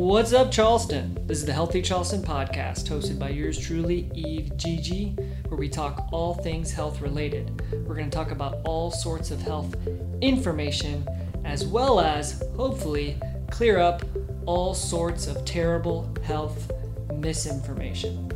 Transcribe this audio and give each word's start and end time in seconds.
What's 0.00 0.32
up, 0.32 0.50
Charleston? 0.50 1.18
This 1.26 1.40
is 1.40 1.44
the 1.44 1.52
Healthy 1.52 1.82
Charleston 1.82 2.22
podcast, 2.22 2.88
hosted 2.88 3.18
by 3.18 3.28
yours 3.28 3.58
truly, 3.58 4.10
Eve 4.14 4.56
Gigi, 4.56 5.10
where 5.46 5.58
we 5.58 5.68
talk 5.68 6.08
all 6.10 6.32
things 6.32 6.72
health 6.72 7.02
related. 7.02 7.62
We're 7.86 7.96
going 7.96 8.08
to 8.08 8.16
talk 8.16 8.30
about 8.30 8.60
all 8.64 8.90
sorts 8.90 9.30
of 9.30 9.42
health 9.42 9.76
information, 10.22 11.06
as 11.44 11.66
well 11.66 12.00
as, 12.00 12.42
hopefully, 12.56 13.20
clear 13.50 13.78
up 13.78 14.02
all 14.46 14.72
sorts 14.72 15.26
of 15.26 15.44
terrible 15.44 16.10
health 16.22 16.72
misinformation. 17.12 18.29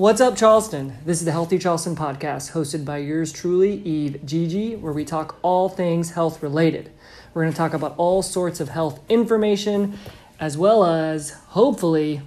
What's 0.00 0.22
up, 0.22 0.34
Charleston? 0.34 0.94
This 1.04 1.18
is 1.18 1.26
the 1.26 1.32
Healthy 1.32 1.58
Charleston 1.58 1.94
podcast, 1.94 2.52
hosted 2.52 2.86
by 2.86 2.96
yours 2.96 3.34
truly, 3.34 3.82
Eve 3.82 4.24
Gigi, 4.24 4.74
where 4.74 4.94
we 4.94 5.04
talk 5.04 5.38
all 5.42 5.68
things 5.68 6.12
health 6.12 6.42
related. 6.42 6.90
We're 7.34 7.42
going 7.42 7.52
to 7.52 7.58
talk 7.58 7.74
about 7.74 7.96
all 7.98 8.22
sorts 8.22 8.60
of 8.60 8.70
health 8.70 8.98
information, 9.10 9.98
as 10.40 10.56
well 10.56 10.86
as, 10.86 11.32
hopefully, 11.48 12.22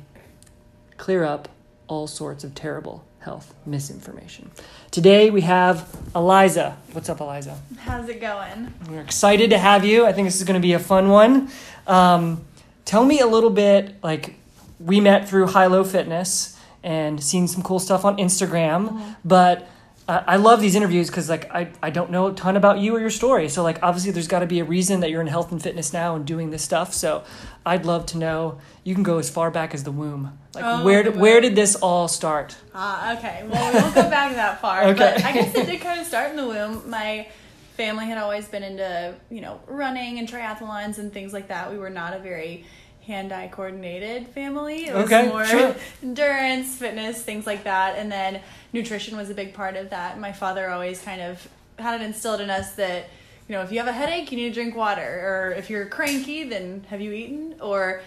clear 0.97 1.23
up 1.23 1.49
all 1.87 2.05
sorts 2.05 2.43
of 2.43 2.53
terrible 2.53 3.05
health 3.21 3.55
misinformation. 3.65 4.51
Today 4.91 5.31
we 5.31 5.41
have 5.41 5.97
Eliza. 6.15 6.77
What's 6.91 7.09
up, 7.09 7.21
Eliza? 7.21 7.59
How's 7.79 8.07
it 8.07 8.21
going? 8.21 8.71
We're 8.87 9.01
excited 9.01 9.49
to 9.49 9.57
have 9.57 9.83
you. 9.83 10.05
I 10.05 10.13
think 10.13 10.27
this 10.27 10.35
is 10.35 10.43
going 10.43 10.61
to 10.61 10.63
be 10.63 10.73
a 10.73 10.79
fun 10.79 11.09
one. 11.09 11.49
Um, 11.87 12.45
tell 12.85 13.03
me 13.03 13.19
a 13.19 13.25
little 13.25 13.49
bit 13.49 13.95
like 14.03 14.35
we 14.79 15.01
met 15.01 15.27
through 15.27 15.47
High 15.47 15.65
Low 15.65 15.83
Fitness 15.83 16.52
and 16.83 17.23
seen 17.23 17.47
some 17.47 17.63
cool 17.63 17.79
stuff 17.79 18.03
on 18.05 18.17
Instagram, 18.17 18.89
Mm-hmm. 18.89 19.11
but 19.23 19.67
uh, 20.05 20.21
I 20.27 20.35
love 20.35 20.59
these 20.59 20.75
interviews 20.75 21.07
because 21.07 21.29
like 21.29 21.49
I, 21.55 21.69
I 21.81 21.89
don't 21.89 22.11
know 22.11 22.27
a 22.27 22.33
ton 22.33 22.57
about 22.57 22.79
you 22.79 22.93
or 22.93 22.99
your 22.99 23.09
story. 23.09 23.47
So 23.47 23.63
like 23.63 23.79
obviously 23.81 24.11
there's 24.11 24.27
got 24.27 24.39
to 24.39 24.45
be 24.45 24.59
a 24.59 24.65
reason 24.65 24.99
that 24.99 25.09
you're 25.09 25.21
in 25.21 25.27
health 25.27 25.53
and 25.53 25.63
fitness 25.63 25.93
now 25.93 26.15
and 26.17 26.25
doing 26.25 26.49
this 26.49 26.61
stuff. 26.61 26.93
So 26.93 27.23
I'd 27.65 27.85
love 27.85 28.05
to 28.07 28.17
know. 28.17 28.59
You 28.83 28.95
can 28.95 29.03
go 29.03 29.17
as 29.17 29.29
far 29.29 29.49
back 29.49 29.73
as 29.73 29.85
the 29.85 29.93
womb. 29.93 30.37
Like 30.53 30.63
Oh, 30.65 30.83
where 30.83 31.03
did, 31.03 31.15
where 31.15 31.39
did 31.39 31.55
this 31.55 31.75
all 31.77 32.09
start? 32.09 32.57
Ah, 32.75 33.17
okay. 33.17 33.45
Well, 33.49 33.73
we 33.73 33.79
won't 33.79 33.95
go 33.95 34.09
back 34.09 34.35
that 34.35 34.59
far. 34.61 34.83
Okay. 34.87 34.93
But 35.15 35.23
I 35.23 35.31
guess 35.31 35.55
it 35.55 35.67
did 35.67 35.79
kind 35.79 36.01
of 36.01 36.05
start 36.05 36.31
in 36.31 36.35
the 36.35 36.47
womb. 36.47 36.89
My 36.89 37.29
family 37.77 38.05
had 38.07 38.17
always 38.17 38.45
been 38.49 38.63
into, 38.63 39.15
you 39.29 39.39
know, 39.39 39.61
running 39.67 40.19
and 40.19 40.27
triathlons 40.27 40.97
and 40.97 41.13
things 41.13 41.31
like 41.31 41.47
that. 41.47 41.71
We 41.71 41.77
were 41.77 41.89
not 41.89 42.13
a 42.13 42.19
very 42.19 42.65
hand-eye 43.05 43.49
coordinated 43.51 44.27
family. 44.29 44.85
It 44.87 44.93
was 44.93 45.05
Okay, 45.05 45.27
more 45.27 45.45
sure. 45.45 45.75
endurance, 46.03 46.75
fitness, 46.77 47.21
things 47.21 47.45
like 47.45 47.63
that. 47.65 47.97
And 47.97 48.11
then 48.11 48.41
nutrition 48.71 49.17
was 49.17 49.29
a 49.29 49.33
big 49.33 49.53
part 49.53 49.75
of 49.75 49.89
that. 49.89 50.19
My 50.19 50.31
father 50.31 50.69
always 50.69 51.01
kind 51.01 51.21
of 51.21 51.47
had 51.79 51.99
it 51.99 52.05
instilled 52.05 52.39
in 52.41 52.49
us 52.49 52.73
that, 52.75 53.09
you 53.47 53.55
know, 53.55 53.61
if 53.61 53.71
you 53.71 53.77
have 53.79 53.87
a 53.87 53.93
headache, 53.93 54.31
you 54.31 54.37
need 54.37 54.49
to 54.49 54.53
drink 54.53 54.75
water. 54.75 55.01
Or 55.01 55.51
if 55.51 55.69
you're 55.69 55.85
cranky, 55.87 56.43
then 56.45 56.85
have 56.89 57.01
you 57.01 57.11
eaten? 57.11 57.55
Or 57.61 58.01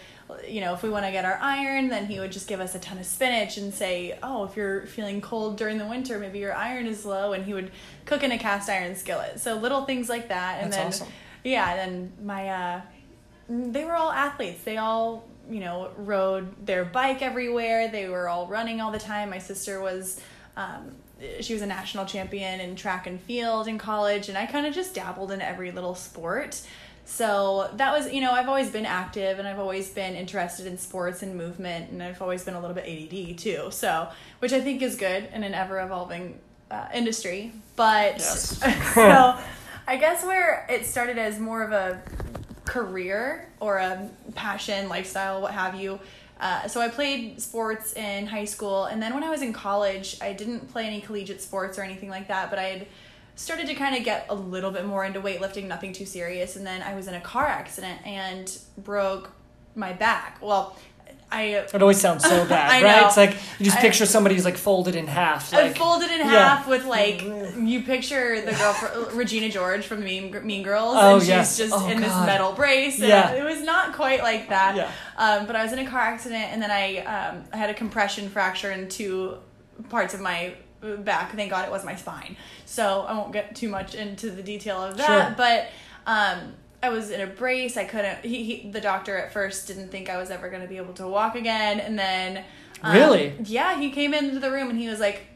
you 0.49 0.61
know, 0.61 0.75
if 0.75 0.83
we 0.83 0.89
want 0.91 1.05
to 1.05 1.13
get 1.13 1.25
our 1.25 1.39
iron, 1.41 1.87
then 1.87 2.07
he 2.07 2.19
would 2.19 2.33
just 2.33 2.49
give 2.49 2.59
us 2.59 2.75
a 2.75 2.81
ton 2.81 2.99
of 2.99 3.07
spinach 3.07 3.59
and 3.59 3.73
say, 3.73 4.19
"Oh, 4.25 4.43
if 4.43 4.57
you're 4.57 4.85
feeling 4.87 5.21
cold 5.21 5.57
during 5.57 5.79
the 5.79 5.87
winter, 5.87 6.19
maybe 6.19 6.41
your 6.41 6.53
iron 6.53 6.89
is 6.89 7.05
low." 7.07 7.33
And 7.33 7.45
he 7.45 7.55
would 7.55 7.71
cook 8.07 8.25
in 8.25 8.33
a 8.33 8.39
cast 8.39 8.69
iron 8.69 8.97
skillet. 8.97 9.39
So 9.39 9.55
little 9.55 9.85
things 9.85 10.09
like 10.09 10.29
that. 10.31 10.63
And 10.65 10.73
That's 10.73 10.99
then, 10.99 11.07
awesome. 11.07 11.15
yeah, 11.45 11.71
and 11.75 11.79
then 12.19 12.27
my, 12.27 12.49
uh, 12.49 12.81
they 13.49 13.85
were 13.85 13.95
all 13.95 14.11
athletes. 14.11 14.63
They 14.63 14.77
all, 14.77 15.27
you 15.51 15.61
know, 15.61 15.91
rode 15.97 16.67
their 16.67 16.85
bike 16.85 17.23
everywhere. 17.23 17.89
They 17.89 18.09
were 18.09 18.29
all 18.29 18.47
running 18.47 18.81
all 18.81 18.91
the 18.93 18.99
time. 18.99 19.31
My 19.31 19.39
sister 19.39 19.81
was. 19.81 20.21
Um, 20.57 20.93
she 21.41 21.55
was 21.55 21.63
a 21.63 21.67
national 21.67 22.05
champion 22.05 22.61
in 22.61 22.77
track 22.77 23.07
and 23.07 23.19
field 23.19 23.69
in 23.69 23.79
college, 23.79 24.29
and 24.29 24.37
I 24.37 24.45
kind 24.45 24.67
of 24.67 24.75
just 24.75 24.95
dabbled 24.95 25.33
in 25.33 25.41
every 25.41 25.71
little 25.71 25.95
sport. 25.95 26.61
So 27.07 27.71
that 27.77 27.93
was, 27.97 28.13
you 28.13 28.21
know, 28.21 28.33
I've 28.33 28.49
always 28.49 28.69
been 28.71 28.85
active 28.85 29.39
and 29.39 29.47
I've 29.47 29.61
always 29.61 29.89
been 29.91 30.17
interested 30.17 30.67
in 30.67 30.77
sports 30.77 31.23
and 31.23 31.37
movement, 31.37 31.91
and 31.91 32.03
I've 32.03 32.21
always 32.21 32.45
been 32.45 32.55
a 32.55 32.61
little 32.61 32.75
bit 32.75 32.85
ADD 32.85 33.39
too. 33.39 33.69
So, 33.71 34.09
which 34.41 34.53
I 34.53 34.61
think 34.61 34.83
is 34.83 34.97
good 34.97 35.29
in 35.33 35.45
an 35.45 35.55
ever 35.55 35.81
evolving 35.81 36.39
uh, 36.71 36.89
industry. 36.93 37.53
But 37.77 38.17
Yes. 38.19 38.59
so, 38.95 39.39
I 39.87 39.97
guess 39.97 40.25
where 40.25 40.67
it 40.69 40.85
started 40.85 41.17
as 41.17 41.39
more 41.39 41.63
of 41.63 41.71
a 41.71 42.03
career 42.67 43.49
or 43.61 43.79
a 43.79 44.11
passion, 44.35 44.89
lifestyle, 44.89 45.41
what 45.41 45.53
have 45.53 45.75
you. 45.75 45.99
Uh, 46.39 46.69
so 46.69 46.83
I 46.83 46.89
played 46.89 47.41
sports 47.41 47.95
in 47.95 48.27
high 48.27 48.45
school, 48.45 48.85
and 48.85 49.03
then 49.03 49.15
when 49.15 49.25
I 49.25 49.31
was 49.31 49.41
in 49.41 49.55
college, 49.55 50.19
I 50.21 50.35
didn't 50.35 50.71
play 50.71 50.87
any 50.87 51.01
collegiate 51.01 51.41
sports 51.41 51.79
or 51.79 51.83
anything 51.83 52.11
like 52.11 52.29
that, 52.29 52.51
but 52.51 52.59
I 52.59 52.65
had 52.65 52.87
started 53.37 53.67
to 53.69 53.75
kind 53.75 53.97
of 53.97 54.05
get 54.05 54.27
a 54.29 54.35
little 54.35 54.71
bit 54.71 54.85
more 54.85 55.05
into 55.05 55.21
weightlifting, 55.21 55.67
nothing 55.67 55.93
too 55.95 56.05
serious, 56.05 56.57
and 56.57 56.67
then 56.67 56.83
I 56.83 56.95
was 56.95 57.09
in 57.09 57.15
a 57.15 57.21
car 57.21 57.47
accident 57.47 58.07
and 58.07 58.59
broke 58.79 59.31
my 59.75 59.95
back. 59.95 60.39
Well, 60.43 60.77
I 61.31 61.43
It 61.75 61.83
always 61.83 62.01
sounds 62.01 62.23
so 62.25 62.45
bad, 62.49 62.71
I 62.71 62.83
right? 62.83 63.01
know. 63.01 63.07
It's 63.09 63.17
like 63.17 63.37
you 63.59 63.65
just 63.65 63.79
I- 63.79 63.81
picture 63.81 64.07
somebody 64.07 64.37
who's 64.37 64.45
like 64.45 64.57
folded 64.57 64.95
in 64.95 65.07
half. 65.09 65.53
Like, 65.53 65.77
folded 65.77 66.11
in 66.11 66.19
yeah. 66.21 66.27
half 66.57 66.69
with 66.69 66.85
like 66.85 67.23
you 67.23 67.83
picture 67.83 68.41
the 68.41 68.53
girl 68.53 68.73
for, 68.73 69.17
Regina 69.17 69.49
George 69.49 69.85
from 69.87 70.05
Mean, 70.05 70.31
Mean 70.47 70.63
Girls, 70.63 70.95
Oh, 70.97 71.15
and 71.15 71.23
she's 71.23 71.29
yes. 71.29 71.59
just 71.59 71.73
Oh, 71.75 71.89
in 71.89 72.01
this 72.01 72.15
metal 72.27 72.53
brace. 72.53 72.99
And 73.01 73.09
Yeah. 73.09 73.33
it 73.33 73.43
was 73.45 73.61
not 73.63 73.95
quite 73.95 74.23
like 74.23 74.51
that. 74.51 74.77
Yeah. 74.77 74.91
Um, 75.17 75.47
but 75.47 75.57
I 75.57 75.63
was 75.65 75.73
in 75.73 75.81
a 75.81 75.87
car 75.87 76.01
accident, 76.01 76.53
and 76.53 76.63
then 76.63 76.71
I 76.71 76.99
um, 76.99 77.45
I 77.53 77.57
had 77.57 77.71
a 77.71 77.75
compression 77.75 78.29
fracture 78.29 78.71
in 78.71 78.89
two 78.89 79.39
parts 79.91 80.15
of 80.15 80.21
my 80.21 80.55
back. 80.99 81.35
Thank 81.35 81.51
God 81.51 81.65
it 81.65 81.71
was 81.73 81.85
my 81.85 81.97
spine. 81.97 82.37
So 82.67 83.05
I 83.09 83.15
won't 83.15 83.33
get 83.33 83.57
too 83.57 83.69
much 83.69 83.95
into 83.97 84.31
the 84.31 84.43
detail 84.43 84.81
of 84.83 84.97
that. 84.99 85.07
Sure. 85.07 85.35
But 85.37 85.69
um, 86.07 86.55
I 86.87 86.91
was 86.91 87.11
in 87.11 87.21
a 87.21 87.27
brace. 87.27 87.77
I 87.77 87.85
couldn't. 87.85 88.25
He, 88.25 88.45
he 88.45 88.71
the 88.71 88.81
doctor 88.81 89.17
at 89.19 89.33
first 89.33 89.67
didn't 89.67 89.89
think 89.91 90.09
I 90.09 90.17
was 90.17 90.31
ever 90.31 90.49
going 90.49 90.63
to 90.63 90.69
be 90.69 90.77
able 90.79 90.95
to 90.95 91.07
walk 91.09 91.35
again, 91.35 91.81
and 91.81 91.99
then. 91.99 92.45
um, 92.83 92.95
Really? 92.95 93.35
Yeah, 93.45 93.79
he 93.79 93.91
came 93.91 94.15
into 94.15 94.39
the 94.39 94.51
room 94.51 94.71
and 94.71 94.79
he 94.79 94.89
was 94.89 95.01
like, 95.01 95.27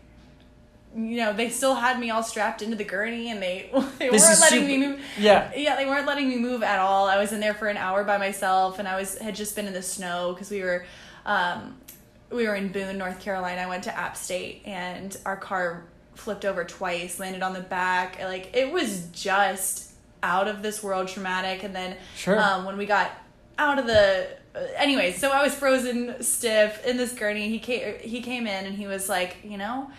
you 0.97 1.17
know, 1.19 1.33
they 1.33 1.49
still 1.51 1.75
had 1.77 2.01
me 2.01 2.11
all 2.11 2.23
strapped 2.23 2.63
into 2.63 2.75
the 2.77 2.85
gurney 2.85 3.31
and 3.31 3.41
they 3.41 3.71
they 3.99 4.11
This 4.11 4.23
weren't 4.27 4.41
letting 4.41 4.59
super- 4.61 4.67
me 4.69 4.79
move. 4.79 5.01
yeah. 5.19 5.53
Yeah, 5.57 5.77
they 5.77 5.87
weren't 5.87 6.07
letting 6.07 6.29
me 6.29 6.37
move 6.37 6.63
at 6.63 6.79
all. 6.81 7.07
I 7.07 7.17
was 7.19 7.33
in 7.33 7.41
there 7.41 7.55
for 7.55 7.69
an 7.69 7.77
hour 7.77 8.03
by 8.05 8.19
myself, 8.19 8.79
and 8.79 8.89
I 8.89 8.97
was 8.97 9.17
had 9.19 9.35
just 9.35 9.55
been 9.57 9.67
in 9.67 9.73
the 9.73 9.83
snow 9.83 10.33
because 10.33 10.51
we 10.51 10.63
were, 10.63 10.85
um, 11.27 11.77
we 12.31 12.47
were 12.47 12.55
in 12.57 12.69
Boone, 12.73 12.99
North 12.99 13.21
Carolina. 13.21 13.61
I 13.63 13.67
went 13.67 13.85
to 13.85 13.97
App 13.97 14.17
State, 14.17 14.63
and 14.65 15.17
our 15.25 15.37
car 15.37 15.85
flipped 16.15 16.45
over 16.45 16.65
twice, 16.65 17.19
landed 17.21 17.43
on 17.43 17.55
the 17.55 17.61
back. 17.61 18.21
Like 18.23 18.51
it 18.55 18.73
was 18.73 19.07
just 19.13 19.90
out 20.23 20.49
of 20.49 20.63
this 20.63 20.83
world 20.83 21.09
traumatic. 21.09 21.63
And 21.63 21.75
then 21.75 21.97
Sure. 22.17 22.39
um, 22.41 22.65
when 22.65 22.77
we 22.77 22.87
got 22.87 23.11
out 23.59 23.79
of 23.79 23.87
the 23.87 24.27
anyway, 24.77 25.13
so 25.13 25.31
I 25.31 25.43
was 25.43 25.55
frozen 25.55 26.23
stiff 26.23 26.85
in 26.87 26.97
this 26.97 27.13
gurney. 27.13 27.49
He 27.49 27.59
came 27.59 27.99
he 28.01 28.21
came 28.23 28.47
in 28.47 28.67
and 28.67 28.75
he 28.77 28.87
was 28.87 29.09
like, 29.09 29.37
you 29.45 29.59
know, 29.59 29.91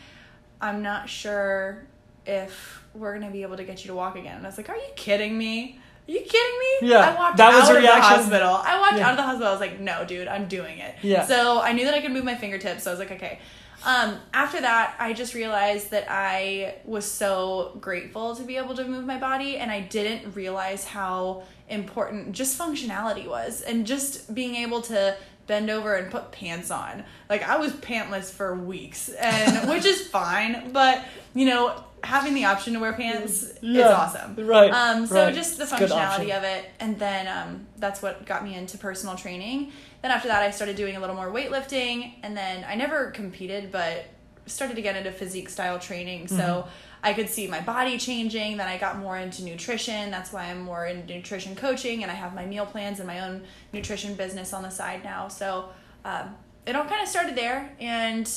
I'm 0.60 0.82
not 0.82 1.10
sure 1.10 1.84
if 2.26 2.84
we're 2.94 3.14
gonna 3.18 3.32
be 3.32 3.42
able 3.44 3.58
to 3.58 3.64
get 3.64 3.84
you 3.84 3.88
to 3.90 3.96
walk 3.96 4.16
again. 4.16 4.36
And 4.38 4.46
I 4.46 4.50
was 4.50 4.58
like, 4.58 4.70
Are 4.70 4.76
you 4.76 4.90
kidding 4.96 5.38
me? 5.38 5.80
Are 6.08 6.12
you 6.12 6.20
kidding 6.22 6.60
me? 6.82 6.90
Yeah, 6.90 7.10
I 7.12 7.16
walked 7.16 7.38
that 7.38 7.54
was 7.54 7.64
out 7.64 7.68
your 7.70 7.78
of 7.78 7.84
reaction? 7.84 8.02
the 8.02 8.18
hospital. 8.18 8.50
I 8.64 8.80
walked 8.80 8.98
Yeah. 8.98 9.06
out 9.06 9.12
of 9.12 9.18
the 9.18 9.24
hospital. 9.24 9.48
I 9.48 9.52
was 9.52 9.60
like, 9.62 9.80
No, 9.80 10.04
dude, 10.06 10.28
I'm 10.28 10.48
doing 10.48 10.80
it. 10.80 10.96
Yeah. 11.02 11.26
So 11.26 11.62
I 11.62 11.72
knew 11.74 11.86
that 11.86 11.94
I 11.94 12.02
could 12.02 12.12
move 12.12 12.26
my 12.26 12.36
fingertips. 12.36 12.84
So 12.84 12.92
I 12.92 12.94
was 12.94 13.00
like, 13.00 13.12
Okay. 13.12 13.40
Um, 13.84 14.20
after 14.34 14.62
that, 14.62 14.96
I 15.00 15.14
just 15.14 15.34
realized 15.34 15.92
that 15.92 16.06
I 16.10 16.76
was 16.86 17.06
so 17.10 17.78
grateful 17.82 18.36
to 18.36 18.44
be 18.44 18.58
able 18.58 18.76
to 18.76 18.86
move 18.86 19.06
my 19.06 19.18
body, 19.18 19.58
and 19.58 19.72
I 19.72 19.80
didn't 19.82 20.36
realize 20.36 20.84
how 20.86 21.44
important 21.68 22.34
just 22.34 22.60
functionality 22.60 23.28
was, 23.28 23.62
and 23.62 23.88
just 23.88 24.34
being 24.36 24.56
able 24.56 24.82
to 24.84 25.16
bend 25.48 25.70
over 25.70 25.96
and 25.96 26.12
put 26.12 26.32
pants 26.32 26.70
on. 26.70 27.04
Like 27.30 27.44
I 27.44 27.58
was 27.58 27.72
pantless 27.74 28.32
for 28.32 28.56
weeks, 28.56 29.10
and 29.10 29.68
which 29.70 29.86
is 29.86 30.08
fine, 30.08 30.72
but 30.72 31.04
you 31.34 31.46
know, 31.48 31.84
having 32.04 32.34
the 32.36 32.46
option 32.46 32.74
to 32.74 32.80
wear 32.80 32.94
pants 32.94 33.44
is 33.62 33.78
awesome. 33.86 34.36
right, 34.46 34.72
Um, 34.72 35.08
so 35.08 35.26
right. 35.26 35.34
just 35.34 35.58
the 35.58 35.64
It's 35.64 35.72
a 35.74 35.78
good 35.78 35.92
option. 35.92 36.28
functionality 36.28 36.38
of 36.38 36.44
it, 36.44 36.66
and 36.80 37.00
then 37.00 37.28
um, 37.28 37.68
that's 37.78 38.02
what 38.02 38.26
got 38.26 38.44
me 38.44 38.54
into 38.56 38.78
personal 38.78 39.16
training. 39.16 39.72
Then 40.02 40.12
after 40.12 40.28
that, 40.28 40.42
I 40.42 40.52
started 40.52 40.76
doing 40.76 40.96
a 40.96 41.00
little 41.00 41.16
more 41.16 41.30
weightlifting, 41.30 42.14
and 42.24 42.36
then 42.36 42.66
I 42.68 42.76
never 42.76 43.12
competed, 43.12 43.72
but 43.72 44.06
started 44.48 44.76
to 44.76 44.82
get 44.82 44.96
into 44.96 45.12
physique 45.12 45.50
style 45.50 45.80
training. 45.80 46.28
So 46.28 46.36
Mm-hmm. 46.36 46.70
I 47.04 47.14
could 47.14 47.30
see 47.30 47.48
my 47.48 47.62
body 47.62 47.98
changing. 47.98 48.58
Then 48.58 48.68
I 48.68 48.78
got 48.78 49.00
more 49.00 49.18
into 49.18 49.44
nutrition. 49.44 50.12
That's 50.12 50.32
why 50.32 50.46
I'm 50.46 50.62
more 50.62 50.86
into 50.86 51.16
nutrition 51.16 51.56
coaching, 51.56 52.04
and 52.04 52.12
I 52.12 52.16
have 52.16 52.36
my 52.36 52.46
meal 52.46 52.66
plans 52.66 53.00
and 53.00 53.08
my 53.08 53.22
own 53.22 53.44
nutrition 53.74 54.14
business 54.16 54.54
on 54.54 54.62
the 54.62 54.70
side 54.70 55.04
now. 55.04 55.28
So 55.28 55.70
um, 56.06 56.36
it 56.66 56.76
all 56.76 56.86
kind 56.86 57.02
of 57.02 57.08
started 57.08 57.36
there, 57.36 57.76
and 57.80 58.32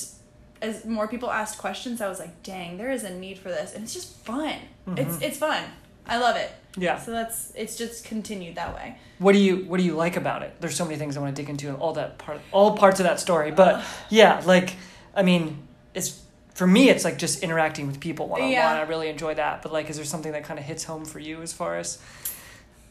as 0.62 0.84
more 0.86 1.06
people 1.08 1.30
asked 1.30 1.58
questions, 1.58 2.00
I 2.00 2.08
was 2.08 2.18
like, 2.18 2.42
"Dang, 2.42 2.78
there 2.78 2.90
is 2.90 3.04
a 3.04 3.10
need 3.10 3.38
for 3.38 3.50
this," 3.50 3.74
and 3.74 3.84
it's 3.84 3.92
just 3.92 4.16
fun. 4.24 4.54
It's 4.96 5.20
it's 5.20 5.36
fun. 5.36 5.62
I 6.06 6.18
love 6.18 6.36
it. 6.36 6.50
Yeah. 6.76 6.98
So 6.98 7.12
that's 7.12 7.52
it's 7.54 7.76
just 7.76 8.04
continued 8.04 8.56
that 8.56 8.74
way. 8.74 8.98
What 9.18 9.32
do 9.32 9.38
you 9.38 9.64
What 9.64 9.78
do 9.78 9.84
you 9.84 9.94
like 9.94 10.16
about 10.16 10.42
it? 10.42 10.54
There's 10.60 10.76
so 10.76 10.84
many 10.84 10.96
things 10.96 11.16
I 11.16 11.20
want 11.20 11.34
to 11.34 11.42
dig 11.42 11.48
into, 11.48 11.68
and 11.68 11.78
all 11.78 11.92
that 11.94 12.18
part, 12.18 12.40
all 12.52 12.76
parts 12.76 13.00
of 13.00 13.04
that 13.04 13.20
story. 13.20 13.50
But 13.50 13.84
yeah, 14.10 14.42
like 14.44 14.74
I 15.14 15.22
mean, 15.22 15.66
it's 15.94 16.20
for 16.54 16.66
me, 16.66 16.88
it's 16.88 17.04
like 17.04 17.18
just 17.18 17.42
interacting 17.42 17.86
with 17.86 18.00
people 18.00 18.28
one 18.28 18.40
on 18.40 18.48
one. 18.48 18.56
I 18.56 18.82
really 18.82 19.08
enjoy 19.08 19.34
that. 19.34 19.62
But 19.62 19.72
like, 19.72 19.88
is 19.90 19.96
there 19.96 20.04
something 20.04 20.32
that 20.32 20.44
kind 20.44 20.58
of 20.58 20.64
hits 20.64 20.84
home 20.84 21.04
for 21.04 21.18
you 21.18 21.42
as 21.42 21.52
far 21.52 21.76
as? 21.76 21.98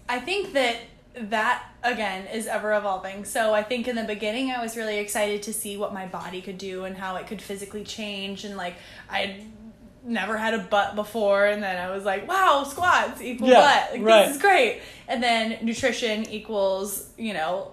I 0.07 0.19
think 0.19 0.53
that 0.53 0.77
that 1.15 1.63
again 1.83 2.27
is 2.27 2.47
ever 2.47 2.73
evolving. 2.73 3.25
So 3.25 3.53
I 3.53 3.63
think 3.63 3.87
in 3.87 3.95
the 3.95 4.03
beginning 4.03 4.51
I 4.51 4.61
was 4.61 4.75
really 4.75 4.97
excited 4.97 5.43
to 5.43 5.53
see 5.53 5.77
what 5.77 5.93
my 5.93 6.07
body 6.07 6.41
could 6.41 6.57
do 6.57 6.85
and 6.85 6.97
how 6.97 7.15
it 7.17 7.27
could 7.27 7.41
physically 7.41 7.83
change 7.83 8.45
and 8.45 8.57
like 8.57 8.75
I 9.09 9.45
never 10.05 10.37
had 10.37 10.53
a 10.53 10.59
butt 10.59 10.95
before 10.95 11.45
and 11.45 11.63
then 11.63 11.77
I 11.77 11.91
was 11.95 12.03
like, 12.03 12.27
wow, 12.27 12.65
squats 12.67 13.21
equal 13.21 13.47
Yeah, 13.49 13.61
butt. 13.61 13.93
Like, 13.99 14.07
right. 14.07 14.25
This 14.27 14.35
is 14.35 14.41
great. 14.41 14.81
And 15.07 15.21
then 15.23 15.57
nutrition 15.61 16.29
equals, 16.29 17.09
you 17.17 17.33
know, 17.33 17.71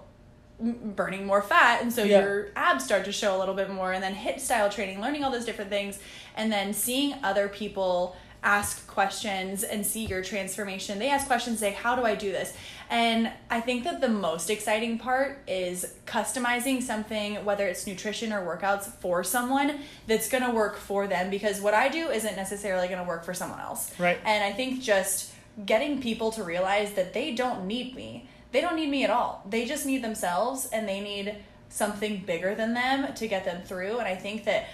burning 0.59 1.25
more 1.25 1.41
fat 1.41 1.81
and 1.81 1.91
so 1.91 2.03
Yeah. 2.03 2.21
your 2.21 2.47
abs 2.55 2.85
start 2.85 3.05
to 3.05 3.11
show 3.11 3.35
a 3.35 3.39
little 3.39 3.55
bit 3.55 3.69
more 3.69 3.93
and 3.93 4.03
then 4.03 4.13
HIIT 4.13 4.39
style 4.39 4.69
training 4.69 5.01
learning 5.01 5.23
all 5.23 5.31
those 5.31 5.45
different 5.45 5.71
things 5.71 5.99
and 6.35 6.51
then 6.51 6.73
seeing 6.73 7.15
other 7.23 7.47
people 7.49 8.15
ask 8.43 8.87
questions 8.87 9.63
and 9.63 9.85
see 9.85 10.05
your 10.05 10.23
transformation 10.23 10.97
they 10.97 11.09
ask 11.09 11.27
questions 11.27 11.59
say 11.59 11.71
how 11.71 11.95
do 11.95 12.03
i 12.03 12.15
do 12.15 12.31
this 12.31 12.53
and 12.89 13.31
i 13.51 13.61
think 13.61 13.83
that 13.83 14.01
the 14.01 14.07
most 14.07 14.49
exciting 14.49 14.97
part 14.97 15.37
is 15.47 15.93
customizing 16.07 16.81
something 16.81 17.35
whether 17.45 17.67
it's 17.67 17.85
nutrition 17.85 18.33
or 18.33 18.41
workouts 18.41 18.85
for 18.99 19.23
someone 19.23 19.79
that's 20.07 20.27
going 20.27 20.43
to 20.43 20.49
work 20.49 20.75
for 20.75 21.05
them 21.07 21.29
because 21.29 21.61
what 21.61 21.73
i 21.75 21.87
do 21.87 22.09
isn't 22.09 22.35
necessarily 22.35 22.87
going 22.87 22.99
to 22.99 23.07
work 23.07 23.23
for 23.23 23.33
someone 23.33 23.59
else 23.59 23.91
Right. 23.99 24.17
and 24.25 24.43
I 24.43 24.51
think 24.53 24.81
just 24.81 25.33
getting 25.65 26.01
people 26.01 26.31
to 26.31 26.43
realize 26.43 26.93
that 26.93 27.13
they 27.13 27.35
don't 27.35 27.65
need 27.67 27.93
me. 27.93 28.27
They 28.53 28.61
don't 28.61 28.75
need 28.77 28.89
me 28.89 29.03
at 29.03 29.09
all. 29.09 29.43
They 29.49 29.65
just 29.65 29.85
need 29.85 30.01
themselves 30.03 30.65
and 30.71 30.87
they 30.87 31.01
need 31.01 31.35
something 31.69 32.23
bigger 32.25 32.55
than 32.55 32.73
them 32.73 33.13
to 33.15 33.27
get 33.27 33.43
them 33.45 33.61
through. 33.63 33.97
And 33.99 34.07
I 34.07 34.15
think 34.15 34.45
that 34.45 34.67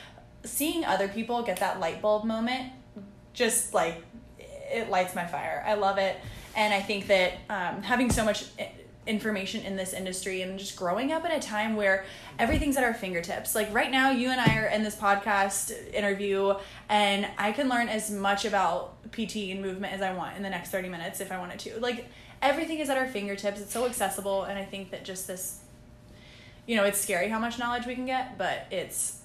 seeing 0.43 0.85
other 0.85 1.07
people 1.07 1.41
get 1.41 1.57
that 1.59 1.79
light 1.79 2.01
bulb 2.01 2.25
moment 2.25 2.71
just 3.37 3.73
like 3.73 4.03
it 4.39 4.89
lights 4.89 5.15
my 5.15 5.25
fire. 5.25 5.63
I 5.65 5.75
love 5.75 5.99
it. 5.99 6.17
And 6.55 6.73
I 6.73 6.81
think 6.81 7.07
that 7.07 7.33
um, 7.49 7.83
having 7.83 8.11
so 8.11 8.25
much 8.25 8.45
information 9.05 9.63
in 9.63 9.75
this 9.75 9.93
industry 9.93 10.41
and 10.41 10.59
just 10.59 10.75
growing 10.75 11.13
up 11.13 11.23
in 11.23 11.31
a 11.31 11.39
time 11.39 11.75
where 11.75 12.03
everything's 12.39 12.75
at 12.77 12.83
our 12.83 12.95
fingertips. 12.95 13.53
Like 13.53 13.73
right 13.73 13.91
now, 13.91 14.09
you 14.09 14.29
and 14.29 14.41
I 14.41 14.57
are 14.57 14.65
in 14.65 14.83
this 14.83 14.95
podcast 14.95 15.71
interview, 15.93 16.55
and 16.89 17.27
I 17.37 17.51
can 17.51 17.69
learn 17.69 17.89
as 17.89 18.09
much 18.11 18.43
about 18.43 19.11
PT 19.11 19.51
and 19.51 19.61
movement 19.61 19.93
as 19.93 20.01
I 20.01 20.13
want 20.13 20.35
in 20.35 20.43
the 20.43 20.49
next 20.49 20.71
30 20.71 20.89
minutes 20.89 21.21
if 21.21 21.31
I 21.31 21.37
wanted 21.37 21.59
to. 21.59 21.79
Like 21.79 22.07
everything 22.41 22.79
is 22.79 22.89
at 22.89 22.97
our 22.97 23.07
fingertips, 23.07 23.61
it's 23.61 23.71
so 23.71 23.85
accessible. 23.85 24.43
And 24.43 24.57
I 24.57 24.65
think 24.65 24.89
that 24.91 25.05
just 25.05 25.27
this, 25.27 25.59
you 26.65 26.75
know, 26.75 26.83
it's 26.83 26.99
scary 26.99 27.29
how 27.29 27.39
much 27.39 27.59
knowledge 27.59 27.85
we 27.85 27.93
can 27.93 28.07
get, 28.07 28.37
but 28.37 28.65
it's, 28.71 29.21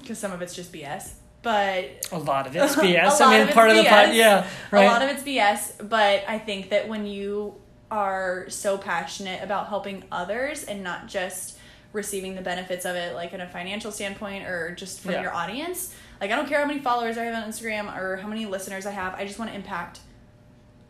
because 0.00 0.18
some 0.18 0.32
of 0.32 0.40
it's 0.40 0.54
just 0.54 0.72
BS. 0.72 1.12
But 1.42 2.06
A 2.12 2.18
lot 2.18 2.46
of 2.46 2.54
it's 2.54 2.76
BS. 2.76 3.20
I 3.26 3.44
mean, 3.44 3.52
part 3.52 3.70
of 3.70 3.76
the 3.76 3.84
pod, 3.84 4.14
yeah, 4.14 4.46
right. 4.70 4.84
a 4.84 4.88
lot 4.88 5.00
of 5.02 5.08
it's 5.08 5.22
BS, 5.22 5.88
but 5.88 6.22
I 6.28 6.38
think 6.38 6.68
that 6.70 6.86
when 6.88 7.06
you 7.06 7.54
are 7.90 8.44
so 8.50 8.76
passionate 8.76 9.42
about 9.42 9.68
helping 9.68 10.04
others 10.12 10.64
and 10.64 10.82
not 10.84 11.06
just 11.08 11.56
receiving 11.92 12.34
the 12.34 12.42
benefits 12.42 12.84
of 12.84 12.94
it, 12.94 13.14
like 13.14 13.32
in 13.32 13.40
a 13.40 13.48
financial 13.48 13.90
standpoint 13.90 14.44
or 14.46 14.74
just 14.74 15.00
from 15.00 15.12
Yeah. 15.12 15.22
your 15.22 15.34
audience, 15.34 15.94
like 16.20 16.30
I 16.30 16.36
don't 16.36 16.46
care 16.48 16.60
how 16.60 16.66
many 16.66 16.78
followers 16.80 17.16
I 17.18 17.24
have 17.24 17.42
on 17.42 17.50
Instagram 17.50 17.96
or 17.96 18.18
how 18.18 18.28
many 18.28 18.44
listeners 18.46 18.84
I 18.86 18.90
have, 18.92 19.14
I 19.14 19.24
just 19.24 19.38
want 19.38 19.50
to 19.50 19.56
impact. 19.56 20.00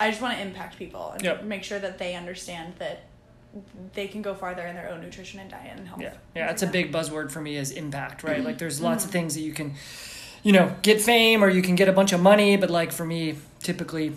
I 0.00 0.10
just 0.10 0.20
want 0.20 0.34
to 0.36 0.42
impact 0.42 0.78
people 0.78 1.12
and 1.12 1.22
Yep. 1.22 1.44
make 1.44 1.62
sure 1.62 1.78
that 1.78 1.98
they 1.98 2.14
understand 2.16 2.74
that 2.78 3.02
they 3.94 4.08
can 4.08 4.20
go 4.22 4.34
farther 4.34 4.66
in 4.66 4.74
their 4.74 4.88
own 4.90 5.00
nutrition 5.00 5.40
and 5.40 5.50
diet 5.50 5.76
and 5.78 5.86
health. 5.88 6.00
Yeah, 6.00 6.14
yeah, 6.34 6.46
like 6.48 6.62
a 6.62 6.66
big 6.66 6.92
buzzword 6.92 7.30
for 7.30 7.40
me 7.40 7.56
is 7.56 7.70
impact, 7.70 8.22
right? 8.24 8.42
Like 8.44 8.58
there's 8.58 8.76
Mm-hmm. 8.76 8.84
lots 8.86 9.04
of 9.04 9.10
things 9.10 9.34
that 9.34 9.40
you 9.40 9.52
can, 9.52 9.74
you 10.42 10.52
know, 10.52 10.74
get 10.82 11.00
fame 11.00 11.42
or 11.44 11.48
you 11.48 11.62
can 11.62 11.74
get 11.74 11.88
a 11.88 11.92
bunch 11.92 12.12
of 12.12 12.20
money, 12.20 12.56
but 12.56 12.70
like 12.70 12.92
for 12.92 13.04
me, 13.04 13.36
typically, 13.60 14.14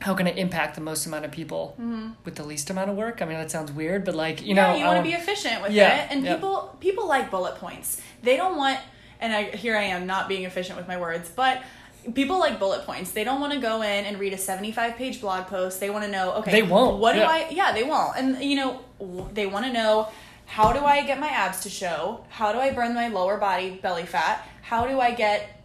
how 0.00 0.14
can 0.14 0.26
I 0.26 0.30
impact 0.30 0.74
the 0.74 0.80
most 0.80 1.06
amount 1.06 1.24
of 1.24 1.30
people 1.30 1.76
with 2.24 2.34
the 2.34 2.44
least 2.44 2.70
amount 2.70 2.90
of 2.90 2.96
work? 2.96 3.22
I 3.22 3.24
mean, 3.24 3.38
that 3.38 3.50
sounds 3.50 3.70
weird, 3.72 4.04
but 4.04 4.14
like 4.14 4.40
you 4.42 4.48
Mm-hmm. 4.54 4.56
yeah, 4.56 4.72
know, 4.72 4.78
you 4.78 4.84
want 4.84 4.98
to 4.98 5.02
be 5.02 5.14
efficient 5.14 5.62
with 5.62 5.72
Yeah, 5.72 6.04
it, 6.04 6.10
and 6.12 6.24
yeah. 6.24 6.34
people 6.34 6.76
people 6.80 7.06
like 7.08 7.30
bullet 7.30 7.56
points. 7.56 8.00
They 8.22 8.36
don't 8.36 8.56
want, 8.56 8.78
and 9.20 9.32
I 9.32 9.44
here 9.56 9.76
I 9.76 9.84
am 9.84 10.06
not 10.06 10.28
being 10.28 10.44
efficient 10.44 10.76
with 10.76 10.88
my 10.88 10.98
words, 10.98 11.30
but 11.34 11.62
people 12.14 12.40
like 12.40 12.58
bullet 12.58 12.84
points. 12.84 13.12
They 13.12 13.22
don't 13.22 13.40
want 13.40 13.52
to 13.52 13.60
go 13.60 13.82
in 13.82 14.04
and 14.06 14.18
read 14.18 14.32
a 14.32 14.38
seventy 14.38 14.72
five 14.72 14.96
page 14.96 15.20
blog 15.20 15.46
post. 15.46 15.78
They 15.78 15.90
want 15.90 16.04
to 16.04 16.10
know, 16.10 16.32
okay, 16.34 16.50
They 16.50 16.62
won't, 16.62 16.98
What 16.98 17.12
do 17.12 17.20
yeah. 17.20 17.28
I? 17.30 17.48
Yeah, 17.50 17.72
they 17.72 17.84
won't, 17.84 18.16
and 18.16 18.42
you 18.42 18.56
know, 18.56 18.80
they 19.32 19.46
want 19.46 19.66
to 19.66 19.72
know. 19.72 20.08
How 20.46 20.72
do 20.72 20.80
I 20.84 21.02
get 21.06 21.18
my 21.18 21.28
abs 21.28 21.60
to 21.62 21.70
show? 21.70 22.24
How 22.28 22.52
do 22.52 22.58
I 22.58 22.72
burn 22.72 22.94
my 22.94 23.08
lower 23.08 23.38
body 23.38 23.78
belly 23.82 24.04
fat? 24.04 24.46
How 24.62 24.86
do 24.86 25.00
I 25.00 25.12
get 25.12 25.58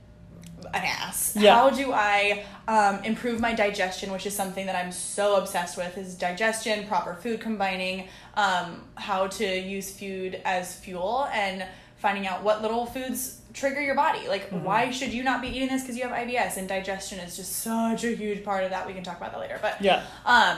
an 0.74 0.84
ass. 0.84 1.36
Yeah. 1.40 1.54
How 1.56 1.70
do 1.70 1.92
I 1.94 2.44
um, 2.68 3.04
improve 3.04 3.40
my 3.40 3.54
digestion, 3.54 4.12
which 4.12 4.26
is 4.26 4.36
something 4.36 4.66
that 4.66 4.76
I'm 4.76 4.92
so 4.92 5.36
obsessed 5.38 5.78
with, 5.78 5.98
is 5.98 6.16
digestion, 6.16 6.88
proper 6.88 7.14
food 7.14 7.40
combining, 7.40 8.08
um, 8.36 8.84
how 8.96 9.28
to 9.28 9.46
use 9.60 9.92
food 9.98 10.42
as 10.46 10.76
fuel, 10.76 11.28
and 11.32 11.66
finding 11.98 12.28
out 12.28 12.44
what 12.44 12.62
little 12.62 12.86
foods 12.86 13.40
trigger 13.54 13.82
your 13.82 13.96
body. 13.96 14.28
Like, 14.28 14.50
Mm-hmm. 14.50 14.64
why 14.64 14.92
should 14.92 15.14
you 15.14 15.24
not 15.24 15.42
be 15.42 15.48
eating 15.50 15.68
this 15.70 15.84
because 15.84 15.98
you 15.98 16.08
have 16.08 16.12
IBS? 16.12 16.58
And 16.58 16.68
digestion 16.68 17.20
is 17.20 17.36
just 17.36 17.54
such 17.58 18.04
a 18.04 18.16
huge 18.16 18.44
part 18.44 18.64
of 18.64 18.72
that. 18.72 18.86
We 18.88 18.94
can 18.94 19.04
talk 19.04 19.18
about 19.18 19.32
that 19.34 19.40
later. 19.40 19.60
But 19.62 19.82
Yeah. 19.82 20.04
um, 20.26 20.58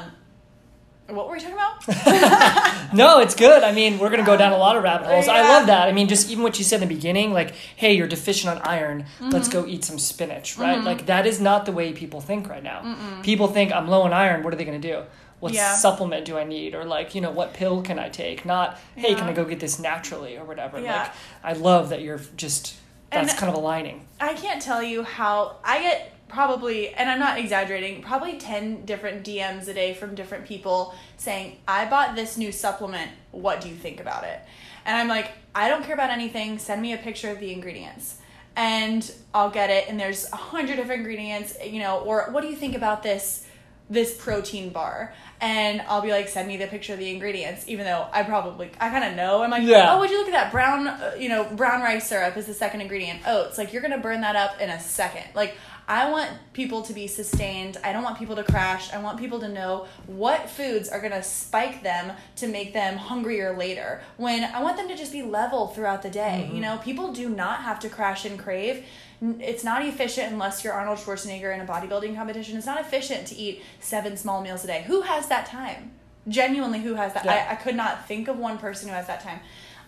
what 1.15 1.27
were 1.27 1.33
we 1.33 1.39
talking 1.39 1.53
about? 1.55 2.69
No, 2.93 3.19
it's 3.19 3.35
good. 3.35 3.61
I 3.63 3.71
mean, 3.71 3.99
we're 3.99 4.09
gonna 4.09 4.23
go 4.25 4.35
down 4.35 4.51
a 4.51 4.57
lot 4.57 4.75
of 4.75 4.81
rabbit 4.83 5.05
holes. 5.07 5.27
I 5.27 5.41
love 5.47 5.67
that. 5.67 5.87
I 5.87 5.91
mean, 5.91 6.07
just 6.07 6.29
even 6.31 6.43
what 6.43 6.57
you 6.57 6.65
said 6.65 6.81
in 6.81 6.87
the 6.89 6.95
beginning, 6.95 7.33
like, 7.33 7.53
hey, 7.75 7.93
you're 7.93 8.07
deficient 8.07 8.49
on 8.55 8.61
iron. 8.67 9.05
Let's 9.21 9.47
Mm-hmm. 9.47 9.59
go 9.61 9.67
eat 9.67 9.83
some 9.85 9.99
spinach, 9.99 10.57
right? 10.57 10.83
Like 10.83 11.05
that 11.05 11.27
is 11.27 11.39
not 11.39 11.65
the 11.67 11.71
way 11.71 11.93
people 11.93 12.19
think 12.21 12.49
right 12.49 12.63
now. 12.63 13.19
People 13.21 13.47
think 13.47 13.71
I'm 13.71 13.87
low 13.87 14.01
on 14.01 14.13
iron. 14.13 14.41
What 14.43 14.53
are 14.53 14.57
they 14.57 14.65
gonna 14.65 14.79
do? 14.79 15.03
What 15.39 15.53
Yeah. 15.53 15.75
supplement 15.75 16.25
do 16.25 16.37
I 16.37 16.43
need? 16.45 16.73
Or 16.73 16.83
like, 16.83 17.13
you 17.13 17.21
know, 17.21 17.31
what 17.31 17.53
pill 17.53 17.81
can 17.83 17.99
I 17.99 18.09
take? 18.09 18.43
Not, 18.43 18.79
hey, 18.95 19.13
can 19.15 19.27
I 19.29 19.33
go 19.33 19.45
get 19.45 19.59
this 19.59 19.77
naturally 19.79 20.35
or 20.37 20.43
whatever. 20.43 20.79
Yeah. 20.81 21.03
Like, 21.03 21.11
I 21.43 21.53
love 21.53 21.89
that 21.89 22.01
you're 22.01 22.19
just 22.37 22.75
that's 23.11 23.31
And- 23.31 23.39
kind 23.39 23.49
of 23.51 23.55
aligning. 23.57 24.05
I 24.19 24.33
can't 24.33 24.61
tell 24.61 24.83
you 24.83 25.03
how 25.03 25.57
I 25.63 25.79
get 25.81 26.13
probably, 26.29 26.93
and 26.93 27.09
I'm 27.09 27.19
not 27.19 27.37
exaggerating, 27.37 28.01
probably 28.01 28.37
10 28.37 28.85
different 28.85 29.25
DMs 29.25 29.67
a 29.67 29.73
day 29.73 29.93
from 29.93 30.15
different 30.15 30.45
people 30.45 30.93
saying, 31.17 31.57
I 31.67 31.85
bought 31.89 32.15
this 32.15 32.37
new 32.37 32.51
supplement. 32.51 33.11
What 33.31 33.59
do 33.61 33.67
you 33.67 33.75
think 33.75 33.99
about 33.99 34.23
it? 34.23 34.39
And 34.85 34.95
I'm 34.95 35.07
like, 35.07 35.31
I 35.53 35.67
don't 35.67 35.83
care 35.83 35.93
about 35.93 36.09
anything. 36.11 36.57
Send 36.59 36.81
me 36.81 36.93
a 36.93 36.97
picture 36.97 37.29
of 37.29 37.39
the 37.39 37.51
ingredients. 37.51 38.17
And 38.55 39.09
I'll 39.33 39.49
get 39.49 39.69
it. 39.69 39.89
And 39.89 39.99
there's 39.99 40.31
a 40.31 40.35
hundred 40.37 40.77
different 40.77 40.99
ingredients, 40.99 41.57
you 41.65 41.79
know, 41.79 41.99
or 41.99 42.27
what 42.31 42.41
do 42.41 42.47
you 42.47 42.55
think 42.55 42.75
about 42.75 43.03
this? 43.03 43.45
this 43.91 44.15
protein 44.15 44.69
bar 44.69 45.13
and 45.41 45.81
I'll 45.87 46.01
be 46.01 46.11
like 46.11 46.27
send 46.27 46.47
me 46.47 46.57
the 46.57 46.67
picture 46.67 46.93
of 46.93 46.99
the 46.99 47.09
ingredients 47.09 47.65
even 47.67 47.85
though 47.85 48.05
I 48.13 48.21
probably 48.21 48.69
I 48.79 48.89
kind 48.89 49.03
of 49.03 49.15
know 49.15 49.41
I'm 49.41 49.49
like 49.49 49.63
Yeah. 49.63 49.95
oh 49.95 49.99
would 49.99 50.11
you 50.11 50.19
look 50.19 50.27
at 50.27 50.33
that 50.33 50.51
brown 50.51 50.85
uh, 50.87 51.15
you 51.17 51.27
know 51.27 51.45
brown 51.55 51.81
rice 51.81 52.07
syrup 52.07 52.37
is 52.37 52.45
the 52.45 52.53
second 52.53 52.81
ingredient 52.81 53.21
oats 53.25 53.57
like 53.57 53.73
you're 53.73 53.81
gonna 53.81 53.97
burn 53.97 54.21
that 54.21 54.35
up 54.35 54.61
in 54.61 54.69
a 54.69 54.79
second 54.79 55.23
like 55.33 55.55
I 55.89 56.09
want 56.09 56.29
people 56.53 56.83
to 56.83 56.93
be 56.93 57.07
sustained 57.07 57.77
I 57.83 57.91
don't 57.91 58.03
want 58.03 58.17
people 58.17 58.35
to 58.35 58.43
crash 58.43 58.93
I 58.93 58.99
want 58.99 59.19
people 59.19 59.39
to 59.39 59.49
know 59.49 59.87
what 60.05 60.49
foods 60.49 60.87
are 60.87 61.01
gonna 61.01 61.23
spike 61.23 61.83
them 61.83 62.15
to 62.37 62.47
make 62.47 62.73
them 62.73 62.95
hungrier 62.97 63.57
later 63.57 64.01
when 64.17 64.43
I 64.43 64.61
want 64.61 64.77
them 64.77 64.87
to 64.87 64.95
just 64.95 65.11
be 65.11 65.23
level 65.23 65.67
throughout 65.67 66.03
the 66.03 66.09
day 66.09 66.43
you 66.45 66.53
mm-hmm. 66.53 66.61
know 66.61 66.77
people 66.77 67.11
do 67.11 67.27
not 67.27 67.63
have 67.63 67.79
to 67.79 67.89
crash 67.89 68.23
and 68.23 68.39
crave 68.39 68.85
it's 69.21 69.63
not 69.63 69.85
efficient 69.85 70.31
unless 70.31 70.63
you're 70.63 70.73
Arnold 70.73 70.97
Schwarzenegger 70.97 71.53
in 71.53 71.59
a 71.59 71.65
bodybuilding 71.65 72.15
competition. 72.15 72.57
It's 72.57 72.65
not 72.65 72.79
efficient 72.79 73.27
to 73.27 73.35
eat 73.35 73.61
seven 73.79 74.15
small 74.15 74.41
meals 74.41 74.63
a 74.63 74.67
day. 74.67 74.83
Who 74.87 75.01
has 75.01 75.27
that 75.27 75.45
time? 75.45 75.91
Genuinely, 76.27 76.79
who 76.79 76.93
has 76.95 77.13
that? 77.13 77.25
Yeah. 77.25 77.47
I, 77.49 77.53
I 77.53 77.55
could 77.55 77.75
not 77.75 78.07
think 78.07 78.27
of 78.27 78.37
one 78.37 78.57
person 78.57 78.87
who 78.87 78.95
has 78.95 79.07
that 79.07 79.21
time. 79.21 79.39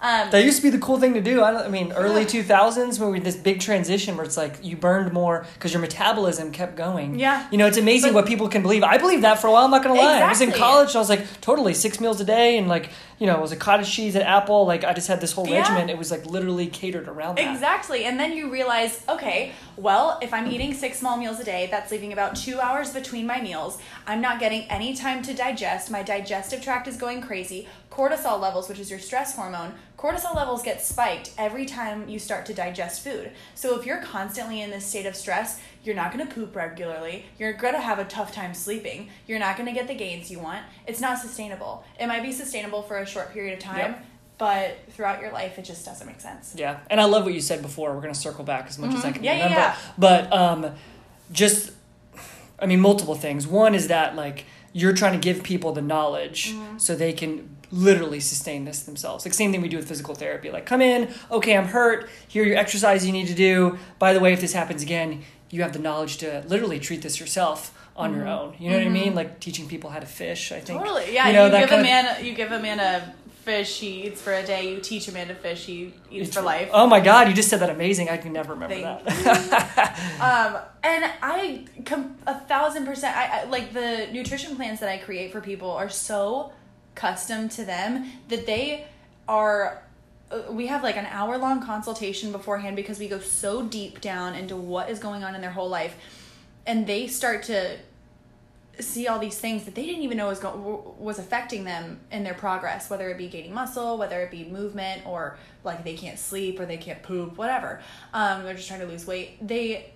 Um, 0.03 0.31
That 0.31 0.43
used 0.43 0.57
to 0.57 0.63
be 0.63 0.69
the 0.71 0.79
cool 0.79 0.99
thing 0.99 1.13
to 1.13 1.21
do. 1.21 1.41
I, 1.41 1.65
I 1.65 1.67
mean, 1.67 1.91
early 1.91 2.25
two 2.25 2.41
thousands 2.41 2.99
when 2.99 3.11
we 3.11 3.17
had 3.19 3.25
this 3.25 3.35
big 3.35 3.59
transition 3.59 4.17
where 4.17 4.25
it's 4.25 4.35
like 4.37 4.55
you 4.63 4.75
burned 4.75 5.13
more 5.13 5.45
because 5.53 5.71
your 5.73 5.81
metabolism 5.81 6.51
kept 6.51 6.75
going. 6.75 7.19
Yeah. 7.19 7.45
You 7.51 7.57
know, 7.59 7.67
it's 7.67 7.77
amazing 7.77 8.09
But- 8.13 8.21
what 8.21 8.25
people 8.25 8.49
can 8.49 8.63
believe. 8.63 8.83
I 8.83 8.97
believe 8.97 9.21
that 9.21 9.39
for 9.39 9.47
a 9.47 9.51
while. 9.51 9.65
I'm 9.65 9.71
not 9.71 9.83
gonna 9.83 9.99
lie. 9.99 10.21
I 10.21 10.29
was 10.29 10.41
in 10.41 10.51
college 10.51 10.89
and 10.89 10.95
I 10.95 10.99
was 10.99 11.09
like 11.09 11.41
totally 11.41 11.73
six 11.75 11.99
meals 11.99 12.19
a 12.19 12.25
day 12.25 12.57
and 12.57 12.67
like 12.67 12.89
you 13.19 13.27
know 13.27 13.35
it 13.37 13.41
was 13.41 13.51
a 13.51 13.55
cottage 13.55 13.91
cheese 13.91 14.15
and 14.15 14.23
apple. 14.23 14.65
Like 14.65 14.83
I 14.83 14.93
just 14.93 15.07
had 15.07 15.21
this 15.21 15.33
whole 15.33 15.47
Yeah. 15.47 15.59
regimen. 15.61 15.89
It 15.89 15.97
was 15.99 16.09
like 16.09 16.25
literally 16.25 16.65
catered 16.65 17.07
around 17.07 17.37
that. 17.37 17.51
Exactly. 17.53 18.05
And 18.05 18.19
then 18.19 18.33
you 18.35 18.49
realize, 18.51 19.03
okay, 19.07 19.51
well, 19.81 20.19
if 20.21 20.31
I'm 20.31 20.45
eating 20.45 20.75
six 20.75 20.99
small 20.99 21.17
meals 21.17 21.39
a 21.39 21.43
day, 21.43 21.67
that's 21.71 21.91
leaving 21.91 22.13
about 22.13 22.35
two 22.35 22.59
hours 22.59 22.93
between 22.93 23.25
my 23.25 23.41
meals. 23.41 23.79
I'm 24.05 24.21
not 24.21 24.39
getting 24.39 24.61
any 24.65 24.95
time 24.95 25.23
to 25.23 25.33
digest. 25.33 25.89
My 25.89 26.03
digestive 26.03 26.61
tract 26.61 26.87
is 26.87 26.97
going 26.97 27.21
crazy. 27.21 27.67
Cortisol 27.89 28.39
levels, 28.39 28.69
which 28.69 28.77
is 28.77 28.91
your 28.91 28.99
stress 28.99 29.35
hormone, 29.35 29.73
cortisol 29.97 30.35
levels 30.35 30.61
get 30.61 30.83
spiked 30.83 31.31
every 31.35 31.65
time 31.65 32.07
you 32.07 32.19
start 32.19 32.45
to 32.45 32.53
digest 32.53 33.03
food. 33.03 33.31
So 33.55 33.77
if 33.79 33.87
you're 33.87 34.03
constantly 34.03 34.61
in 34.61 34.69
this 34.69 34.85
state 34.85 35.07
of 35.07 35.15
stress, 35.15 35.59
you're 35.83 35.95
not 35.95 36.13
to 36.27 36.33
poop 36.33 36.55
regularly. 36.55 37.25
You're 37.39 37.53
to 37.73 37.81
have 37.81 37.97
a 37.97 38.05
tough 38.05 38.31
time 38.31 38.53
sleeping. 38.53 39.09
You're 39.25 39.39
not 39.39 39.57
to 39.65 39.73
get 39.73 39.87
the 39.87 39.95
gains 39.95 40.29
you 40.29 40.37
want. 40.37 40.63
It's 40.85 41.01
not 41.01 41.17
sustainable. 41.17 41.83
It 41.99 42.05
might 42.05 42.21
be 42.21 42.31
sustainable 42.31 42.83
for 42.83 42.99
a 42.99 43.05
short 43.05 43.33
period 43.33 43.53
of 43.53 43.59
time. 43.59 43.77
Yep. 43.77 44.05
But 44.41 44.77
throughout 44.93 45.21
your 45.21 45.31
life, 45.31 45.59
it 45.59 45.65
just 45.65 45.85
doesn't 45.85 46.07
make 46.07 46.19
sense. 46.19 46.55
Yeah, 46.57 46.79
and 46.89 46.99
I 46.99 47.05
love 47.05 47.23
what 47.25 47.33
you 47.35 47.41
said 47.41 47.61
before. 47.61 47.93
We're 47.93 48.01
gonna 48.01 48.15
circle 48.15 48.43
back 48.43 48.65
as 48.67 48.79
much 48.79 48.93
as 48.95 49.05
I 49.05 49.11
can 49.11 49.21
Mm-hmm. 49.21 49.23
Yeah, 49.25 49.37
yeah, 49.37 49.43
remember. 49.53 49.75
But 49.99 50.33
um, 50.33 50.59
just, 51.31 51.71
I 52.59 52.65
mean, 52.65 52.79
multiple 52.79 53.13
things. 53.15 53.45
One 53.45 53.75
is 53.75 53.87
that 53.89 54.15
like 54.15 54.45
you're 54.73 54.93
trying 54.93 55.13
to 55.13 55.19
give 55.19 55.43
people 55.43 55.71
the 55.73 55.81
knowledge 55.81 56.53
Mm-hmm. 56.53 56.77
so 56.79 56.95
they 56.95 57.13
can 57.13 57.55
literally 57.71 58.19
sustain 58.19 58.65
this 58.65 58.81
themselves. 58.83 59.25
Like 59.25 59.33
same 59.35 59.51
thing 59.51 59.61
we 59.61 59.69
do 59.69 59.77
with 59.77 59.87
physical 59.87 60.15
therapy. 60.15 60.49
Like 60.49 60.65
come 60.65 60.81
in, 60.81 61.13
okay, 61.29 61.55
I'm 61.55 61.67
hurt. 61.67 62.09
Here 62.27 62.43
are 62.43 62.47
your 62.47 62.57
exercises 62.57 63.05
you 63.05 63.13
need 63.13 63.27
to 63.27 63.35
do. 63.35 63.77
By 63.99 64.13
the 64.13 64.19
way, 64.19 64.33
if 64.33 64.41
this 64.41 64.53
happens 64.53 64.81
again, 64.81 65.23
you 65.51 65.61
have 65.61 65.73
the 65.73 65.79
knowledge 65.79 66.17
to 66.17 66.43
literally 66.47 66.79
treat 66.79 67.01
this 67.03 67.19
yourself 67.19 67.77
on 67.95 68.15
your 68.15 68.25
own. 68.27 68.55
You 68.57 68.69
know 68.71 68.77
what 68.77 68.87
I 68.87 68.89
mean? 68.89 69.13
Like 69.15 69.39
teaching 69.41 69.67
people 69.67 69.89
how 69.89 69.99
to 69.99 70.05
fish. 70.05 70.51
I 70.51 70.59
think 70.61 70.79
Mm-hmm. 70.79 70.87
Totally. 70.87 71.13
Yeah. 71.13 71.25
You 71.27 71.31
You, 71.33 71.37
know, 71.39 71.49
that 71.49 71.59
give 71.59 71.69
a 71.69 71.75
kind 71.75 71.81
of- 71.81 71.85
man. 72.17 72.25
You 72.25 72.33
give 72.33 72.51
a 72.51 72.59
man 72.59 72.79
a 72.79 73.13
fish. 73.51 73.79
He 73.79 74.03
eats 74.07 74.21
for 74.21 74.33
a 74.33 74.43
day. 74.43 74.71
You 74.71 74.79
teach 74.79 75.07
a 75.07 75.11
man 75.11 75.27
to 75.27 75.35
fish. 75.35 75.65
He 75.65 75.93
eats 76.09 76.33
for 76.33 76.41
life. 76.41 76.69
Oh 76.73 76.87
my 76.87 76.99
god, 77.01 77.27
you 77.27 77.33
just 77.33 77.49
said 77.49 77.59
that 77.59 77.69
amazing. 77.69 78.09
I 78.09 78.17
can 78.17 78.31
never 78.33 78.53
remember 78.53 78.75
Thank 78.75 79.03
that. 79.05 79.97
Um, 80.21 80.61
and 80.83 81.11
I 81.21 81.65
com- 81.85 82.15
a 82.27 82.39
thousand 82.39 82.85
percent. 82.85 83.15
I, 83.17 83.41
I 83.41 83.43
like 83.45 83.73
the 83.73 84.07
nutrition 84.11 84.55
plans 84.55 84.79
that 84.79 84.89
I 84.89 84.97
create 84.97 85.31
for 85.31 85.41
people 85.41 85.69
are 85.71 85.89
so 85.89 86.51
custom 86.95 87.49
to 87.49 87.65
them 87.65 88.05
that 88.29 88.45
they 88.45 88.85
are. 89.27 89.83
uh, 90.31 90.43
We 90.51 90.67
have 90.67 90.81
like 90.83 90.97
an 90.97 91.07
hour 91.07 91.37
long 91.37 91.61
consultation 91.61 92.31
beforehand 92.31 92.75
because 92.75 92.99
we 92.99 93.07
go 93.07 93.19
so 93.19 93.63
deep 93.63 93.99
down 94.01 94.35
into 94.35 94.55
what 94.55 94.89
is 94.89 94.99
going 94.99 95.23
on 95.23 95.35
in 95.35 95.41
their 95.41 95.51
whole 95.51 95.69
life, 95.69 95.95
and 96.65 96.85
they 96.87 97.07
start 97.07 97.43
to 97.43 97.77
see 98.81 99.07
all 99.07 99.19
these 99.19 99.37
things 99.37 99.65
that 99.65 99.75
they 99.75 99.85
didn't 99.85 100.01
even 100.01 100.17
know 100.17 100.27
was 100.27 100.39
go- 100.39 100.95
was 100.97 101.19
affecting 101.19 101.63
them 101.63 101.99
in 102.11 102.23
their 102.23 102.33
progress 102.33 102.89
whether 102.89 103.09
it 103.09 103.17
be 103.17 103.27
gaining 103.27 103.53
muscle 103.53 103.97
whether 103.97 104.21
it 104.21 104.31
be 104.31 104.43
movement 104.45 105.05
or 105.05 105.37
like 105.63 105.83
they 105.83 105.95
can't 105.95 106.17
sleep 106.19 106.59
or 106.59 106.65
they 106.65 106.77
can't 106.77 107.01
poop 107.03 107.37
whatever. 107.37 107.81
Um, 108.13 108.43
they're 108.43 108.53
just 108.53 108.67
trying 108.67 108.79
to 108.81 108.87
lose 108.87 109.05
weight. 109.05 109.45
They 109.45 109.91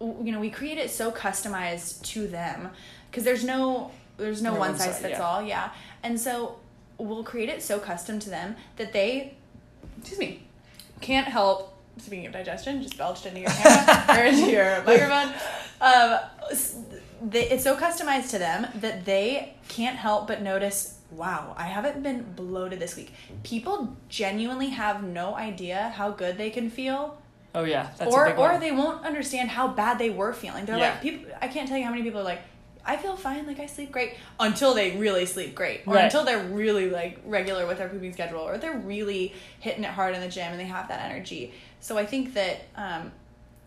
you 0.00 0.32
know 0.32 0.40
we 0.40 0.50
create 0.50 0.78
it 0.78 0.90
so 0.90 1.10
customized 1.10 2.02
to 2.02 2.26
them 2.26 2.70
because 3.10 3.24
there's 3.24 3.44
no 3.44 3.90
there's 4.16 4.42
no 4.42 4.52
No 4.52 4.58
one 4.58 4.70
one 4.70 4.78
size 4.78 4.92
size, 4.92 5.02
fits 5.02 5.18
yeah. 5.18 5.24
all 5.24 5.42
yeah. 5.42 5.70
And 6.02 6.18
so 6.18 6.58
we'll 6.98 7.24
create 7.24 7.48
it 7.48 7.62
so 7.62 7.78
custom 7.78 8.18
to 8.20 8.30
them 8.30 8.56
that 8.76 8.92
they 8.92 9.34
excuse 9.98 10.18
me 10.18 10.42
can't 11.00 11.26
help 11.26 11.76
speaking 12.00 12.26
of 12.26 12.32
digestion 12.32 12.82
just 12.82 12.96
belched 12.96 13.26
into 13.26 13.40
your 13.40 13.50
camera 13.50 14.04
or 14.20 14.24
into 14.24 14.50
your 14.50 14.82
microphone 14.84 15.32
um, 15.80 16.18
they, 17.22 17.48
it's 17.50 17.64
so 17.64 17.76
customized 17.76 18.30
to 18.30 18.38
them 18.38 18.66
that 18.76 19.04
they 19.04 19.54
can't 19.68 19.96
help 19.96 20.26
but 20.26 20.42
notice 20.42 20.98
wow 21.10 21.54
i 21.58 21.64
haven't 21.64 22.02
been 22.02 22.22
bloated 22.34 22.78
this 22.80 22.96
week 22.96 23.12
people 23.42 23.96
genuinely 24.08 24.68
have 24.70 25.02
no 25.02 25.34
idea 25.36 25.92
how 25.96 26.10
good 26.10 26.38
they 26.38 26.50
can 26.50 26.70
feel 26.70 27.16
oh 27.54 27.64
yeah, 27.64 27.88
that's 27.98 28.14
or 28.14 28.32
or 28.36 28.58
they 28.58 28.70
won't 28.70 29.04
understand 29.04 29.48
how 29.50 29.66
bad 29.66 29.98
they 29.98 30.08
were 30.08 30.32
feeling. 30.32 30.64
They're 30.66 30.78
Yeah. 30.78 30.90
like 30.90 31.02
people. 31.02 31.32
I 31.42 31.48
can't 31.48 31.68
tell 31.68 31.76
you 31.76 31.82
how 31.84 31.90
many 31.90 32.04
people 32.04 32.20
are 32.20 32.24
like, 32.32 32.42
I 32.86 32.96
feel 32.96 33.16
fine, 33.16 33.44
like 33.44 33.58
I 33.58 33.66
sleep 33.66 33.90
great 33.90 34.14
until 34.38 34.72
they 34.72 34.96
really 34.96 35.26
sleep 35.26 35.52
great, 35.56 35.80
or 35.84 35.94
Right. 35.94 36.04
until 36.04 36.22
they're 36.24 36.44
really 36.44 36.88
like 36.90 37.18
regular 37.26 37.66
with 37.66 37.78
their 37.78 37.88
pooping 37.88 38.12
schedule, 38.12 38.38
or 38.38 38.56
they're 38.56 38.78
really 38.78 39.34
hitting 39.58 39.82
it 39.82 39.90
hard 39.90 40.14
in 40.14 40.20
the 40.20 40.28
gym 40.28 40.52
and 40.52 40.60
they 40.60 40.64
have 40.66 40.86
that 40.90 41.00
energy. 41.10 41.52
So 41.80 41.96
I 41.98 42.06
think 42.06 42.34
that 42.34 42.62
um, 42.76 43.12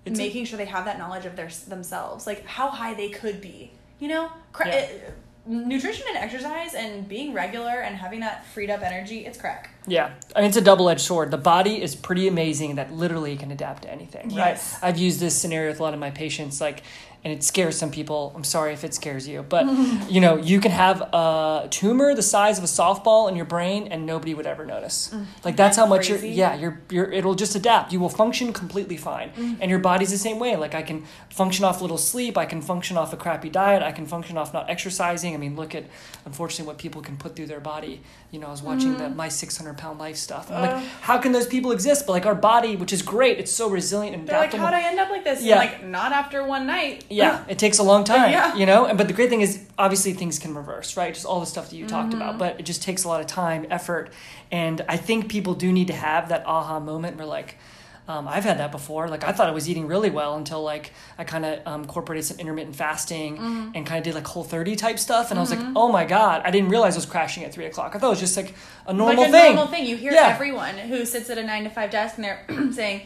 It's 0.05 0.19
a- 0.19 0.21
making 0.21 0.45
sure 0.45 0.57
they 0.57 0.65
have 0.65 0.85
that 0.85 0.97
knowledge 0.97 1.25
of 1.25 1.35
their 1.35 1.49
themselves, 1.67 2.25
like 2.27 2.45
how 2.45 2.69
high 2.69 2.93
they 2.93 3.09
could 3.09 3.41
be, 3.41 3.71
you 3.99 4.07
know, 4.07 4.29
cra- 4.51 4.67
Yeah. 4.67 4.73
it- 4.75 5.13
nutrition 5.45 6.05
and 6.07 6.15
exercise 6.17 6.73
and 6.73 7.05
being 7.05 7.33
regular 7.33 7.81
and 7.81 7.97
having 7.97 8.21
that 8.21 8.45
freed 8.45 8.69
up 8.69 8.81
energy, 8.81 9.25
it's 9.25 9.37
crack. 9.37 9.71
Yeah, 9.85 10.11
I 10.33 10.39
mean, 10.39 10.47
it's 10.47 10.55
a 10.55 10.61
double 10.61 10.87
edged 10.89 11.01
sword. 11.01 11.31
The 11.31 11.37
body 11.37 11.81
is 11.81 11.95
pretty 11.97 12.29
amazing 12.29 12.75
that 12.75 12.93
literally 12.93 13.35
can 13.35 13.51
adapt 13.51 13.83
to 13.83 13.91
anything, 13.91 14.29
Yes. 14.29 14.77
right? 14.81 14.87
I've 14.87 14.97
used 14.97 15.19
this 15.19 15.37
scenario 15.37 15.71
with 15.71 15.81
a 15.81 15.83
lot 15.83 15.93
of 15.93 15.99
my 15.99 16.11
patients, 16.11 16.61
like, 16.61 16.83
and 17.23 17.31
it 17.31 17.41
scares 17.43 17.77
some 17.77 17.89
people. 17.89 18.33
I'm 18.35 18.43
sorry 18.43 18.73
if 18.73 18.83
it 18.83 18.93
scares 18.93 19.27
you, 19.27 19.43
but 19.43 19.65
you 20.09 20.19
know, 20.19 20.35
you 20.37 20.59
can 20.59 20.71
have 20.71 21.01
a 21.01 21.67
tumor 21.71 22.13
the 22.13 22.21
size 22.21 22.57
of 22.57 22.65
a 22.65 22.67
softball 22.67 23.29
in 23.29 23.35
your 23.35 23.45
brain 23.45 23.87
and 23.87 24.05
nobody 24.05 24.33
would 24.33 24.45
ever 24.45 24.65
notice. 24.65 25.09
Mm. 25.13 25.25
Like 25.45 25.55
that's 25.55 25.77
how 25.77 25.85
much 25.85 26.09
you're, 26.09 26.19
yeah, 26.19 26.55
you're, 26.55 26.81
you're, 26.89 27.11
it'll 27.11 27.35
just 27.35 27.55
adapt. 27.55 27.93
You 27.93 28.01
will 28.01 28.09
function 28.09 28.51
completely 28.51 28.97
fine. 28.97 29.31
Mm. 29.31 29.57
And 29.61 29.69
your 29.69 29.79
body's 29.79 30.11
the 30.11 30.17
same 30.17 30.37
way. 30.37 30.57
Like 30.57 30.75
I 30.75 30.81
can 30.81 31.05
function 31.29 31.63
off 31.63 31.81
little 31.81 31.97
sleep. 31.97 32.37
I 32.37 32.45
can 32.45 32.61
function 32.61 32.97
off 32.97 33.13
a 33.13 33.17
crappy 33.17 33.49
diet. 33.49 33.81
I 33.81 33.93
can 33.93 34.05
function 34.05 34.37
off 34.37 34.53
not 34.53 34.69
exercising. 34.69 35.33
I 35.33 35.37
mean, 35.37 35.55
look 35.55 35.73
at, 35.75 35.85
unfortunately, 36.25 36.67
what 36.67 36.77
people 36.77 37.01
can 37.01 37.15
put 37.15 37.37
through 37.37 37.47
their 37.47 37.61
body. 37.61 38.01
You 38.31 38.39
know, 38.39 38.47
I 38.47 38.51
was 38.51 38.61
watching 38.61 38.97
the 38.97 39.05
mm. 39.05 39.15
My 39.15 39.29
600 39.29 39.77
Pound 39.77 39.99
Life 39.99 40.17
stuff. 40.17 40.51
I'm 40.51 40.61
like, 40.61 40.83
how 41.01 41.19
can 41.19 41.31
those 41.31 41.47
people 41.47 41.71
exist? 41.71 42.05
But 42.05 42.13
like 42.13 42.25
our 42.25 42.35
body, 42.35 42.75
which 42.75 42.91
is 42.91 43.01
great, 43.01 43.39
it's 43.39 43.51
so 43.51 43.69
resilient 43.69 44.15
and 44.17 44.27
They're 44.27 44.39
like, 44.39 44.53
how'd 44.53 44.73
I 44.73 44.81
end 44.81 44.99
up 44.99 45.09
like 45.09 45.23
this? 45.23 45.39
And 45.39 45.47
Yeah. 45.47 45.57
like, 45.57 45.85
not 45.85 46.11
after 46.11 46.43
one 46.45 46.67
night. 46.67 47.05
Yeah, 47.13 47.43
it 47.47 47.57
takes 47.59 47.77
a 47.79 47.83
long 47.83 48.03
time, 48.03 48.31
Yeah. 48.31 48.55
you 48.55 48.65
know. 48.65 48.85
And 48.85 48.97
but 48.97 49.07
the 49.07 49.13
great 49.13 49.29
thing 49.29 49.41
is, 49.41 49.59
obviously, 49.77 50.13
things 50.13 50.39
can 50.39 50.53
reverse, 50.55 50.97
right? 50.97 51.13
Just 51.13 51.25
all 51.25 51.39
the 51.39 51.45
stuff 51.45 51.69
that 51.69 51.75
you 51.75 51.87
talked 51.87 52.09
Mm-hmm. 52.13 52.21
about, 52.21 52.37
but 52.37 52.59
it 52.59 52.63
just 52.63 52.81
takes 52.83 53.03
a 53.03 53.07
lot 53.07 53.21
of 53.21 53.27
time, 53.27 53.65
effort, 53.69 54.11
and 54.51 54.81
I 54.87 54.97
think 54.97 55.29
people 55.29 55.53
do 55.55 55.71
need 55.71 55.87
to 55.87 55.93
have 55.93 56.29
that 56.29 56.45
aha 56.45 56.79
moment 56.79 57.17
where, 57.17 57.25
like, 57.25 57.57
um, 58.05 58.27
I've 58.27 58.43
had 58.43 58.57
that 58.59 58.71
before. 58.73 59.07
Like, 59.07 59.23
I 59.23 59.31
thought 59.31 59.47
I 59.47 59.51
was 59.51 59.69
eating 59.69 59.87
really 59.87 60.09
well 60.09 60.35
until 60.35 60.61
like 60.61 60.91
I 61.17 61.23
kind 61.23 61.45
of 61.45 61.59
um, 61.65 61.81
incorporated 61.83 62.25
some 62.25 62.37
intermittent 62.37 62.75
fasting 62.75 63.37
Mm-hmm. 63.37 63.71
and 63.75 63.85
kind 63.85 63.97
of 63.99 64.03
did 64.03 64.13
like 64.13 64.27
Whole 64.27 64.43
30 64.43 64.75
type 64.75 64.99
stuff, 64.99 65.29
and 65.31 65.39
I 65.39 65.41
was 65.41 65.51
like, 65.51 65.65
oh 65.75 65.89
my 65.89 66.03
god, 66.03 66.41
I 66.43 66.51
didn't 66.51 66.67
realize 66.69 66.95
I 66.95 66.97
was 66.97 67.05
crashing 67.05 67.45
at 67.45 67.53
three 67.53 67.65
o'clock. 67.65 67.95
I 67.95 67.99
thought 67.99 68.07
it 68.07 68.09
was 68.09 68.19
just 68.19 68.35
like 68.35 68.53
a 68.87 68.93
normal 68.93 69.23
like 69.23 69.29
a 69.29 69.31
thing. 69.31 69.55
normal 69.55 69.67
thing. 69.71 69.85
You 69.85 69.95
hear 69.95 70.11
Yeah. 70.11 70.27
everyone 70.35 70.75
who 70.75 71.05
sits 71.05 71.29
at 71.29 71.37
a 71.37 71.43
nine 71.43 71.63
to 71.63 71.69
five 71.69 71.91
desk 71.91 72.17
and 72.17 72.25
they're 72.25 72.71
saying, 72.73 73.03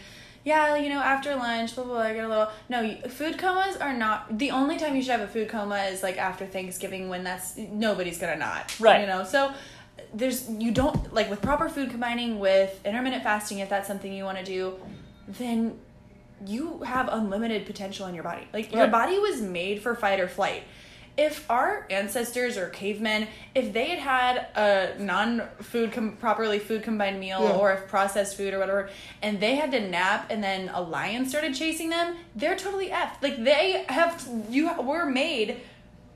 "Yeah, 0.47 0.77
you 0.77 0.89
know, 0.89 1.01
after 1.01 1.35
lunch, 1.35 1.75
blah 1.75 1.83
blah." 1.83 1.93
blah 1.93 2.03
I 2.03 2.13
get 2.13 2.25
a 2.25 2.27
little. 2.27 2.49
No, 2.69 2.79
food 3.19 3.37
comas 3.37 3.75
are 3.77 3.93
not 3.93 4.37
the 4.43 4.51
only 4.51 4.77
time 4.77 4.95
you 4.95 5.01
should 5.01 5.11
have 5.11 5.21
a 5.21 5.27
food 5.27 5.49
coma 5.49 5.77
is 5.93 6.01
like 6.03 6.17
after 6.17 6.45
Thanksgiving 6.45 7.09
when 7.09 7.23
that's 7.23 7.57
nobody's 7.57 8.17
gonna 8.17 8.37
not 8.37 8.79
Right. 8.79 9.01
You 9.01 9.07
know, 9.07 9.23
so 9.23 9.53
there's 10.13 10.49
you 10.49 10.71
don't 10.71 11.13
like 11.13 11.29
with 11.29 11.41
proper 11.41 11.67
food 11.69 11.89
combining 11.89 12.39
with 12.39 12.79
intermittent 12.85 13.23
fasting 13.23 13.59
if 13.59 13.69
that's 13.69 13.87
something 13.87 14.11
you 14.13 14.23
want 14.23 14.37
to 14.37 14.45
do, 14.45 14.61
then 15.27 15.77
you 16.45 16.79
have 16.83 17.09
unlimited 17.11 17.65
potential 17.65 18.07
in 18.07 18.15
your 18.15 18.23
body. 18.23 18.47
Like 18.53 18.73
your 18.73 18.87
body 18.87 19.17
was 19.19 19.41
made 19.41 19.81
for 19.81 19.95
fight 19.95 20.19
or 20.19 20.27
flight. 20.27 20.63
If 21.17 21.49
our 21.49 21.87
ancestors 21.89 22.57
or 22.57 22.69
cavemen, 22.69 23.27
if 23.55 23.73
they 23.73 23.85
had 23.95 23.99
had 23.99 24.47
a 24.55 24.99
non-food 25.03 25.91
com- 25.91 26.15
properly 26.17 26.59
food 26.59 26.83
combined 26.83 27.19
meal 27.19 27.41
Yeah. 27.41 27.51
or 27.57 27.73
if 27.73 27.87
processed 27.87 28.37
food 28.37 28.53
or 28.53 28.59
whatever, 28.59 28.89
and 29.23 29.39
they 29.39 29.55
had 29.55 29.71
to 29.71 29.79
nap 29.79 30.27
and 30.29 30.43
then 30.43 30.69
a 30.73 30.81
lion 30.81 31.27
started 31.27 31.55
chasing 31.55 31.89
them, 31.89 32.15
they're 32.35 32.55
totally 32.55 32.89
effed. 32.89 33.21
Like 33.23 33.43
they 33.43 33.83
have 33.89 34.27
you 34.49 34.69
we're 34.81 35.05
made 35.05 35.57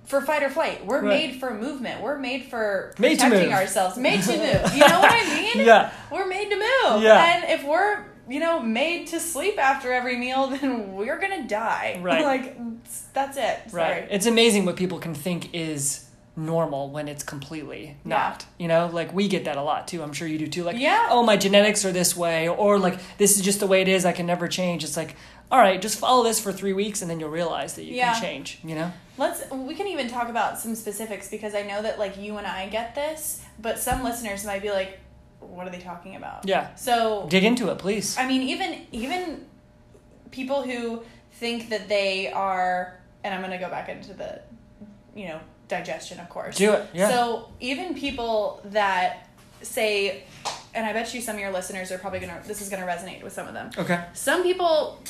for 0.05 0.21
fight 0.21 0.43
or 0.43 0.49
flight. 0.49 0.85
We're 0.85 1.01
Right. 1.01 1.31
made 1.31 1.39
for 1.39 1.53
movement. 1.53 2.01
We're 2.01 2.17
made 2.17 2.45
for 2.45 2.93
Made 2.99 3.17
to 3.19 3.23
protecting 3.25 3.49
move. 3.49 3.57
ourselves. 3.59 3.97
Made 3.97 4.21
to 4.23 4.31
move. 4.37 4.73
You 4.75 4.87
know 4.87 4.99
what 4.99 5.11
I 5.13 5.23
mean? 5.55 5.65
Yeah. 5.65 5.89
We're 6.11 6.25
made 6.27 6.49
to 6.49 6.55
move. 6.57 7.01
Yeah. 7.03 7.23
And 7.35 7.43
if 7.59 7.63
we're, 7.63 8.03
you 8.29 8.39
know, 8.39 8.59
made 8.59 9.07
to 9.07 9.19
sleep 9.19 9.57
after 9.57 9.91
every 9.91 10.17
meal, 10.17 10.47
then 10.61 10.93
we're 10.93 11.19
gonna 11.19 11.47
die. 11.47 11.99
Right. 12.01 12.23
like 12.23 12.57
that's 13.13 13.37
it. 13.37 13.69
Sorry. 13.71 13.83
Right. 14.01 14.07
It's 14.09 14.25
amazing 14.25 14.65
what 14.65 14.75
people 14.75 14.99
can 14.99 15.13
think 15.15 15.53
is 15.53 16.05
normal 16.35 16.89
when 16.89 17.07
it's 17.09 17.23
completely 17.23 17.97
Yeah. 18.05 18.17
not. 18.17 18.45
You 18.57 18.67
know, 18.69 18.87
like 18.91 19.13
we 19.13 19.27
get 19.27 19.45
that 19.45 19.57
a 19.57 19.61
lot 19.61 19.87
too. 19.87 20.01
I'm 20.01 20.13
sure 20.13 20.27
you 20.27 20.37
do 20.37 20.47
too. 20.47 20.63
Like, 20.63 20.77
Yeah. 20.79 21.07
oh, 21.09 21.23
my 21.23 21.35
genetics 21.37 21.83
are 21.85 21.91
this 21.91 22.15
way, 22.15 22.47
or 22.47 22.79
like 22.79 22.97
this 23.17 23.35
is 23.37 23.41
just 23.43 23.59
the 23.59 23.67
way 23.67 23.81
it 23.81 23.87
is. 23.87 24.05
I 24.05 24.11
can 24.13 24.25
never 24.25 24.47
change. 24.47 24.83
It's 24.83 24.95
like, 24.97 25.15
all 25.51 25.59
right, 25.59 25.81
just 25.81 25.99
follow 25.99 26.23
this 26.23 26.39
for 26.39 26.53
three 26.53 26.71
weeks, 26.71 27.01
and 27.01 27.11
then 27.11 27.19
you'll 27.19 27.29
realize 27.29 27.73
that 27.75 27.83
you 27.83 27.95
Yeah. 27.95 28.13
can 28.13 28.21
change. 28.21 28.59
You 28.63 28.75
know? 28.75 28.91
Let's 29.17 29.43
we 29.51 29.75
can 29.75 29.87
even 29.87 30.07
talk 30.09 30.29
about 30.29 30.57
some 30.57 30.73
specifics 30.75 31.27
because 31.29 31.53
I 31.53 31.63
know 31.63 31.81
that 31.81 31.99
like 31.99 32.17
you 32.17 32.37
and 32.37 32.47
I 32.47 32.67
get 32.69 32.95
this, 32.95 33.41
but 33.59 33.77
some 33.77 34.01
listeners 34.03 34.45
might 34.45 34.61
be 34.61 34.71
like, 34.71 34.99
what 35.41 35.67
are 35.67 35.69
they 35.69 35.79
talking 35.79 36.15
about? 36.15 36.47
Yeah. 36.47 36.73
So 36.75 37.27
Dig 37.29 37.43
into 37.43 37.69
it, 37.69 37.77
please. 37.77 38.17
I 38.17 38.27
mean, 38.27 38.41
even 38.43 38.85
even 38.91 39.45
people 40.31 40.63
who 40.63 41.03
think 41.33 41.69
that 41.69 41.89
they 41.89 42.31
are, 42.31 42.99
and 43.23 43.33
I'm 43.33 43.41
gonna 43.41 43.57
go 43.59 43.69
back 43.69 43.89
into 43.89 44.13
the, 44.13 44.41
you 45.15 45.27
know, 45.27 45.39
digestion, 45.67 46.19
of 46.19 46.29
course. 46.29 46.55
Do 46.57 46.73
it. 46.73 46.87
Yeah. 46.93 47.09
So 47.09 47.49
even 47.59 47.93
people 47.95 48.61
that 48.65 49.27
say, 49.61 50.23
and 50.73 50.85
I 50.85 50.93
bet 50.93 51.13
you 51.13 51.21
some 51.21 51.35
of 51.35 51.41
your 51.41 51.51
listeners 51.51 51.91
are 51.91 51.97
probably 51.97 52.19
gonna, 52.19 52.41
this 52.45 52.61
is 52.61 52.69
gonna 52.69 52.85
resonate 52.85 53.23
with 53.23 53.33
some 53.33 53.47
of 53.47 53.53
them. 53.53 53.71
okay. 53.77 54.05
Some 54.13 54.43
people, 54.43 55.01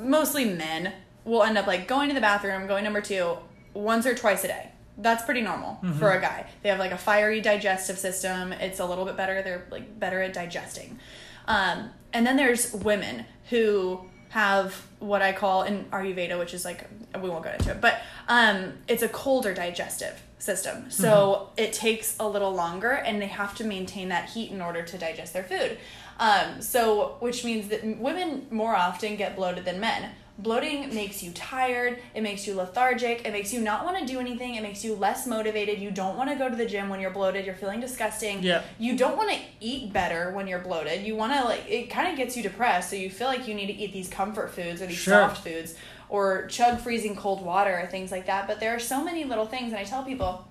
mostly 0.00 0.44
men, 0.44 0.92
will 1.24 1.42
end 1.42 1.58
up 1.58 1.66
like 1.66 1.88
going 1.88 2.08
to 2.08 2.14
the 2.14 2.20
bathroom, 2.20 2.66
going 2.66 2.84
number 2.84 3.00
two, 3.00 3.36
once 3.74 4.06
or 4.06 4.14
twice 4.14 4.44
a 4.44 4.48
day. 4.48 4.70
That's 4.98 5.24
pretty 5.24 5.42
normal 5.42 5.78
for 5.98 6.10
a 6.12 6.20
guy. 6.20 6.46
They 6.62 6.68
have 6.70 6.78
like 6.78 6.92
a 6.92 6.98
fiery 6.98 7.40
digestive 7.40 7.98
system. 7.98 8.52
It's 8.54 8.80
a 8.80 8.86
little 8.86 9.04
bit 9.04 9.16
better. 9.16 9.42
They're 9.42 9.66
like 9.70 9.98
better 10.00 10.22
at 10.22 10.32
digesting. 10.32 10.98
Um, 11.46 11.90
and 12.12 12.26
then 12.26 12.36
there's 12.36 12.72
women 12.72 13.24
who 13.50 14.00
have 14.30 14.86
what 14.98 15.22
I 15.22 15.32
call 15.32 15.62
in 15.62 15.84
Ayurveda, 15.92 16.38
which 16.38 16.54
is 16.54 16.64
like 16.64 16.88
we 17.22 17.28
won't 17.30 17.44
go 17.44 17.50
into 17.52 17.70
it, 17.70 17.80
but 17.80 18.00
um, 18.28 18.72
it's 18.88 19.02
a 19.02 19.08
colder 19.08 19.54
digestive 19.54 20.20
system. 20.38 20.90
So 20.90 21.06
Mm-hmm. 21.06 21.52
it 21.64 21.72
takes 21.72 22.16
a 22.18 22.28
little 22.28 22.52
longer, 22.54 22.90
and 22.90 23.20
they 23.22 23.26
have 23.28 23.54
to 23.56 23.64
maintain 23.64 24.08
that 24.08 24.30
heat 24.30 24.50
in 24.50 24.60
order 24.60 24.82
to 24.82 24.98
digest 24.98 25.32
their 25.32 25.44
food. 25.44 25.78
Um, 26.18 26.60
so 26.62 27.16
which 27.20 27.44
means 27.44 27.68
that 27.68 27.84
women 27.98 28.46
more 28.50 28.74
often 28.74 29.16
get 29.16 29.36
bloated 29.36 29.64
than 29.64 29.78
men. 29.80 30.10
Bloating 30.38 30.94
makes 30.94 31.22
you 31.22 31.30
tired, 31.32 31.98
it 32.14 32.20
makes 32.20 32.46
you 32.46 32.54
lethargic, 32.54 33.26
it 33.26 33.32
makes 33.32 33.54
you 33.54 33.60
not 33.60 33.86
want 33.86 33.98
to 33.98 34.04
do 34.04 34.20
anything, 34.20 34.54
it 34.56 34.62
makes 34.62 34.84
you 34.84 34.94
less 34.94 35.26
motivated. 35.26 35.78
You 35.78 35.90
don't 35.90 36.14
want 36.14 36.28
to 36.28 36.36
go 36.36 36.50
to 36.50 36.54
the 36.54 36.66
gym 36.66 36.90
when 36.90 37.00
you're 37.00 37.10
bloated, 37.10 37.46
you're 37.46 37.54
feeling 37.54 37.80
disgusting. 37.80 38.42
Yeah. 38.42 38.62
You 38.78 38.98
don't 38.98 39.16
want 39.16 39.30
to 39.30 39.38
eat 39.60 39.94
better 39.94 40.30
when 40.32 40.46
you're 40.46 40.58
bloated. 40.58 41.06
You 41.06 41.16
want 41.16 41.32
to 41.32 41.42
like 41.44 41.64
it 41.66 41.88
kind 41.88 42.10
of 42.10 42.18
gets 42.18 42.36
you 42.36 42.42
depressed, 42.42 42.90
so 42.90 42.96
you 42.96 43.08
feel 43.08 43.28
like 43.28 43.48
you 43.48 43.54
need 43.54 43.68
to 43.68 43.72
eat 43.72 43.94
these 43.94 44.08
comfort 44.08 44.50
foods 44.50 44.82
or 44.82 44.86
these 44.86 44.98
Sure. 44.98 45.14
soft 45.14 45.42
foods 45.42 45.74
or 46.10 46.46
chug 46.48 46.80
freezing 46.80 47.16
cold 47.16 47.42
water 47.42 47.80
or 47.82 47.86
things 47.86 48.12
like 48.12 48.26
that. 48.26 48.46
But 48.46 48.60
there 48.60 48.74
are 48.74 48.78
so 48.78 49.02
many 49.02 49.24
little 49.24 49.46
things 49.46 49.72
and 49.72 49.80
I 49.80 49.84
tell 49.84 50.04
people 50.04 50.46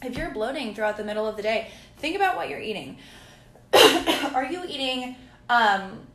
if 0.00 0.16
you're 0.16 0.30
bloating 0.30 0.74
throughout 0.76 0.96
the 0.96 1.04
middle 1.04 1.26
of 1.26 1.36
the 1.36 1.42
day, 1.42 1.70
think 1.98 2.14
about 2.14 2.36
what 2.36 2.48
you're 2.48 2.60
eating. 2.60 2.98
are 4.32 4.44
you 4.44 4.62
eating 4.68 5.16
um 5.50 6.06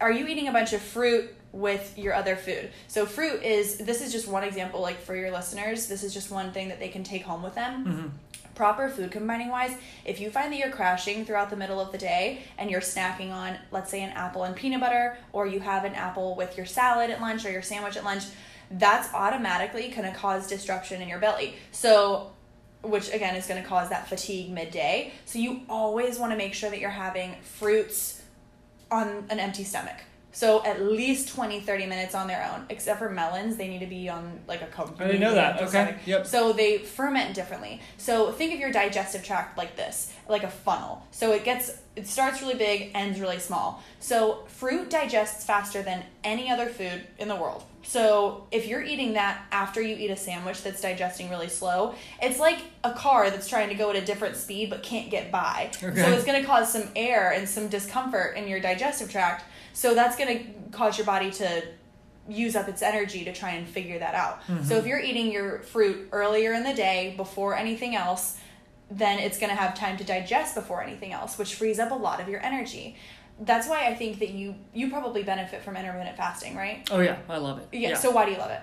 are 0.00 0.10
you 0.10 0.26
eating 0.26 0.48
a 0.48 0.52
bunch 0.52 0.72
of 0.72 0.80
fruit 0.80 1.34
with 1.52 1.96
your 1.96 2.14
other 2.14 2.36
food? 2.36 2.70
So 2.88 3.06
fruit 3.06 3.42
is 3.42 3.78
this 3.78 4.02
is 4.02 4.12
just 4.12 4.28
one 4.28 4.44
example 4.44 4.80
like 4.80 5.00
for 5.00 5.14
your 5.14 5.30
listeners 5.30 5.86
this 5.86 6.02
is 6.02 6.12
just 6.12 6.30
one 6.30 6.52
thing 6.52 6.68
that 6.68 6.80
they 6.80 6.88
can 6.88 7.04
take 7.04 7.22
home 7.22 7.42
with 7.42 7.54
them. 7.54 7.84
Mm-hmm. 7.84 8.08
Proper 8.54 8.88
food 8.88 9.10
combining 9.10 9.48
wise 9.48 9.76
if 10.04 10.20
you 10.20 10.30
find 10.30 10.52
that 10.52 10.58
you're 10.58 10.70
crashing 10.70 11.24
throughout 11.24 11.50
the 11.50 11.56
middle 11.56 11.80
of 11.80 11.90
the 11.90 11.98
day 11.98 12.42
and 12.58 12.70
you're 12.70 12.80
snacking 12.80 13.32
on 13.32 13.56
let's 13.72 13.90
say 13.90 14.02
an 14.02 14.10
apple 14.10 14.44
and 14.44 14.54
peanut 14.54 14.80
butter 14.80 15.16
or 15.32 15.46
you 15.46 15.60
have 15.60 15.84
an 15.84 15.94
apple 15.94 16.36
with 16.36 16.56
your 16.56 16.66
salad 16.66 17.10
at 17.10 17.20
lunch 17.20 17.44
or 17.44 17.50
your 17.50 17.62
sandwich 17.62 17.96
at 17.96 18.04
lunch 18.04 18.24
that's 18.70 19.12
automatically 19.14 19.88
going 19.88 20.10
to 20.10 20.16
cause 20.16 20.46
disruption 20.46 21.02
in 21.02 21.08
your 21.08 21.18
belly. 21.18 21.54
So 21.72 22.32
which 22.82 23.12
again 23.12 23.34
is 23.34 23.46
going 23.46 23.62
to 23.62 23.68
cause 23.68 23.88
that 23.88 24.08
fatigue 24.08 24.50
midday. 24.50 25.12
So 25.24 25.38
you 25.38 25.62
always 25.68 26.18
want 26.18 26.32
to 26.32 26.36
make 26.36 26.54
sure 26.54 26.70
that 26.70 26.80
you're 26.80 26.90
having 26.90 27.34
fruits 27.42 28.22
on 28.90 29.24
an 29.30 29.38
empty 29.38 29.64
stomach. 29.64 29.96
So 30.34 30.64
at 30.64 30.82
least 30.82 31.28
20 31.28 31.60
30 31.60 31.86
minutes 31.86 32.12
on 32.14 32.26
their 32.26 32.44
own. 32.52 32.66
Except 32.68 32.98
for 32.98 33.08
melons, 33.08 33.56
they 33.56 33.68
need 33.68 33.78
to 33.78 33.86
be 33.86 34.08
on 34.08 34.40
like 34.48 34.62
a 34.62 34.66
completely 34.66 35.04
I 35.04 35.08
didn't 35.08 35.20
know 35.20 35.34
that. 35.34 35.56
Okay. 35.58 35.66
stomach. 35.68 35.96
Yep. 36.06 36.26
So 36.26 36.52
they 36.52 36.78
ferment 36.78 37.34
differently. 37.34 37.80
So 37.98 38.32
think 38.32 38.52
of 38.52 38.58
your 38.58 38.72
digestive 38.72 39.24
tract 39.24 39.56
like 39.56 39.76
this, 39.76 40.12
like 40.28 40.42
a 40.42 40.50
funnel. 40.50 41.06
So 41.12 41.32
it 41.32 41.44
gets 41.44 41.78
it 41.94 42.08
starts 42.08 42.42
really 42.42 42.56
big, 42.56 42.90
ends 42.94 43.20
really 43.20 43.38
small. 43.38 43.80
So 44.00 44.44
fruit 44.64 44.88
digests 44.88 45.44
faster 45.44 45.82
than 45.82 46.02
any 46.22 46.50
other 46.50 46.64
food 46.64 47.06
in 47.18 47.28
the 47.28 47.36
world. 47.36 47.62
So 47.82 48.46
if 48.50 48.66
you're 48.66 48.82
eating 48.82 49.12
that 49.12 49.44
after 49.52 49.82
you 49.82 49.94
eat 49.94 50.10
a 50.10 50.16
sandwich 50.16 50.62
that's 50.62 50.80
digesting 50.80 51.28
really 51.28 51.50
slow, 51.50 51.94
it's 52.22 52.38
like 52.38 52.60
a 52.82 52.94
car 52.94 53.28
that's 53.28 53.46
trying 53.46 53.68
to 53.68 53.74
go 53.74 53.90
at 53.90 53.96
a 53.96 54.00
different 54.00 54.36
speed 54.36 54.70
but 54.70 54.82
can't 54.82 55.10
get 55.10 55.30
by. 55.30 55.70
Okay. 55.82 55.94
So 55.94 56.10
it's 56.12 56.24
going 56.24 56.40
to 56.40 56.48
cause 56.48 56.72
some 56.72 56.88
air 56.96 57.32
and 57.32 57.46
some 57.46 57.68
discomfort 57.68 58.38
in 58.38 58.48
your 58.48 58.58
digestive 58.58 59.12
tract. 59.12 59.44
So 59.74 59.94
that's 59.94 60.16
going 60.16 60.38
to 60.38 60.70
cause 60.70 60.96
your 60.96 61.04
body 61.04 61.30
to 61.32 61.62
use 62.26 62.56
up 62.56 62.66
its 62.66 62.80
energy 62.80 63.22
to 63.26 63.34
try 63.34 63.50
and 63.50 63.68
figure 63.68 63.98
that 63.98 64.14
out. 64.14 64.46
So 64.46 64.54
mm-hmm. 64.54 64.72
if 64.72 64.86
you're 64.86 65.00
eating 65.00 65.30
your 65.30 65.58
fruit 65.58 66.08
earlier 66.10 66.54
in 66.54 66.62
the 66.62 66.72
day 66.72 67.12
before 67.18 67.54
anything 67.54 67.94
else, 67.94 68.38
then 68.90 69.18
it's 69.18 69.38
going 69.38 69.50
to 69.50 69.56
have 69.56 69.78
time 69.78 69.98
to 69.98 70.04
digest 70.04 70.54
before 70.54 70.82
anything 70.82 71.12
else, 71.12 71.36
which 71.36 71.54
frees 71.54 71.78
up 71.78 71.90
a 71.90 71.94
lot 71.94 72.18
of 72.18 72.30
your 72.30 72.42
energy. 72.42 72.96
That's 73.40 73.68
why 73.68 73.86
I 73.86 73.94
think 73.94 74.20
that 74.20 74.30
you 74.30 74.54
you 74.72 74.90
probably 74.90 75.22
benefit 75.22 75.62
from 75.62 75.76
intermittent 75.76 76.16
fasting, 76.16 76.56
right? 76.56 76.86
Oh 76.90 77.00
yeah, 77.00 77.18
I 77.28 77.38
love 77.38 77.58
it. 77.58 77.68
Yeah. 77.72 77.96
So 77.96 78.10
why 78.10 78.24
do 78.26 78.32
you 78.32 78.38
love 78.38 78.50
it? 78.50 78.60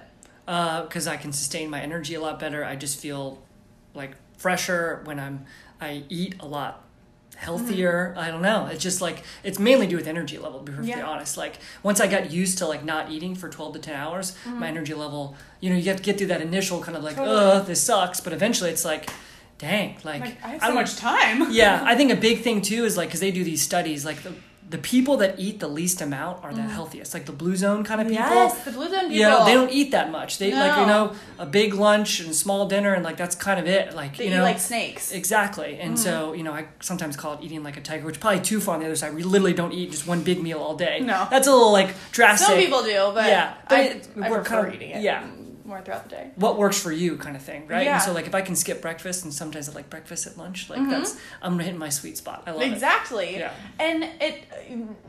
Uh, 0.47 0.83
because 0.83 1.07
I 1.07 1.17
can 1.17 1.31
sustain 1.33 1.69
my 1.69 1.81
energy 1.81 2.15
a 2.15 2.21
lot 2.21 2.39
better. 2.39 2.63
I 2.63 2.75
just 2.75 2.99
feel 2.99 3.41
like 3.93 4.11
fresher 4.37 5.01
when 5.03 5.19
I'm 5.19 5.45
I 5.79 6.03
eat 6.09 6.35
a 6.39 6.45
lot 6.47 6.83
healthier. 7.35 8.09
Mm-hmm. 8.11 8.19
I 8.19 8.31
don't 8.31 8.41
know. 8.41 8.67
It's 8.67 8.81
just 8.83 9.01
like 9.01 9.23
it's 9.43 9.59
mainly 9.59 9.87
to 9.87 9.89
do 9.91 9.95
with 9.97 10.07
energy 10.07 10.37
level. 10.37 10.59
To 10.59 10.65
be 10.65 10.71
perfectly 10.71 10.99
Yeah. 11.01 11.07
honest, 11.07 11.37
like 11.37 11.57
once 11.83 11.99
I 11.99 12.07
got 12.07 12.31
used 12.31 12.57
to 12.59 12.67
like 12.67 12.83
not 12.85 13.11
eating 13.11 13.35
for 13.35 13.49
twelve 13.49 13.73
to 13.73 13.79
ten 13.79 13.95
hours, 13.95 14.31
mm-hmm. 14.45 14.59
my 14.59 14.67
energy 14.67 14.93
level. 14.93 15.35
You 15.59 15.69
know, 15.71 15.75
you 15.75 15.83
have 15.85 15.97
to 15.97 16.03
get 16.03 16.17
through 16.17 16.27
that 16.27 16.41
initial 16.41 16.81
kind 16.81 16.95
of 16.97 17.03
like, 17.03 17.15
Totally. 17.17 17.35
ugh, 17.37 17.65
this 17.65 17.83
sucks. 17.83 18.19
But 18.21 18.33
eventually, 18.33 18.69
it's 18.71 18.85
like, 18.85 19.09
dang, 19.57 19.97
like, 20.03 20.21
Like 20.21 20.43
I 20.43 20.47
have 20.49 20.61
so 20.61 20.73
much 20.73 20.95
time. 20.95 21.51
yeah, 21.51 21.83
I 21.85 21.95
think 21.97 22.11
a 22.11 22.15
big 22.15 22.41
thing 22.41 22.61
too 22.61 22.85
is 22.85 22.95
like 22.97 23.09
because 23.09 23.19
they 23.19 23.31
do 23.31 23.43
these 23.43 23.61
studies, 23.61 24.05
like 24.05 24.23
the 24.23 24.33
the 24.71 24.77
people 24.77 25.17
that 25.17 25.37
eat 25.37 25.59
the 25.59 25.67
least 25.67 25.99
amount 26.01 26.43
are 26.45 26.53
the 26.53 26.61
healthiest, 26.61 27.13
like 27.13 27.25
the 27.25 27.31
blue 27.33 27.55
zone 27.57 27.83
kind 27.83 27.99
of 28.01 28.07
people. 28.07 28.23
Mm. 28.25 28.29
Yes, 28.29 28.63
the 28.63 28.71
blue 28.71 28.89
zone 28.89 29.01
people. 29.01 29.15
Yeah, 29.17 29.43
they 29.45 29.53
don't 29.53 29.69
eat 29.71 29.91
that 29.91 30.11
much. 30.11 30.37
They 30.37 30.51
like 30.53 30.79
you 30.79 30.85
know 30.87 31.13
a 31.37 31.45
big 31.45 31.73
lunch 31.73 32.21
and 32.21 32.33
small 32.33 32.67
dinner, 32.67 32.93
and 32.93 33.03
like 33.03 33.17
that's 33.17 33.35
kind 33.35 33.59
of 33.59 33.67
it. 33.67 33.93
Like 33.93 34.15
They 34.17 34.25
you 34.27 34.31
eat 34.31 34.35
know, 34.37 34.43
like 34.43 34.59
snakes. 34.59 35.11
exactly. 35.11 35.77
And 35.79 35.99
so 35.99 36.31
you 36.33 36.43
know, 36.43 36.53
I 36.53 36.67
sometimes 36.79 37.17
call 37.17 37.33
it 37.33 37.39
eating 37.43 37.63
like 37.63 37.75
a 37.77 37.81
tiger, 37.81 38.05
which 38.05 38.15
is 38.15 38.21
probably 38.21 38.41
too 38.41 38.59
far 38.61 38.75
on 38.75 38.79
the 38.79 38.85
other 38.87 38.95
side. 38.95 39.13
We 39.13 39.23
literally 39.23 39.53
don't 39.53 39.73
eat 39.73 39.91
just 39.91 40.07
one 40.07 40.23
big 40.23 40.41
meal 40.41 40.59
all 40.59 40.75
day. 40.77 41.01
No. 41.01 41.27
that's 41.29 41.47
a 41.47 41.51
little 41.51 41.73
like 41.73 41.93
drastic. 42.11 42.47
Some 42.47 42.57
people 42.57 42.81
do, 42.83 43.11
but 43.13 43.25
Yeah, 43.27 43.53
but 43.67 43.77
I, 43.77 43.81
it- 43.83 44.07
I 44.21 44.29
we're 44.29 44.37
prefer 44.41 44.55
kind 44.55 44.67
of- 44.69 44.73
eating 44.75 44.89
it 44.91 45.01
yeah. 45.01 45.27
More 45.71 45.81
throughout 45.81 46.03
the 46.03 46.09
day. 46.09 46.31
what 46.35 46.57
works 46.57 46.79
for 46.79 46.91
you, 46.91 47.17
kind 47.17 47.35
of 47.35 47.41
thing, 47.41 47.67
right? 47.67 47.85
Yeah. 47.85 47.95
And 47.95 48.03
so 48.03 48.11
like 48.13 48.27
if 48.27 48.35
I 48.35 48.41
can 48.41 48.55
skip 48.55 48.81
breakfast, 48.81 49.23
and 49.23 49.33
sometimes 49.33 49.67
I 49.69 49.71
like 49.71 49.89
breakfast 49.89 50.27
at 50.27 50.37
lunch, 50.37 50.69
like 50.69 50.79
mm-hmm. 50.79 50.91
that's 50.91 51.17
I'm 51.41 51.57
hitting 51.57 51.79
my 51.79 51.89
sweet 51.89 52.17
spot. 52.17 52.43
I 52.45 52.51
love 52.51 52.61
it. 52.61 52.71
Exactly. 52.71 53.37
Yeah. 53.37 53.53
And 53.79 54.03
it 54.19 54.43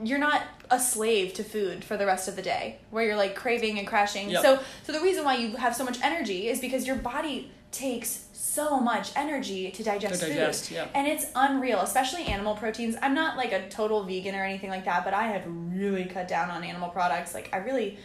you're 0.02 0.18
not 0.18 0.42
a 0.70 0.80
slave 0.80 1.34
to 1.34 1.44
food 1.44 1.84
for 1.84 1.96
the 1.96 2.06
rest 2.06 2.28
of 2.28 2.36
the 2.36 2.42
day 2.42 2.78
where 2.90 3.04
you're 3.04 3.16
like 3.16 3.34
craving 3.34 3.78
and 3.78 3.86
crashing. 3.86 4.30
Yep. 4.30 4.42
So 4.42 4.60
so 4.84 4.92
the 4.92 5.00
reason 5.00 5.24
why 5.24 5.36
you 5.36 5.56
have 5.56 5.76
so 5.76 5.84
much 5.84 5.98
energy 6.02 6.48
is 6.48 6.60
because 6.60 6.86
your 6.86 6.96
body 6.96 7.50
takes 7.72 8.26
so 8.32 8.78
much 8.78 9.10
energy 9.16 9.70
to 9.70 9.82
digest, 9.82 10.20
To 10.20 10.28
digest, 10.28 10.68
food. 10.68 10.74
yep. 10.74 10.90
And 10.94 11.08
it's 11.08 11.26
unreal, 11.34 11.80
especially 11.80 12.24
animal 12.24 12.54
proteins. 12.54 12.96
I'm 13.00 13.14
not 13.14 13.38
like 13.38 13.50
a 13.52 13.66
total 13.70 14.04
vegan 14.04 14.34
or 14.34 14.44
anything 14.44 14.68
like 14.68 14.84
that, 14.84 15.04
but 15.04 15.14
I 15.14 15.28
have 15.28 15.42
really 15.46 16.04
cut 16.04 16.28
down 16.28 16.50
on 16.50 16.62
animal 16.62 16.90
products. 16.90 17.32
Like 17.34 17.48
I 17.52 17.58
really 17.58 17.98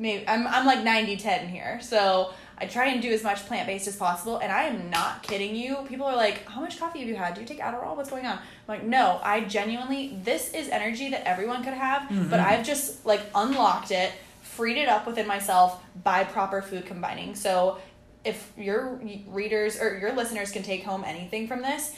maybe 0.00 0.26
I'm 0.26 0.46
I'm 0.48 0.66
like 0.66 0.80
90-10 0.80 1.48
here. 1.48 1.78
So 1.80 2.32
I 2.58 2.66
try 2.66 2.86
and 2.86 3.00
do 3.00 3.10
as 3.10 3.22
much 3.22 3.46
plant 3.46 3.66
based 3.66 3.86
as 3.86 3.96
possible, 3.96 4.38
and 4.38 4.52
I 4.52 4.64
am 4.64 4.90
not 4.90 5.22
kidding 5.22 5.54
you. 5.56 5.76
People 5.88 6.06
are 6.06 6.16
like, 6.16 6.46
"How 6.46 6.60
much 6.60 6.78
coffee 6.78 6.98
have 7.00 7.08
you 7.08 7.16
had? 7.16 7.34
Do 7.34 7.40
you 7.40 7.46
take 7.46 7.60
Adderall? 7.60 7.96
What's 7.96 8.10
going 8.10 8.26
on?" 8.26 8.36
I'm 8.36 8.42
like, 8.68 8.82
"No, 8.82 9.20
I 9.22 9.42
genuinely. 9.42 10.18
This 10.22 10.52
is 10.52 10.68
energy 10.68 11.10
that 11.10 11.26
everyone 11.26 11.62
could 11.64 11.74
have, 11.74 12.02
mm-hmm. 12.02 12.28
but 12.28 12.40
I've 12.40 12.64
just 12.64 13.06
like 13.06 13.22
unlocked 13.34 13.92
it, 13.92 14.12
freed 14.42 14.76
it 14.76 14.88
up 14.88 15.06
within 15.06 15.26
myself 15.26 15.82
by 16.02 16.24
proper 16.24 16.60
food 16.60 16.84
combining. 16.84 17.34
So, 17.34 17.78
if 18.24 18.52
your 18.58 19.00
readers 19.28 19.80
or 19.80 19.96
your 19.96 20.12
listeners 20.12 20.50
can 20.50 20.62
take 20.62 20.84
home 20.84 21.04
anything 21.06 21.48
from 21.48 21.62
this." 21.62 21.94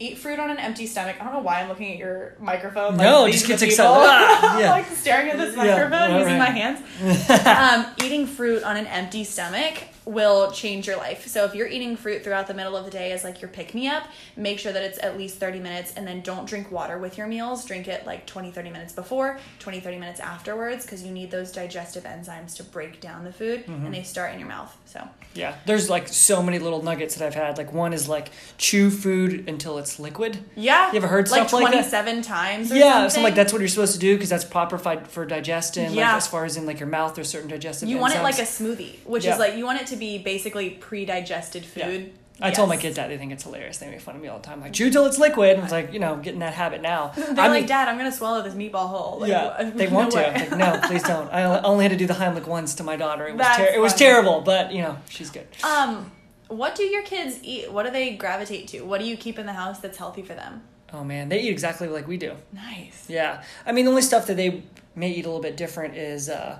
Eat 0.00 0.16
fruit 0.18 0.38
on 0.38 0.48
an 0.48 0.58
empty 0.58 0.86
stomach. 0.86 1.16
I 1.20 1.24
don't 1.24 1.32
know 1.32 1.40
why 1.40 1.60
I'm 1.60 1.68
looking 1.68 1.90
at 1.92 1.98
your 1.98 2.34
microphone. 2.38 2.96
No, 2.96 3.24
it 3.26 3.32
just 3.32 3.48
gets 3.48 3.62
excited. 3.62 3.90
Ah, 4.08 4.58
yeah. 4.60 4.70
like 4.70 4.86
staring 4.86 5.28
at 5.30 5.36
this 5.38 5.56
Yeah, 5.56 5.64
microphone 5.64 6.12
all 6.12 6.18
using 6.20 6.38
right. 6.38 6.38
my 6.38 6.50
hands 6.50 6.80
um, 7.46 7.92
eating 8.06 8.26
fruit 8.28 8.62
on 8.62 8.76
an 8.76 8.86
empty 8.86 9.24
stomach 9.24 9.74
will 10.08 10.50
change 10.50 10.86
your 10.86 10.96
life. 10.96 11.26
So 11.26 11.44
if 11.44 11.54
you're 11.54 11.66
eating 11.66 11.96
fruit 11.96 12.24
throughout 12.24 12.46
the 12.46 12.54
middle 12.54 12.76
of 12.76 12.84
the 12.84 12.90
day 12.90 13.12
as 13.12 13.24
like 13.24 13.42
your 13.42 13.50
pick 13.50 13.74
me 13.74 13.88
up, 13.88 14.04
make 14.36 14.58
sure 14.58 14.72
that 14.72 14.82
it's 14.82 14.98
at 15.02 15.18
least 15.18 15.38
30 15.38 15.60
minutes 15.60 15.92
and 15.96 16.06
then 16.06 16.22
don't 16.22 16.46
drink 16.48 16.72
water 16.72 16.98
with 16.98 17.18
your 17.18 17.26
meals. 17.26 17.64
Drink 17.66 17.88
it 17.88 18.06
like 18.06 18.26
20 18.26 18.50
30 18.50 18.70
minutes 18.70 18.92
before, 18.94 19.38
20 19.58 19.80
30 19.80 19.98
minutes 19.98 20.20
afterwards 20.20 20.84
because 20.86 21.02
you 21.02 21.12
need 21.12 21.30
those 21.30 21.52
digestive 21.52 22.04
enzymes 22.04 22.56
to 22.56 22.62
break 22.64 23.00
down 23.00 23.24
the 23.24 23.32
food 23.32 23.66
Mm-hmm. 23.66 23.86
and 23.86 23.94
they 23.94 24.02
start 24.02 24.32
in 24.32 24.38
your 24.38 24.48
mouth. 24.48 24.74
So 24.86 25.06
Yeah, 25.34 25.54
there's 25.66 25.90
like 25.90 26.08
so 26.08 26.42
many 26.42 26.58
little 26.58 26.82
nuggets 26.82 27.16
that 27.16 27.26
I've 27.26 27.34
had. 27.34 27.58
Like 27.58 27.72
one 27.72 27.92
is 27.92 28.08
like 28.08 28.30
chew 28.56 28.90
food 28.90 29.46
until 29.48 29.76
it's 29.78 29.98
liquid. 30.00 30.38
yeah, 30.56 30.90
You 30.90 30.96
ever 30.98 31.06
heard 31.08 31.30
like 31.30 31.48
stuff 31.48 31.60
like 31.60 31.70
27 31.72 32.22
times 32.22 32.72
or 32.72 32.76
yeah, 32.76 32.92
something. 32.92 33.10
so 33.10 33.20
like 33.22 33.34
that's 33.34 33.52
what 33.52 33.60
you're 33.60 33.68
supposed 33.68 33.92
to 33.92 33.98
do 33.98 34.14
because 34.16 34.30
that's 34.30 34.44
proper 34.44 34.78
for 34.78 35.26
digestion. 35.26 35.92
Yeah. 35.92 36.08
Like 36.08 36.16
as 36.16 36.26
far 36.26 36.44
as 36.46 36.56
in 36.56 36.64
like 36.66 36.80
your 36.80 36.88
mouth, 36.88 37.14
there's 37.14 37.28
certain 37.28 37.48
digestive. 37.50 37.88
You 37.88 37.98
want 37.98 38.14
it 38.14 38.22
like 38.22 38.38
a 38.38 38.42
smoothie, 38.42 39.04
which 39.04 39.24
Yeah. 39.26 39.34
is 39.34 39.38
like 39.38 39.56
you 39.56 39.64
want 39.66 39.80
it 39.82 39.86
to 39.88 39.96
be 39.98 40.18
basically 40.18 40.70
pre-digested 40.70 41.64
food. 41.64 42.12
I 42.40 42.50
told 42.52 42.68
my 42.68 42.76
kids 42.76 42.96
that 42.96 43.08
they 43.08 43.18
think 43.18 43.32
it's 43.32 43.42
hilarious. 43.42 43.78
They 43.78 43.90
make 43.90 44.00
fun 44.00 44.14
of 44.14 44.22
me 44.22 44.28
all 44.28 44.38
the 44.38 44.46
time. 44.46 44.60
Like 44.60 44.72
chew 44.72 44.90
till 44.90 45.06
it's 45.06 45.18
liquid. 45.18 45.56
And 45.56 45.64
it's 45.64 45.72
like 45.72 45.92
you 45.92 45.98
know 45.98 46.16
getting 46.16 46.40
that 46.40 46.54
habit 46.54 46.82
now. 46.82 47.08
They're 47.16 47.34
I 47.36 47.48
like, 47.48 47.66
Dad, 47.66 47.88
I'm 47.88 47.96
gonna 47.96 48.12
swallow 48.12 48.42
this 48.42 48.54
meatball 48.54 48.88
whole. 48.88 49.20
Like, 49.20 49.30
yeah, 49.30 49.70
they 49.74 49.88
no 49.88 49.94
want 49.96 50.12
to. 50.12 50.26
I'm 50.26 50.50
like, 50.50 50.58
no, 50.58 50.80
please 50.86 51.02
don't. 51.02 51.28
I 51.32 51.60
only 51.62 51.84
had 51.84 51.90
to 51.90 51.96
do 51.96 52.06
the 52.06 52.14
Heimlich 52.14 52.46
once 52.46 52.74
to 52.76 52.84
my 52.84 52.96
daughter. 52.96 53.26
It 53.26 53.36
was 53.36 53.56
ter- 53.56 53.74
it 53.74 53.80
was 53.80 53.94
terrible, 53.94 54.40
but 54.40 54.72
you 54.72 54.82
know 54.82 54.98
she's 55.08 55.30
good. 55.30 55.48
Um, 55.64 56.12
what 56.46 56.76
do 56.76 56.84
your 56.84 57.02
kids 57.02 57.40
eat? 57.42 57.72
What 57.72 57.84
do 57.84 57.90
they 57.90 58.14
gravitate 58.14 58.68
to? 58.68 58.82
What 58.82 59.00
do 59.00 59.06
you 59.06 59.16
keep 59.16 59.38
in 59.38 59.46
the 59.46 59.52
house 59.52 59.80
that's 59.80 59.98
healthy 59.98 60.22
for 60.22 60.34
them? 60.34 60.62
Oh 60.92 61.04
man, 61.04 61.28
they 61.28 61.42
eat 61.42 61.50
exactly 61.50 61.88
like 61.88 62.06
we 62.06 62.16
do. 62.16 62.34
Nice. 62.52 63.06
Yeah, 63.08 63.42
I 63.66 63.72
mean 63.72 63.84
the 63.84 63.90
only 63.90 64.02
stuff 64.02 64.26
that 64.28 64.36
they 64.36 64.62
may 64.94 65.10
eat 65.10 65.24
a 65.24 65.28
little 65.28 65.42
bit 65.42 65.56
different 65.56 65.96
is 65.96 66.28
uh, 66.28 66.58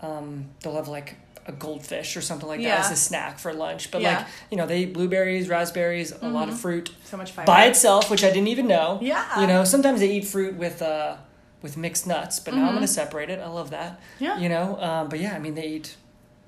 um, 0.00 0.46
they'll 0.60 0.76
have 0.76 0.88
like 0.88 1.16
a 1.46 1.52
goldfish 1.52 2.16
or 2.16 2.20
something 2.20 2.48
like 2.48 2.58
that 2.60 2.66
Yeah. 2.66 2.78
as 2.80 2.90
a 2.90 2.96
snack 2.96 3.38
for 3.38 3.52
lunch. 3.52 3.90
But 3.90 4.02
Yeah. 4.02 4.18
like 4.18 4.26
you 4.50 4.56
know 4.56 4.66
they 4.66 4.80
eat 4.80 4.92
blueberries, 4.92 5.48
raspberries, 5.48 6.12
a 6.20 6.28
lot 6.28 6.48
of 6.48 6.58
fruit 6.58 6.90
So 7.04 7.16
much 7.16 7.30
fiber. 7.32 7.46
by 7.46 7.64
itself, 7.66 8.10
which 8.10 8.24
I 8.24 8.28
didn't 8.28 8.48
even 8.48 8.66
know. 8.66 8.98
Yeah. 9.00 9.40
you 9.40 9.46
know 9.46 9.64
sometimes 9.64 10.00
they 10.00 10.10
eat 10.10 10.24
fruit 10.26 10.54
with 10.56 10.82
uh, 10.82 11.16
with 11.62 11.76
mixed 11.76 12.06
nuts, 12.06 12.38
but 12.38 12.54
now 12.54 12.64
I'm 12.66 12.74
going 12.74 12.82
to 12.82 12.86
separate 12.88 13.30
it. 13.30 13.40
I 13.40 13.48
love 13.48 13.70
that. 13.70 13.98
Yeah. 14.20 14.38
You 14.38 14.48
know, 14.48 14.78
um, 14.80 15.08
but 15.08 15.18
yeah, 15.20 15.34
I 15.34 15.38
mean, 15.38 15.54
they 15.54 15.66
eat 15.66 15.96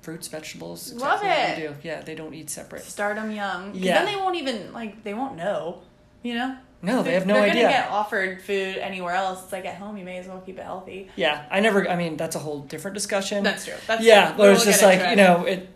fruits, 0.01 0.27
vegetables. 0.27 0.93
Love 0.93 1.21
exactly 1.21 1.63
we 1.63 1.69
it. 1.69 1.81
do. 1.81 1.87
Yeah, 1.87 2.01
they 2.01 2.15
don't 2.15 2.33
eat 2.33 2.49
separate. 2.49 2.83
Start 2.83 3.15
them 3.15 3.31
young. 3.31 3.73
Yeah. 3.73 3.95
Then 3.95 4.05
they 4.05 4.15
won't 4.15 4.35
even 4.37 4.71
like 4.71 5.03
they 5.03 5.13
won't 5.13 5.35
know. 5.35 5.79
You 6.23 6.35
know. 6.35 6.57
No, 6.81 7.03
they 7.03 7.13
have 7.13 7.25
no 7.25 7.33
they're 7.33 7.43
idea. 7.49 7.63
gonna 7.63 7.73
get 7.73 7.89
offered 7.89 8.41
food 8.41 8.77
anywhere 8.77 9.13
else. 9.13 9.43
It's 9.43 9.51
like 9.51 9.65
at 9.65 9.75
home, 9.75 9.97
you 9.97 10.05
may 10.05 10.17
as 10.17 10.27
well 10.27 10.39
keep 10.39 10.57
it 10.57 10.63
healthy. 10.63 11.09
Yeah, 11.15 11.45
I 11.51 11.59
never. 11.59 11.87
I 11.89 11.95
mean, 11.95 12.15
that's 12.15 12.35
a 12.35 12.39
whole 12.39 12.61
different 12.61 12.95
discussion. 12.95 13.43
That's 13.43 13.65
true. 13.65 13.73
That's 13.85 14.01
yeah, 14.03 14.27
true. 14.29 14.37
but 14.37 14.43
We'll 14.43 14.51
it's 14.53 14.65
just 14.65 14.81
like 14.81 14.99
into 14.99 15.09
you 15.09 15.15
know, 15.17 15.45
it. 15.45 15.69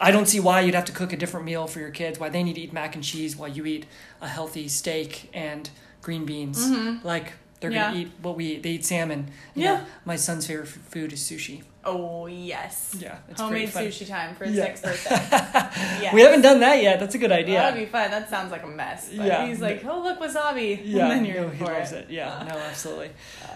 I 0.00 0.10
don't 0.10 0.26
see 0.26 0.40
why 0.40 0.60
you'd 0.62 0.74
have 0.74 0.84
to 0.86 0.92
cook 0.92 1.12
a 1.12 1.16
different 1.16 1.46
meal 1.46 1.66
for 1.66 1.78
your 1.80 1.90
kids. 1.90 2.18
Why 2.18 2.28
they 2.28 2.42
need 2.42 2.54
to 2.54 2.60
eat 2.60 2.72
mac 2.72 2.94
and 2.96 3.04
cheese 3.04 3.36
while 3.36 3.48
you 3.48 3.64
eat 3.64 3.86
a 4.20 4.28
healthy 4.28 4.68
steak 4.68 5.30
and 5.32 5.70
green 6.02 6.24
beans. 6.26 6.58
Mhm. 6.68 7.02
Like 7.04 7.32
they're 7.60 7.70
Yeah. 7.70 7.88
gonna 7.90 8.00
eat 8.00 8.10
what 8.20 8.36
we 8.36 8.44
eat. 8.46 8.62
They 8.62 8.70
eat 8.70 8.84
salmon. 8.84 9.30
You 9.54 9.62
Yeah. 9.64 9.74
know, 9.76 9.80
my 10.04 10.16
son's 10.16 10.46
favorite 10.46 10.66
food 10.68 11.12
is 11.12 11.20
sushi. 11.20 11.62
Oh 11.86 12.26
yes. 12.26 12.96
Yeah, 12.98 13.16
it's 13.30 13.40
Homemade 13.40 13.68
sushi 13.70 14.06
time 14.08 14.34
for 14.34 14.44
his 14.44 14.56
Yeah. 14.56 14.64
next 14.64 14.82
birthday. 14.82 15.16
Yes. 16.02 16.12
We 16.14 16.20
haven't 16.22 16.42
done 16.42 16.60
that 16.60 16.82
yet. 16.82 17.00
That's 17.00 17.14
a 17.14 17.18
good 17.18 17.32
idea. 17.32 17.58
That'd 17.58 17.78
be 17.78 17.86
fun. 17.86 18.10
That 18.10 18.28
sounds 18.28 18.50
like 18.50 18.62
a 18.62 18.66
mess. 18.66 19.08
But 19.14 19.26
Yeah. 19.26 19.46
He's 19.46 19.60
like, 19.60 19.84
oh 19.84 20.02
look, 20.02 20.18
wasabi. 20.18 20.80
yeah, 20.84 21.02
And 21.08 21.10
then 21.10 21.24
you're 21.24 21.42
no, 21.42 21.48
he 21.50 21.64
loves 21.64 21.92
it. 21.92 22.06
it. 22.08 22.10
Yeah, 22.10 22.44
no, 22.48 22.56
absolutely. 22.58 23.10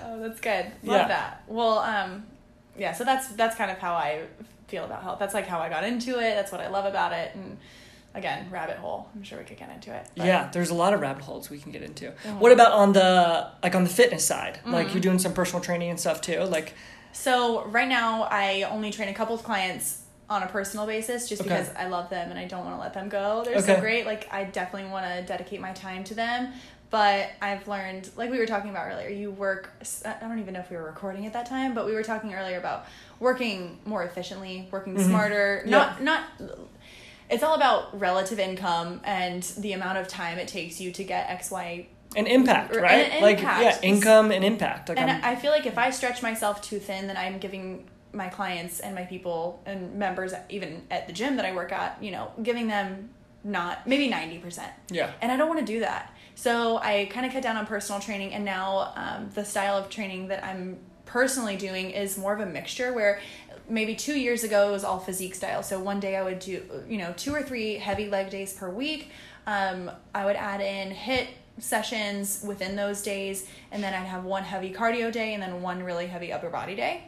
Oh, 0.04 0.20
that's 0.22 0.40
good. 0.40 0.66
Love 0.82 1.00
Yeah. 1.02 1.08
that. 1.08 1.42
Well, 1.46 1.78
um, 1.80 2.24
yeah. 2.78 2.92
So 2.92 3.04
that's 3.04 3.28
that's 3.28 3.56
kind 3.56 3.70
of 3.70 3.78
how 3.78 3.94
I 3.94 4.22
feel 4.68 4.84
about 4.84 5.02
health. 5.02 5.18
That's 5.18 5.34
like 5.34 5.46
how 5.46 5.58
I 5.60 5.68
got 5.68 5.84
into 5.84 6.18
it. 6.18 6.34
That's 6.34 6.52
what 6.52 6.60
I 6.60 6.68
love 6.68 6.84
about 6.86 7.12
it. 7.12 7.34
And 7.34 7.58
again, 8.14 8.48
rabbit 8.50 8.76
hole. 8.76 9.08
I'm 9.14 9.22
sure 9.22 9.38
we 9.38 9.44
could 9.44 9.56
get 9.58 9.70
into 9.70 9.94
it. 9.94 10.06
but- 10.16 10.26
Yeah, 10.26 10.48
there's 10.52 10.70
a 10.70 10.74
lot 10.74 10.94
of 10.94 11.00
rabbit 11.00 11.22
holes 11.24 11.50
we 11.50 11.58
can 11.58 11.72
get 11.72 11.82
into. 11.82 12.12
Mhm. 12.24 12.38
What 12.38 12.52
about 12.52 12.72
on 12.72 12.92
the 12.92 13.48
like 13.62 13.74
on 13.74 13.84
the 13.84 13.90
fitness 13.90 14.24
side? 14.24 14.60
Like 14.64 14.88
Mhm. 14.88 14.94
you're 14.94 15.00
doing 15.02 15.18
some 15.18 15.32
personal 15.32 15.60
training 15.62 15.90
and 15.90 15.98
stuff 16.00 16.20
too. 16.20 16.40
Like 16.44 16.74
So 17.12 17.64
right 17.66 17.88
now, 17.88 18.22
I 18.30 18.62
only 18.62 18.90
train 18.90 19.08
a 19.08 19.14
couple 19.14 19.34
of 19.34 19.42
clients 19.42 20.02
on 20.28 20.42
a 20.44 20.46
personal 20.46 20.86
basis, 20.86 21.28
just 21.28 21.42
Okay. 21.42 21.48
because 21.50 21.68
I 21.76 21.86
love 21.86 22.08
them 22.08 22.30
and 22.30 22.38
I 22.38 22.44
don't 22.44 22.64
want 22.64 22.76
to 22.76 22.80
let 22.80 22.94
them 22.94 23.08
go. 23.08 23.42
They're 23.44 23.56
Okay. 23.56 23.74
so 23.74 23.80
great. 23.80 24.06
Like 24.06 24.28
I 24.32 24.44
definitely 24.44 24.90
want 24.90 25.04
to 25.06 25.22
dedicate 25.22 25.60
my 25.60 25.72
time 25.72 26.04
to 26.04 26.14
them. 26.14 26.52
But 26.90 27.30
I've 27.40 27.68
learned, 27.68 28.10
like 28.16 28.30
we 28.30 28.38
were 28.38 28.46
talking 28.46 28.70
about 28.70 28.86
earlier, 28.88 29.08
you 29.08 29.30
work. 29.30 29.70
I 30.04 30.14
don't 30.20 30.40
even 30.40 30.54
know 30.54 30.60
if 30.60 30.70
we 30.70 30.76
were 30.76 30.84
recording 30.84 31.24
at 31.26 31.32
that 31.34 31.46
time, 31.46 31.72
but 31.74 31.86
we 31.86 31.92
were 31.94 32.02
talking 32.02 32.34
earlier 32.34 32.58
about 32.58 32.84
working 33.20 33.78
more 33.84 34.02
efficiently, 34.02 34.68
working 34.72 34.96
Mhm. 34.96 35.06
smarter. 35.08 35.62
Yeah. 35.66 35.70
Not 35.78 36.02
not. 36.02 36.22
It's 37.28 37.44
all 37.44 37.54
about 37.54 37.96
relative 37.98 38.40
income 38.40 39.00
and 39.04 39.42
the 39.58 39.72
amount 39.72 39.98
of 39.98 40.08
time 40.08 40.38
it 40.38 40.48
takes 40.48 40.80
you 40.80 40.90
to 40.90 41.04
get 41.04 41.30
X, 41.30 41.48
Y, 41.52 41.86
an 42.16 42.26
impact, 42.26 42.76
Or- 42.76 42.80
right? 42.82 43.10
an 43.12 43.22
like 43.22 43.38
impact. 43.38 43.62
yeah, 43.62 43.88
income 43.88 44.30
and 44.32 44.44
impact. 44.44 44.88
Like 44.88 44.98
and 44.98 45.10
I'm, 45.10 45.24
I 45.24 45.36
feel 45.36 45.50
like 45.52 45.66
if 45.66 45.78
I 45.78 45.90
stretch 45.90 46.22
myself 46.22 46.60
too 46.62 46.78
thin, 46.78 47.06
then 47.06 47.16
I'm 47.16 47.38
giving 47.38 47.88
my 48.12 48.28
clients 48.28 48.80
and 48.80 48.94
my 48.94 49.04
people 49.04 49.62
and 49.66 49.94
members, 49.94 50.32
even 50.48 50.82
at 50.90 51.06
the 51.06 51.12
gym 51.12 51.36
that 51.36 51.44
I 51.46 51.54
work 51.54 51.70
at, 51.72 52.02
you 52.02 52.10
know, 52.10 52.32
giving 52.42 52.66
them 52.66 53.10
not 53.44 53.86
maybe 53.86 54.08
ninety 54.08 54.38
percent. 54.38 54.72
yeah. 54.90 55.12
And 55.22 55.30
I 55.32 55.36
don't 55.36 55.48
want 55.48 55.60
to 55.60 55.66
do 55.66 55.80
that. 55.80 56.12
So 56.34 56.78
I 56.78 57.08
kind 57.10 57.24
of 57.26 57.32
cut 57.32 57.42
down 57.42 57.56
on 57.56 57.66
personal 57.66 58.00
training, 58.00 58.32
and 58.34 58.44
now 58.44 58.92
um, 58.96 59.30
the 59.34 59.44
style 59.44 59.76
of 59.76 59.88
training 59.88 60.28
that 60.28 60.44
I'm 60.44 60.78
personally 61.06 61.56
doing 61.56 61.90
is 61.90 62.16
more 62.18 62.34
of 62.34 62.40
a 62.40 62.46
mixture 62.46 62.92
where 62.92 63.20
maybe 63.68 63.94
two 63.94 64.18
years 64.18 64.42
ago 64.44 64.68
it 64.68 64.72
was 64.72 64.84
all 64.84 64.98
physique 64.98 65.34
style. 65.34 65.62
So 65.62 65.78
one 65.78 66.00
day 66.00 66.16
I 66.16 66.22
would 66.22 66.38
do, 66.40 66.62
you 66.88 66.98
know, 66.98 67.12
two 67.16 67.32
or 67.34 67.42
three 67.42 67.74
heavy 67.74 68.08
leg 68.08 68.30
days 68.30 68.52
per 68.52 68.68
week. 68.68 69.10
Um, 69.46 69.90
I 70.14 70.24
would 70.24 70.36
add 70.36 70.60
in 70.60 70.92
HIIT 70.94 71.28
sessions 71.60 72.42
within 72.46 72.76
those 72.76 73.02
days, 73.02 73.46
and 73.70 73.82
then 73.82 73.94
I'd 73.94 74.06
have 74.06 74.24
one 74.24 74.42
heavy 74.42 74.72
cardio 74.72 75.12
day 75.12 75.34
and 75.34 75.42
then 75.42 75.62
one 75.62 75.82
really 75.82 76.06
heavy 76.06 76.32
upper 76.32 76.50
body 76.50 76.74
day. 76.74 77.04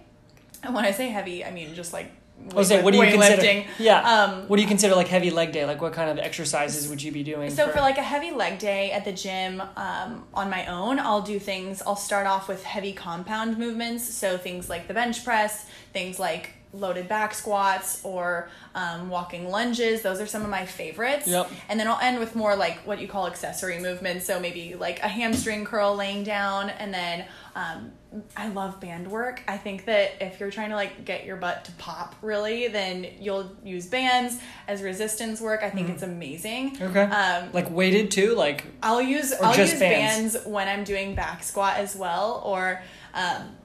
And 0.63 0.75
when 0.75 0.85
I 0.85 0.93
say 0.93 1.09
heavy, 1.09 1.45
I 1.45 1.51
mean 1.51 1.75
just 1.75 1.93
like 1.93 2.11
was 2.55 2.69
saying, 2.69 2.85
what 2.85 2.93
do 2.93 2.99
you 2.99 3.11
consider? 3.11 3.43
weightlifting. 3.43 3.67
Yeah. 3.79 4.01
Um, 4.01 4.49
what 4.49 4.57
do 4.57 4.63
you 4.63 4.69
consider 4.69 4.95
like 4.95 5.09
heavy 5.09 5.31
leg 5.31 5.53
day? 5.53 5.65
Like 5.65 5.81
what 5.81 5.93
kind 5.93 6.11
of 6.11 6.19
exercises 6.19 6.89
would 6.89 7.03
you 7.03 7.13
be 7.13 7.23
doing? 7.23 7.51
So 7.51 7.69
for 7.69 7.81
like 7.81 7.99
a 7.99 8.03
heavy 8.03 8.31
leg 8.31 8.59
day 8.59 8.91
at 8.91 9.05
the 9.05 9.13
gym 9.13 9.63
um, 9.77 10.25
on 10.35 10.51
my 10.51 10.67
own, 10.67 10.99
I'll 10.99 11.23
do 11.23 11.39
things. 11.39 11.83
I'll 11.87 11.97
start 11.97 12.27
off 12.27 12.49
with 12.49 12.65
heavy 12.65 12.93
compound 12.93 13.59
movements, 13.59 14.13
so 14.13 14.37
things 14.37 14.69
like 14.69 14.89
the 14.89 14.95
bench 14.95 15.25
press, 15.25 15.67
things 15.93 16.19
like 16.19 16.51
loaded 16.73 17.09
back 17.09 17.35
squats 17.35 18.01
or 18.05 18.49
um, 18.75 19.11
walking 19.11 19.49
lunges. 19.51 20.03
Those 20.03 20.21
are 20.21 20.27
some 20.27 20.43
of 20.43 20.49
my 20.49 20.65
favorites. 20.65 21.27
Yep. 21.27 21.51
And 21.69 21.79
then 21.79 21.87
I'll 21.87 22.01
end 22.01 22.19
with 22.19 22.35
more 22.35 22.57
like 22.57 22.79
what 22.87 23.01
you 23.01 23.09
call 23.09 23.27
accessory 23.27 23.79
movements. 23.79 24.27
So 24.27 24.41
maybe 24.41 24.75
like 24.75 25.01
a 25.01 25.09
hamstring 25.09 25.65
curl 25.65 25.95
laying 25.95 26.25
down, 26.25 26.71
and 26.71 26.93
then 26.93 27.27
um, 27.55 27.93
I 28.37 28.49
love 28.49 28.81
band 28.81 29.09
work. 29.09 29.43
I 29.47 29.59
think 29.59 29.85
that 29.85 30.13
if 30.21 30.41
you're 30.41 30.51
trying 30.51 30.71
to 30.71 30.77
like 30.77 31.05
get 31.05 31.27
your 31.27 31.37
butt 31.37 31.67
to 31.67 31.73
pop 31.73 32.15
really, 32.23 32.69
then 32.69 33.07
you'll 33.21 33.51
use 33.63 33.87
bands 33.87 34.39
as 34.67 34.83
resistance 34.83 35.41
work. 35.41 35.63
I 35.63 35.71
think 35.71 35.91
it's 35.91 36.03
amazing. 36.03 36.79
okay. 36.81 37.03
Um, 37.03 37.53
like 37.53 37.71
weighted 37.71 38.11
too, 38.11 38.35
like 38.35 38.65
I'll 38.83 39.03
use 39.03 39.33
I'll 39.33 39.57
use 39.57 39.79
bands? 39.79 40.35
bands. 40.35 40.47
when 40.47 40.69
I'm 40.69 40.85
doing 40.85 41.15
back 41.15 41.43
squat 41.43 41.77
as 41.77 41.95
well, 41.95 42.43
or 42.45 42.83
um, 43.15 43.57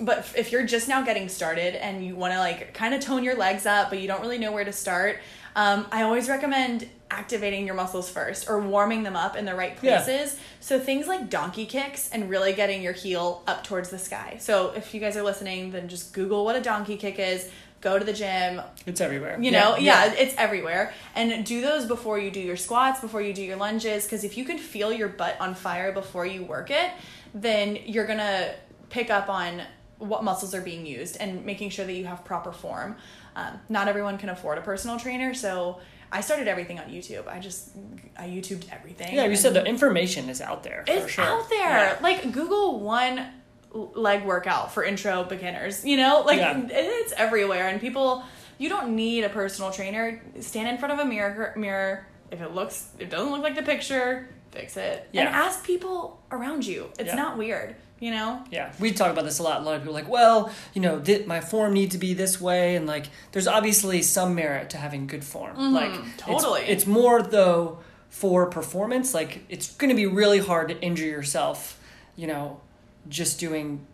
but 0.00 0.26
if 0.36 0.50
you're 0.52 0.66
just 0.66 0.88
now 0.88 1.02
getting 1.02 1.28
started 1.28 1.74
and 1.82 2.04
you 2.04 2.16
want 2.16 2.32
to 2.32 2.38
like 2.38 2.74
kind 2.74 2.94
of 2.94 3.00
tone 3.00 3.22
your 3.24 3.36
legs 3.36 3.66
up, 3.66 3.90
but 3.90 4.00
you 4.00 4.08
don't 4.08 4.20
really 4.20 4.38
know 4.38 4.52
where 4.52 4.64
to 4.64 4.72
start, 4.72 5.20
um, 5.56 5.86
I 5.92 6.02
always 6.02 6.28
recommend 6.28 6.88
activating 7.10 7.64
your 7.64 7.76
muscles 7.76 8.10
first 8.10 8.48
or 8.48 8.58
warming 8.60 9.04
them 9.04 9.14
up 9.14 9.36
in 9.36 9.44
the 9.44 9.54
right 9.54 9.76
Yeah. 9.80 10.02
places. 10.02 10.36
So 10.58 10.80
things 10.80 11.06
like 11.06 11.30
donkey 11.30 11.64
kicks 11.66 12.10
and 12.10 12.28
really 12.28 12.52
getting 12.54 12.82
your 12.82 12.92
heel 12.92 13.42
up 13.46 13.62
towards 13.62 13.90
the 13.90 13.98
sky. 13.98 14.36
So 14.40 14.72
if 14.76 14.92
you 14.94 15.00
guys 15.00 15.16
are 15.16 15.22
listening, 15.22 15.70
then 15.70 15.86
just 15.88 16.12
Google 16.12 16.44
what 16.44 16.56
a 16.56 16.60
donkey 16.60 16.96
kick 16.96 17.18
is. 17.20 17.48
Go 17.80 17.98
to 17.98 18.04
the 18.04 18.14
gym, 18.14 18.62
it's 18.86 19.02
everywhere. 19.02 19.36
you 19.38 19.50
know 19.50 19.76
yeah, 19.76 20.10
it's 20.14 20.34
everywhere 20.38 20.94
and 21.14 21.44
do 21.44 21.60
those 21.60 21.84
before 21.84 22.18
you 22.18 22.30
do 22.30 22.40
your 22.40 22.56
squats 22.56 22.98
before 22.98 23.20
you 23.20 23.34
do 23.34 23.42
your 23.42 23.56
lunges 23.56 24.04
because 24.04 24.24
if 24.24 24.38
you 24.38 24.44
can 24.46 24.56
feel 24.56 24.90
your 24.90 25.08
butt 25.08 25.36
on 25.38 25.54
fire 25.54 25.92
before 25.92 26.24
you 26.24 26.42
work 26.44 26.70
it 26.70 26.90
then 27.34 27.76
you're 27.84 28.06
gonna 28.06 28.54
pick 28.88 29.10
up 29.10 29.28
on 29.28 29.60
what 30.08 30.22
muscles 30.24 30.54
are 30.54 30.60
being 30.60 30.84
used 30.86 31.16
and 31.20 31.44
making 31.44 31.70
sure 31.70 31.84
that 31.84 31.94
you 31.94 32.04
have 32.04 32.24
proper 32.24 32.52
form 32.52 32.96
um, 33.36 33.58
not 33.68 33.88
everyone 33.88 34.16
can 34.18 34.28
afford 34.28 34.58
a 34.58 34.60
personal 34.60 34.98
trainer 34.98 35.34
so 35.34 35.80
i 36.12 36.20
started 36.20 36.46
everything 36.46 36.78
on 36.78 36.86
youtube 36.86 37.26
i 37.26 37.38
just 37.38 37.70
i 38.18 38.26
youtubed 38.26 38.64
everything 38.70 39.14
Yeah, 39.14 39.26
you 39.26 39.36
said 39.36 39.54
the 39.54 39.64
information 39.64 40.28
is 40.28 40.40
out 40.40 40.62
there. 40.62 40.84
it's 40.86 41.12
sure. 41.12 41.24
out 41.24 41.48
there. 41.48 41.58
Yeah. 41.58 41.98
Like 42.00 42.30
Google 42.32 42.80
one 42.80 43.26
leg 43.72 44.24
workout 44.24 44.72
for 44.72 44.84
intro 44.84 45.24
beginners. 45.24 45.84
You 45.84 45.96
know, 45.96 46.22
like 46.24 46.38
Yeah. 46.38 46.62
it's 46.70 47.12
everywhere, 47.16 47.68
and 47.68 47.80
people. 47.80 48.22
You 48.56 48.68
don't 48.68 48.94
need 48.94 49.24
a 49.24 49.28
personal 49.28 49.72
trainer. 49.72 50.22
Stand 50.38 50.68
in 50.68 50.78
front 50.78 50.92
of 50.94 51.00
a 51.00 51.04
mirror. 51.04 51.52
Mirror. 51.56 52.06
If 52.30 52.40
it 52.40 52.54
looks, 52.54 52.88
if 52.94 53.00
it 53.06 53.10
doesn't 53.10 53.32
look 53.32 53.42
like 53.42 53.56
the 53.56 53.62
picture, 53.62 54.28
fix 54.52 54.76
it. 54.76 55.08
Yeah. 55.10 55.22
And 55.26 55.28
ask 55.34 55.64
people 55.66 56.22
around 56.30 56.64
you. 56.64 56.88
It's 57.00 57.14
not 57.14 57.36
weird. 57.36 57.74
You 58.04 58.10
know. 58.10 58.44
Yeah, 58.50 58.70
we 58.78 58.92
talk 58.92 59.10
about 59.10 59.24
this 59.24 59.38
a 59.38 59.42
lot. 59.42 59.62
A 59.62 59.64
lot 59.64 59.76
of 59.76 59.80
people 59.82 59.96
are 59.96 60.00
like, 60.02 60.10
well, 60.10 60.50
you 60.74 60.82
know, 60.82 61.00
thi- 61.00 61.24
my 61.24 61.40
form 61.40 61.72
needs 61.72 61.92
to 61.94 61.98
be 61.98 62.12
this 62.12 62.38
way, 62.38 62.76
and 62.76 62.86
like, 62.86 63.06
there's 63.32 63.48
obviously 63.48 64.02
some 64.02 64.34
merit 64.34 64.68
to 64.70 64.76
having 64.76 65.06
good 65.06 65.24
form. 65.24 65.72
Like, 65.72 65.90
Mm-hmm. 65.92 66.10
totally. 66.18 66.62
it's, 66.74 66.86
more 66.86 67.22
though 67.22 67.78
for 68.10 68.44
performance. 68.46 69.14
Like, 69.14 69.44
it's 69.48 69.74
going 69.74 69.88
to 69.88 69.96
be 69.96 70.06
really 70.06 70.38
hard 70.40 70.68
to 70.68 70.78
injure 70.82 71.06
yourself, 71.06 71.80
you 72.14 72.26
know, 72.26 72.60
just 73.08 73.40
doing 73.40 73.86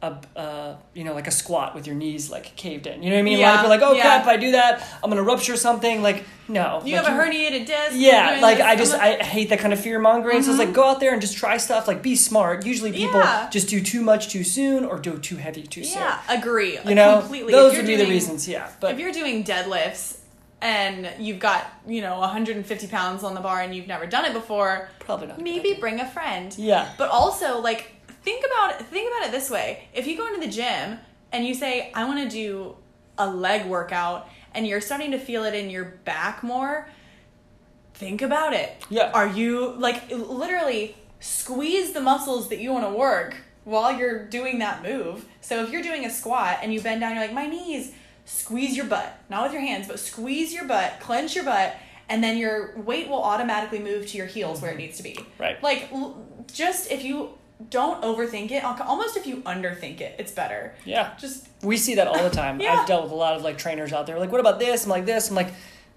a, 0.00 0.16
uh, 0.36 0.76
you 0.94 1.02
know, 1.04 1.12
like 1.14 1.26
a 1.26 1.30
squat 1.32 1.74
with 1.74 1.86
your 1.86 1.96
knees 1.96 2.30
like 2.30 2.54
caved 2.56 2.86
in. 2.86 3.02
You 3.02 3.10
know 3.10 3.16
what 3.16 3.20
I 3.20 3.22
mean? 3.22 3.38
a 3.38 3.42
lot 3.42 3.54
of 3.54 3.60
people 3.60 3.72
are 3.72 3.76
like, 3.78 3.82
oh 3.82 3.92
yeah. 3.94 4.02
crap, 4.02 4.22
if 4.22 4.28
I 4.28 4.36
do 4.36 4.52
that, 4.52 4.86
I'm 5.02 5.10
gonna 5.10 5.22
rupture 5.22 5.56
something. 5.56 6.02
Like, 6.02 6.24
no. 6.46 6.80
You 6.84 6.96
like, 6.96 7.06
have 7.06 7.18
a 7.18 7.22
herniated 7.22 7.66
disc. 7.66 7.92
yeah, 7.94 8.38
like 8.40 8.60
I 8.60 8.76
just 8.76 8.94
I'm 8.94 9.20
hate 9.20 9.50
that 9.50 9.58
kind 9.58 9.72
of 9.72 9.80
fear 9.80 9.98
mongering. 9.98 10.42
So 10.42 10.50
it's 10.50 10.58
like 10.58 10.72
go 10.72 10.84
out 10.88 11.00
there 11.00 11.12
and 11.12 11.20
just 11.20 11.36
try 11.36 11.56
stuff. 11.56 11.88
Like 11.88 12.02
be 12.02 12.14
smart. 12.16 12.64
Usually 12.64 12.92
people 12.92 13.20
Yeah. 13.20 13.48
just 13.50 13.68
do 13.68 13.80
too 13.80 14.02
much 14.02 14.28
too 14.28 14.44
soon 14.44 14.84
or 14.84 14.98
do 14.98 15.18
too 15.18 15.36
heavy 15.36 15.62
too 15.64 15.84
soon. 15.84 16.02
yeah, 16.02 16.20
agree. 16.28 16.78
You 16.84 16.94
know, 16.94 17.20
completely. 17.20 17.52
those 17.52 17.76
would 17.76 17.88
you're 17.88 17.98
be 17.98 18.02
the 18.04 18.08
reasons. 18.10 18.46
Yeah, 18.48 18.70
but 18.80 18.92
if 18.92 19.00
you're 19.00 19.12
doing 19.12 19.44
deadlifts 19.44 20.18
and 20.60 21.08
you've 21.18 21.38
got 21.38 21.66
you 21.86 22.00
know 22.00 22.18
150 22.20 22.86
pounds 22.88 23.22
on 23.24 23.34
the 23.34 23.40
bar 23.40 23.60
and 23.60 23.74
you've 23.74 23.86
never 23.86 24.06
done 24.06 24.24
it 24.24 24.32
before 24.32 24.88
probably 24.98 25.28
not. 25.28 25.40
maybe 25.40 25.74
bring 25.74 26.00
a 26.00 26.06
friend 26.08 26.54
Yeah, 26.58 26.90
but 26.98 27.10
also 27.10 27.60
like 27.60 27.92
think 28.28 28.44
about 28.44 28.86
think 28.86 29.10
about 29.10 29.26
it 29.26 29.32
this 29.32 29.48
way. 29.48 29.88
If 29.94 30.06
you 30.06 30.16
go 30.16 30.26
into 30.26 30.40
the 30.40 30.52
gym 30.52 30.98
and 31.32 31.46
you 31.46 31.54
say 31.54 31.90
i 31.94 32.04
want 32.04 32.22
to 32.22 32.28
do 32.28 32.76
a 33.16 33.28
leg 33.28 33.66
workout 33.66 34.28
and 34.54 34.66
you're 34.66 34.80
starting 34.80 35.10
to 35.12 35.18
feel 35.18 35.44
it 35.44 35.54
in 35.54 35.70
your 35.70 35.84
back 36.04 36.42
more 36.42 36.88
think 37.94 38.22
about 38.22 38.52
it. 38.52 38.70
Yeah. 38.90 39.10
are 39.12 39.26
you 39.26 39.72
like 39.72 40.10
literally 40.10 40.96
squeeze 41.20 41.92
the 41.92 42.00
muscles 42.00 42.48
that 42.50 42.58
you 42.58 42.72
want 42.72 42.84
to 42.84 42.96
work 42.96 43.36
while 43.64 43.98
you're 43.98 44.24
doing 44.26 44.60
that 44.60 44.82
move. 44.82 45.26
So 45.40 45.62
if 45.64 45.70
you're 45.70 45.82
doing 45.82 46.04
a 46.04 46.10
squat 46.10 46.58
and 46.62 46.72
you 46.72 46.80
bend 46.80 47.00
down 47.00 47.14
you're 47.14 47.22
like 47.22 47.32
my 47.32 47.46
knees 47.46 47.92
squeeze 48.24 48.76
your 48.76 48.86
butt. 48.86 49.18
Not 49.30 49.44
with 49.44 49.52
your 49.52 49.62
hands 49.62 49.88
but 49.88 49.98
squeeze 49.98 50.52
your 50.52 50.64
butt 50.64 51.00
clench 51.00 51.34
your 51.34 51.44
butt 51.44 51.76
and 52.10 52.22
then 52.22 52.36
your 52.38 52.76
weight 52.76 53.08
will 53.08 53.22
automatically 53.22 53.78
move 53.80 54.06
to 54.08 54.16
your 54.16 54.26
heels 54.26 54.62
where 54.62 54.70
it 54.70 54.76
needs 54.76 54.96
to 54.98 55.02
be. 55.02 55.18
Right. 55.38 55.62
like 55.62 55.90
just 56.52 56.90
if 56.90 57.02
you 57.04 57.37
don't 57.70 58.02
overthink 58.02 58.50
it. 58.52 58.62
Almost 58.64 59.16
if 59.16 59.26
you 59.26 59.38
underthink 59.38 60.00
it, 60.00 60.14
it's 60.18 60.32
better. 60.32 60.74
Yeah. 60.84 61.14
Just 61.18 61.48
We 61.62 61.76
see 61.76 61.96
that 61.96 62.06
all 62.06 62.22
the 62.22 62.30
time. 62.30 62.60
Yeah. 62.60 62.80
I've 62.80 62.86
dealt 62.86 63.02
with 63.04 63.12
a 63.12 63.16
lot 63.16 63.34
of 63.34 63.42
like 63.42 63.58
trainers 63.58 63.92
out 63.92 64.06
there. 64.06 64.18
Like, 64.18 64.30
what 64.30 64.40
about 64.40 64.58
this? 64.58 64.84
I'm 64.84 64.90
like 64.90 65.06
this. 65.06 65.28
I'm 65.30 65.34
like, 65.36 65.52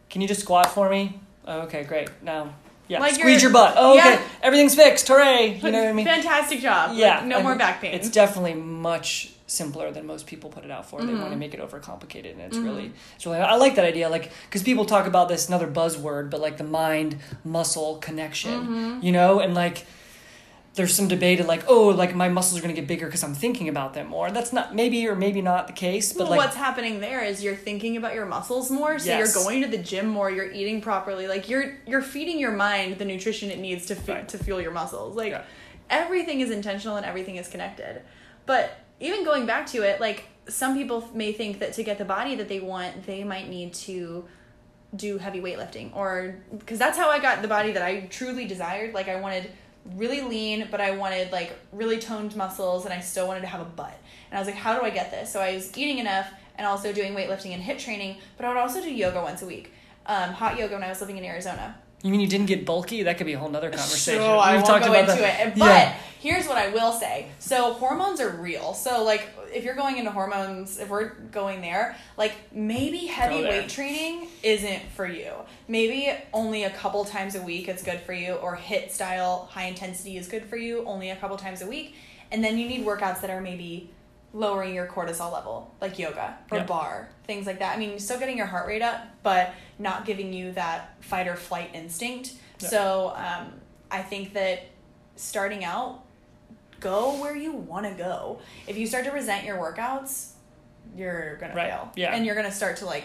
can 0.10 0.21
you 0.21 0.28
just 0.28 0.41
squat 0.41 0.67
for 0.71 0.89
me? 0.89 1.19
Oh, 1.45 1.62
okay, 1.62 1.84
great. 1.84 2.10
Now, 2.24 2.54
yeah, 2.88 3.00
Like 3.00 3.15
squeeze 3.15 3.41
your 3.41 3.52
butt. 3.52 3.76
Oh, 3.78 3.97
okay, 3.97 4.13
yeah. 4.15 4.21
everything's 4.43 4.76
fixed. 4.76 5.08
Hooray! 5.08 5.60
You 5.63 5.71
know 5.71 5.80
what 5.80 5.89
I 5.89 5.93
mean? 5.93 6.06
fantastic 6.06 6.60
job. 6.62 6.95
Yeah. 6.95 7.17
Like, 7.19 7.26
no 7.26 7.38
I 7.39 7.41
more 7.41 7.52
mean, 7.52 7.60
back 7.60 7.80
pain. 7.82 7.93
It's 7.93 8.10
definitely 8.10 8.54
much 8.56 9.32
simpler 9.47 9.91
than 9.91 10.06
most 10.06 10.28
people 10.28 10.50
put 10.50 10.63
it 10.65 10.71
out 10.71 10.89
for. 10.89 11.00
They 11.02 11.08
Mm-hmm. 11.08 11.19
want 11.21 11.32
to 11.34 11.38
make 11.38 11.54
it 11.54 11.60
overcomplicated, 11.62 12.32
and 12.34 12.41
it's 12.41 12.58
really, 12.58 12.91
it's 13.15 13.26
really. 13.26 13.39
I 13.39 13.56
like 13.56 13.76
that 13.76 13.86
idea. 13.86 14.10
Like, 14.10 14.32
because 14.47 14.63
people 14.63 14.86
talk 14.86 15.08
about 15.08 15.30
this 15.30 15.47
another 15.47 15.67
buzzword, 15.67 16.30
but 16.30 16.41
like 16.41 16.58
the 16.58 16.63
mind 16.65 17.17
muscle 17.45 17.97
connection. 17.97 18.52
Mm-hmm. 18.67 19.06
You 19.06 19.12
know, 19.12 19.39
and 19.39 19.54
like. 19.54 19.86
There's 20.73 20.95
some 20.95 21.10
debate 21.10 21.41
of 21.41 21.47
like, 21.47 21.65
oh, 21.67 21.88
like 21.89 22.15
my 22.15 22.29
muscles 22.29 22.57
are 22.57 22.62
gonna 22.62 22.73
get 22.73 22.88
bigger 22.88 23.05
because 23.05 23.23
I'm 23.23 23.34
thinking 23.36 23.67
about 23.67 23.93
them 23.93 24.07
more. 24.07 24.31
That's 24.31 24.53
not 24.53 24.73
maybe 24.73 25.05
or 25.07 25.15
maybe 25.15 25.41
not 25.41 25.67
the 25.67 25.73
case, 25.73 26.13
but 26.13 26.21
well, 26.23 26.29
like 26.31 26.38
what's 26.39 26.55
happening 26.55 27.01
there 27.01 27.21
is 27.23 27.43
you're 27.43 27.57
thinking 27.57 27.97
about 27.97 28.13
your 28.13 28.25
muscles 28.25 28.71
more, 28.71 28.97
so 28.97 29.07
Yes. 29.07 29.36
you're 29.36 29.43
going 29.43 29.62
to 29.63 29.67
the 29.67 29.77
gym 29.84 30.07
more, 30.07 30.31
you're 30.31 30.49
eating 30.49 30.79
properly, 30.79 31.27
like 31.27 31.49
you're 31.49 31.77
you're 31.86 32.01
feeding 32.01 32.39
your 32.39 32.51
mind 32.53 32.97
the 32.99 33.05
nutrition 33.05 33.51
it 33.51 33.60
needs 33.60 33.86
to 33.88 33.95
fe- 33.95 34.13
Right. 34.13 34.29
to 34.29 34.38
fuel 34.38 34.62
your 34.62 34.71
muscles. 34.71 35.15
Like 35.17 35.31
Yeah. 35.31 35.41
everything 35.89 36.39
is 36.39 36.49
intentional 36.51 36.95
and 36.95 37.05
everything 37.05 37.36
is 37.36 37.49
connected. 37.49 38.01
But 38.45 38.71
even 39.01 39.25
going 39.25 39.45
back 39.45 39.67
to 39.67 39.81
it, 39.84 39.99
like 39.99 40.23
some 40.47 40.73
people 40.75 41.10
may 41.13 41.34
think 41.34 41.60
that 41.60 41.73
to 41.73 41.84
get 41.84 41.97
the 41.97 42.05
body 42.05 42.36
that 42.36 42.47
they 42.47 42.62
want, 42.62 43.05
they 43.05 43.25
might 43.25 43.49
need 43.49 43.73
to 43.73 44.23
do 44.95 45.17
heavy 45.17 45.41
weightlifting 45.41 45.93
or 45.95 46.36
because 46.57 46.79
that's 46.79 46.97
how 46.97 47.10
I 47.10 47.19
got 47.19 47.41
the 47.41 47.47
body 47.47 47.73
that 47.73 47.81
I 47.84 48.01
truly 48.10 48.45
desired. 48.45 48.93
Like 48.93 49.10
I 49.10 49.19
wanted 49.19 49.51
really 49.95 50.21
lean, 50.21 50.67
but 50.71 50.81
I 50.81 50.91
wanted 50.91 51.31
like 51.31 51.57
really 51.71 51.97
toned 51.97 52.35
muscles 52.35 52.85
and 52.85 52.93
I 52.93 52.99
still 52.99 53.27
wanted 53.27 53.41
to 53.41 53.47
have 53.47 53.61
a 53.61 53.65
butt. 53.65 53.97
And 54.29 54.37
I 54.37 54.39
was 54.39 54.47
like, 54.47 54.57
how 54.57 54.77
do 54.77 54.85
I 54.85 54.89
get 54.89 55.11
this? 55.11 55.31
So 55.31 55.39
I 55.39 55.55
was 55.55 55.75
eating 55.77 55.97
enough 55.97 56.27
and 56.57 56.67
also 56.67 56.93
doing 56.93 57.13
weightlifting 57.13 57.53
and 57.53 57.63
HIIT 57.63 57.79
training, 57.79 58.17
but 58.37 58.45
I 58.45 58.49
would 58.49 58.57
also 58.57 58.81
do 58.81 58.91
yoga 58.91 59.21
once 59.21 59.41
a 59.41 59.45
week. 59.45 59.73
Um, 60.05 60.33
hot 60.33 60.57
yoga 60.57 60.75
when 60.75 60.83
I 60.83 60.89
was 60.89 61.01
living 61.01 61.17
in 61.17 61.25
Arizona. 61.25 61.75
You 62.03 62.09
mean 62.11 62.19
you 62.19 62.27
didn't 62.27 62.47
get 62.47 62.65
bulky? 62.65 63.03
That 63.03 63.17
could 63.17 63.27
be 63.27 63.33
a 63.33 63.39
whole 63.39 63.49
nother 63.49 63.69
conversation. 63.69 64.21
So 64.21 64.37
I 64.39 64.55
We've 64.57 64.63
won't 64.67 64.83
go 64.83 64.93
into 64.93 65.11
the- 65.13 65.41
it. 65.47 65.55
But 65.55 65.65
Yeah. 65.65 65.93
here's 66.19 66.47
what 66.47 66.57
I 66.57 66.69
will 66.69 66.91
say. 66.91 67.27
So 67.39 67.73
hormones 67.73 68.19
are 68.19 68.29
real. 68.29 68.73
So 68.73 69.03
like 69.03 69.27
if 69.53 69.63
you're 69.63 69.75
going 69.75 69.97
into 69.97 70.09
hormones, 70.11 70.79
if 70.79 70.89
we're 70.89 71.09
going 71.31 71.61
there, 71.61 71.95
like 72.17 72.33
maybe 72.51 72.99
heavy 73.05 73.43
weight 73.43 73.69
training 73.69 74.27
isn't 74.41 74.81
for 74.95 75.05
you. 75.05 75.31
Maybe 75.67 76.11
only 76.33 76.63
a 76.63 76.71
couple 76.71 77.05
times 77.05 77.35
a 77.35 77.41
week 77.41 77.67
it's 77.67 77.83
good 77.83 77.99
for 78.01 78.13
you, 78.13 78.33
or 78.33 78.55
HIIT 78.57 78.91
style 78.91 79.47
high 79.51 79.65
intensity 79.65 80.17
is 80.17 80.27
good 80.27 80.45
for 80.45 80.57
you 80.57 80.83
only 80.87 81.11
a 81.11 81.15
couple 81.15 81.37
times 81.37 81.61
a 81.61 81.67
week. 81.67 81.93
And 82.31 82.43
then 82.43 82.57
you 82.57 82.67
need 82.67 82.83
workouts 82.85 83.21
that 83.21 83.29
are 83.29 83.41
maybe 83.41 83.89
lowering 84.33 84.73
your 84.73 84.87
cortisol 84.87 85.31
level, 85.33 85.73
like 85.81 85.99
yoga 85.99 86.37
or 86.51 86.59
Yeah. 86.59 86.63
barre, 86.63 87.09
things 87.25 87.45
like 87.45 87.59
that. 87.59 87.75
I 87.75 87.79
mean, 87.79 87.89
you're 87.89 87.99
still 87.99 88.19
getting 88.19 88.37
your 88.37 88.45
heart 88.45 88.67
rate 88.67 88.81
up, 88.81 89.01
but 89.23 89.53
not 89.77 90.05
giving 90.05 90.31
you 90.31 90.53
that 90.53 90.95
fight 91.01 91.27
or 91.27 91.35
flight 91.35 91.69
instinct. 91.73 92.33
Yeah. 92.59 92.69
So 92.69 93.13
um, 93.17 93.53
I 93.89 94.01
think 94.01 94.33
that 94.33 94.63
starting 95.17 95.65
out, 95.65 96.03
go 96.79 97.19
where 97.21 97.35
you 97.35 97.51
want 97.51 97.85
to 97.85 97.91
go. 97.93 98.39
If 98.67 98.77
you 98.77 98.87
start 98.87 99.03
to 99.05 99.11
resent 99.11 99.45
your 99.45 99.57
workouts, 99.57 100.29
you're 100.95 101.35
gonna 101.37 101.53
Right. 101.53 101.69
fail. 101.69 101.91
Yeah. 101.95 102.13
And 102.15 102.25
you're 102.25 102.35
gonna 102.35 102.51
start 102.51 102.77
to 102.77 102.85
like, 102.85 103.03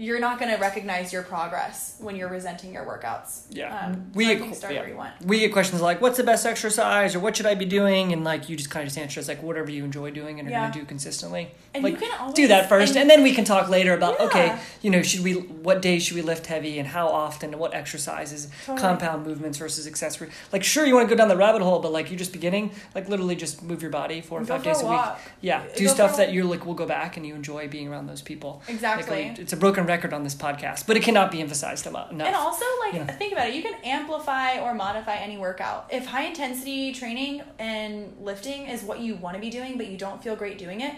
you're 0.00 0.18
not 0.18 0.38
gonna 0.40 0.56
recognize 0.56 1.12
your 1.12 1.22
progress 1.22 1.96
when 2.00 2.16
you're 2.16 2.28
resenting 2.30 2.72
your 2.72 2.84
workouts. 2.86 3.42
Yeah. 3.50 3.76
Um, 3.86 4.10
We 4.14 4.24
so 4.26 4.44
get- 4.46 4.56
start 4.56 4.72
yeah. 4.72 4.80
where 4.80 4.88
you 4.88 4.96
want. 4.96 5.12
we 5.26 5.40
get 5.40 5.52
questions 5.52 5.82
like, 5.82 6.00
"What's 6.00 6.16
the 6.16 6.24
best 6.24 6.46
exercise?" 6.46 7.14
or 7.14 7.20
"What 7.20 7.36
should 7.36 7.44
I 7.44 7.54
be 7.54 7.66
doing?" 7.66 8.12
And 8.14 8.24
like, 8.24 8.48
you 8.48 8.56
just 8.56 8.70
kind 8.70 8.82
of 8.82 8.88
just 8.88 8.98
answer 8.98 9.20
it's 9.20 9.28
like 9.28 9.42
whatever 9.42 9.70
you 9.70 9.84
enjoy 9.84 10.10
doing 10.10 10.38
and 10.40 10.48
are 10.48 10.50
Yeah. 10.50 10.60
gonna 10.68 10.72
do 10.80 10.84
consistently. 10.86 11.50
And 11.74 11.84
like, 11.84 11.92
you 11.94 11.98
can 12.08 12.18
always 12.18 12.34
do 12.34 12.48
that 12.48 12.68
first, 12.68 12.92
and, 12.92 13.02
and- 13.02 13.10
then 13.10 13.22
we 13.22 13.34
can 13.34 13.44
talk 13.44 13.68
later 13.68 13.92
about 13.92 14.16
Yeah. 14.18 14.26
okay, 14.26 14.56
you 14.80 14.90
know, 14.90 15.02
should 15.02 15.22
we 15.22 15.34
what 15.34 15.82
days 15.82 16.02
should 16.04 16.16
we 16.16 16.22
lift 16.22 16.46
heavy 16.46 16.78
and 16.78 16.88
how 16.88 17.08
often 17.08 17.50
and 17.50 17.60
what 17.60 17.74
exercises, 17.74 18.48
Totally. 18.64 18.80
compound 18.80 19.26
movements 19.26 19.58
versus 19.58 19.86
accessory. 19.86 20.30
Like, 20.52 20.64
sure, 20.64 20.86
you 20.86 20.94
want 20.94 21.08
to 21.08 21.14
go 21.14 21.18
down 21.18 21.28
the 21.28 21.36
rabbit 21.36 21.60
hole, 21.62 21.78
but 21.80 21.92
like 21.92 22.10
you're 22.10 22.18
just 22.18 22.32
beginning, 22.32 22.72
like 22.94 23.08
literally 23.08 23.36
just 23.36 23.62
move 23.62 23.82
your 23.82 23.90
body 23.90 24.20
four 24.22 24.38
or 24.40 24.44
Go 24.44 24.54
five 24.54 24.62
days 24.62 24.80
a 24.80 24.86
a 24.86 24.90
week. 24.90 25.00
Yeah, 25.42 25.62
do 25.76 25.86
Go 25.86 25.92
stuff 25.92 26.16
that 26.16 26.32
you're 26.32 26.44
like 26.46 26.64
will 26.64 26.74
go 26.74 26.86
back 26.86 27.16
and 27.18 27.26
you 27.26 27.34
enjoy 27.34 27.68
being 27.68 27.86
around 27.88 28.06
those 28.06 28.22
people. 28.22 28.62
Exactly. 28.66 29.24
Like, 29.28 29.36
we- 29.36 29.42
it's 29.42 29.52
a 29.52 29.56
broken 29.56 29.84
record 29.90 30.12
on 30.14 30.24
this 30.24 30.34
podcast, 30.34 30.86
but 30.86 30.96
it 30.96 31.02
cannot 31.02 31.30
be 31.30 31.40
emphasized 31.40 31.86
enough. 31.86 32.10
And 32.10 32.22
also, 32.36 32.64
like, 32.80 32.94
Yeah. 32.94 33.04
think 33.06 33.32
about 33.32 33.48
it. 33.48 33.54
You 33.54 33.62
can 33.62 33.74
amplify 33.84 34.58
or 34.58 34.72
modify 34.74 35.16
any 35.16 35.36
workout. 35.36 35.86
If 35.90 36.06
high 36.06 36.24
intensity 36.24 36.92
training 36.92 37.42
and 37.58 38.16
lifting 38.20 38.66
is 38.66 38.82
what 38.82 39.00
you 39.00 39.14
want 39.16 39.34
to 39.36 39.40
be 39.40 39.50
doing, 39.50 39.76
but 39.76 39.86
you 39.88 39.96
don't 39.98 40.22
feel 40.22 40.36
great 40.36 40.56
doing 40.58 40.80
it, 40.80 40.94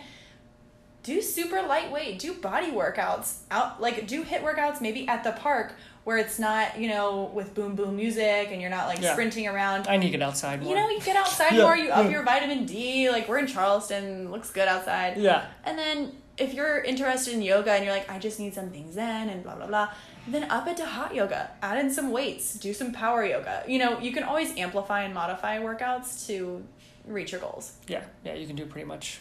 do 1.03 1.21
super 1.21 1.63
lightweight. 1.63 2.21
Do 2.21 2.35
body 2.35 2.69
workouts 2.71 3.39
out. 3.51 3.81
Like, 3.81 4.07
do 4.07 4.23
HIIT 4.23 4.43
workouts 4.43 4.81
maybe 4.81 5.09
at 5.09 5.25
the 5.25 5.33
park 5.33 5.75
where 6.05 6.17
it's 6.19 6.39
not, 6.39 6.79
you 6.79 6.89
know, 6.89 7.31
with 7.35 7.55
boom 7.55 7.75
boom 7.77 7.97
music 7.97 8.49
and 8.53 8.61
you're 8.61 8.71
not 8.71 8.87
like 8.89 9.01
Yeah. 9.01 9.13
sprinting 9.13 9.47
around. 9.49 9.87
I 9.89 9.97
need 9.97 10.07
to 10.07 10.19
get 10.19 10.23
outside 10.23 10.61
more. 10.63 10.71
You 10.71 10.81
know, 10.81 10.89
you 10.91 11.01
get 11.01 11.17
outside 11.17 11.53
Yeah, 11.55 11.63
more. 11.63 11.77
You 11.77 11.91
up 11.91 12.11
your 12.11 12.23
vitamin 12.25 12.67
D. 12.67 13.09
Like 13.11 13.29
we're 13.29 13.39
in 13.39 13.47
Charleston, 13.47 14.31
looks 14.31 14.51
good 14.51 14.67
outside. 14.69 15.17
yeah. 15.17 15.45
And 15.65 15.77
then 15.79 16.13
if 16.39 16.55
you're 16.55 16.83
interested 16.83 17.35
in 17.35 17.43
yoga 17.43 17.73
and 17.73 17.85
you're 17.85 17.93
like, 17.93 18.11
I 18.11 18.19
just 18.19 18.39
need 18.39 18.55
something 18.55 18.91
zen 18.93 19.29
and 19.29 19.43
blah 19.43 19.55
blah 19.55 19.67
blah, 19.67 19.91
then 20.27 20.45
up 20.51 20.67
it 20.67 20.77
to 20.79 20.87
hot 20.87 21.15
yoga. 21.15 21.51
Add 21.63 21.79
in 21.79 21.91
some 21.91 22.11
weights. 22.11 22.55
Do 22.55 22.73
some 22.73 22.93
power 22.93 23.25
yoga. 23.25 23.65
You 23.67 23.79
know, 23.79 23.99
you 23.99 24.13
can 24.13 24.23
always 24.23 24.57
amplify 24.57 25.03
and 25.03 25.13
modify 25.13 25.59
workouts 25.59 26.27
to 26.27 26.65
reach 27.07 27.33
your 27.33 27.41
goals. 27.41 27.73
Yeah, 27.89 28.03
yeah, 28.25 28.35
you 28.35 28.47
can 28.47 28.57
do 28.57 28.67
pretty 28.67 28.87
much 28.87 29.21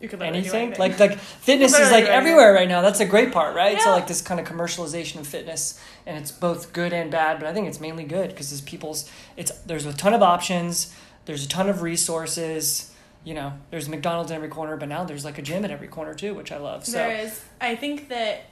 You 0.00 0.08
can 0.08 0.22
anything. 0.22 0.74
Like 0.78 0.98
like 0.98 1.18
fitness 1.18 1.78
is 1.78 1.90
like 1.90 2.04
everywhere 2.06 2.52
right 2.52 2.68
now. 2.68 2.80
That's 2.80 3.00
a 3.00 3.06
great 3.06 3.32
part, 3.32 3.54
right? 3.54 3.80
So 3.80 3.90
like 3.90 4.06
this 4.06 4.22
kind 4.22 4.40
of 4.40 4.46
commercialization 4.46 5.20
of 5.20 5.26
fitness, 5.26 5.80
and 6.06 6.16
it's 6.16 6.32
both 6.32 6.72
good 6.72 6.92
and 6.92 7.10
bad. 7.10 7.38
But 7.38 7.48
I 7.48 7.52
think 7.52 7.68
it's 7.68 7.80
mainly 7.80 8.04
good 8.04 8.30
because 8.30 8.50
there's 8.50 8.60
people's. 8.62 9.10
It's 9.36 9.52
there's 9.60 9.86
a 9.86 9.92
ton 9.92 10.14
of 10.14 10.22
options. 10.22 10.94
There's 11.26 11.44
a 11.44 11.48
ton 11.48 11.68
of 11.68 11.82
resources. 11.82 12.94
You 13.24 13.34
know, 13.34 13.52
there's 13.70 13.88
McDonald's 13.88 14.30
in 14.30 14.36
every 14.36 14.48
corner, 14.48 14.76
but 14.76 14.88
now 14.88 15.04
there's 15.04 15.24
like 15.24 15.38
a 15.38 15.42
gym 15.42 15.64
in 15.64 15.70
every 15.70 15.88
corner 15.88 16.14
too, 16.14 16.34
which 16.34 16.52
I 16.52 16.58
love. 16.58 16.86
So 16.86 16.92
there 16.92 17.18
is. 17.18 17.44
I 17.60 17.76
think 17.76 18.08
that 18.08 18.44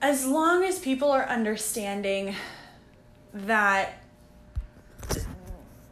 as 0.00 0.26
long 0.26 0.64
as 0.64 0.78
people 0.78 1.10
are 1.10 1.26
understanding 1.26 2.34
that 3.32 4.02